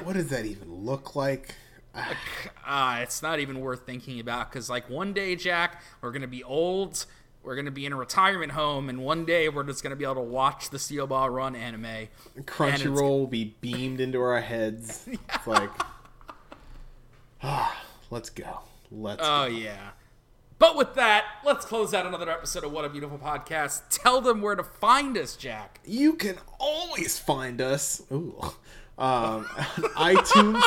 what 0.02 0.12
does 0.14 0.28
that 0.28 0.44
even 0.44 0.70
look 0.84 1.16
like? 1.16 1.54
Uh, 1.94 2.98
it's 3.02 3.22
not 3.22 3.40
even 3.40 3.60
worth 3.60 3.86
thinking 3.86 4.20
about 4.20 4.50
because, 4.50 4.68
like, 4.70 4.88
one 4.88 5.12
day, 5.12 5.36
Jack, 5.36 5.82
we're 6.00 6.12
gonna 6.12 6.26
be 6.26 6.42
old. 6.42 7.06
We're 7.42 7.56
gonna 7.56 7.70
be 7.70 7.84
in 7.84 7.92
a 7.92 7.96
retirement 7.96 8.52
home, 8.52 8.88
and 8.88 9.04
one 9.04 9.24
day 9.26 9.48
we're 9.48 9.64
just 9.64 9.82
gonna 9.82 9.96
be 9.96 10.04
able 10.04 10.14
to 10.16 10.20
watch 10.22 10.70
the 10.70 10.78
Steel 10.78 11.06
Ball 11.06 11.28
Run 11.28 11.54
anime. 11.54 12.08
Crunchyroll 12.40 13.20
will 13.20 13.26
be 13.26 13.54
beamed 13.60 14.00
into 14.00 14.20
our 14.20 14.40
heads. 14.40 15.08
It's 15.34 15.46
like, 15.46 15.70
ah, 17.42 17.84
let's 18.10 18.30
go. 18.30 18.60
Let's. 18.90 19.22
Oh 19.24 19.46
yeah. 19.46 19.90
But 20.58 20.76
with 20.76 20.94
that, 20.94 21.24
let's 21.44 21.66
close 21.66 21.92
out 21.92 22.06
another 22.06 22.30
episode 22.30 22.64
of 22.64 22.72
What 22.72 22.84
a 22.84 22.88
Beautiful 22.88 23.18
Podcast. 23.18 23.82
Tell 23.90 24.20
them 24.20 24.40
where 24.40 24.54
to 24.54 24.62
find 24.62 25.18
us, 25.18 25.36
Jack. 25.36 25.80
you 25.84 26.14
can 26.14 26.36
always 26.58 27.18
find 27.18 27.60
us. 27.60 28.00
Ooh. 28.12 28.40
Um, 28.96 29.44
iTunes. 29.96 30.62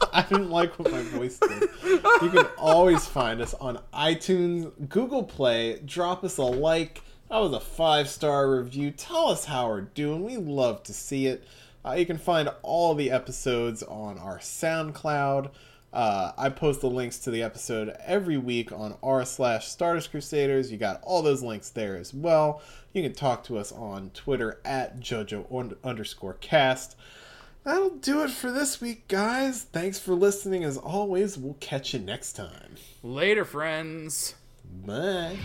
I 0.12 0.22
didn't 0.22 0.50
like 0.50 0.78
what 0.78 0.92
my 0.92 1.02
voice 1.02 1.38
did. 1.38 1.68
You 1.84 2.30
can 2.30 2.46
always 2.58 3.06
find 3.06 3.40
us 3.40 3.54
on 3.54 3.80
iTunes, 3.92 4.70
Google 4.88 5.24
Play. 5.24 5.80
Drop 5.84 6.22
us 6.24 6.36
a 6.36 6.42
like. 6.42 7.02
That 7.30 7.38
was 7.38 7.52
a 7.52 7.60
five 7.60 8.08
star 8.08 8.50
review. 8.50 8.90
Tell 8.90 9.28
us 9.28 9.46
how 9.46 9.68
we're 9.68 9.80
doing. 9.80 10.24
We 10.24 10.36
love 10.36 10.82
to 10.84 10.92
see 10.92 11.26
it. 11.26 11.44
Uh, 11.84 11.92
you 11.92 12.06
can 12.06 12.18
find 12.18 12.48
all 12.62 12.94
the 12.94 13.10
episodes 13.10 13.82
on 13.82 14.18
our 14.18 14.38
SoundCloud. 14.38 15.50
Uh, 15.92 16.32
I 16.38 16.48
post 16.48 16.80
the 16.80 16.88
links 16.88 17.18
to 17.20 17.30
the 17.30 17.42
episode 17.42 17.94
every 18.04 18.38
week 18.38 18.72
on 18.72 18.96
r 19.02 19.24
slash 19.26 19.68
Stardust 19.68 20.10
Crusaders. 20.10 20.72
You 20.72 20.78
got 20.78 21.00
all 21.02 21.22
those 21.22 21.42
links 21.42 21.70
there 21.70 21.96
as 21.96 22.14
well. 22.14 22.62
You 22.92 23.02
can 23.02 23.12
talk 23.12 23.44
to 23.44 23.58
us 23.58 23.72
on 23.72 24.10
Twitter 24.14 24.60
at 24.64 25.00
JoJo 25.00 25.76
underscore 25.84 26.34
cast. 26.34 26.96
That'll 27.64 27.90
do 27.90 28.22
it 28.24 28.30
for 28.30 28.50
this 28.50 28.80
week, 28.80 29.06
guys. 29.06 29.62
Thanks 29.62 29.98
for 29.98 30.14
listening. 30.14 30.64
As 30.64 30.76
always, 30.76 31.38
we'll 31.38 31.56
catch 31.60 31.94
you 31.94 32.00
next 32.00 32.32
time. 32.32 32.74
Later, 33.02 33.44
friends. 33.44 34.34
Bye. 34.84 35.36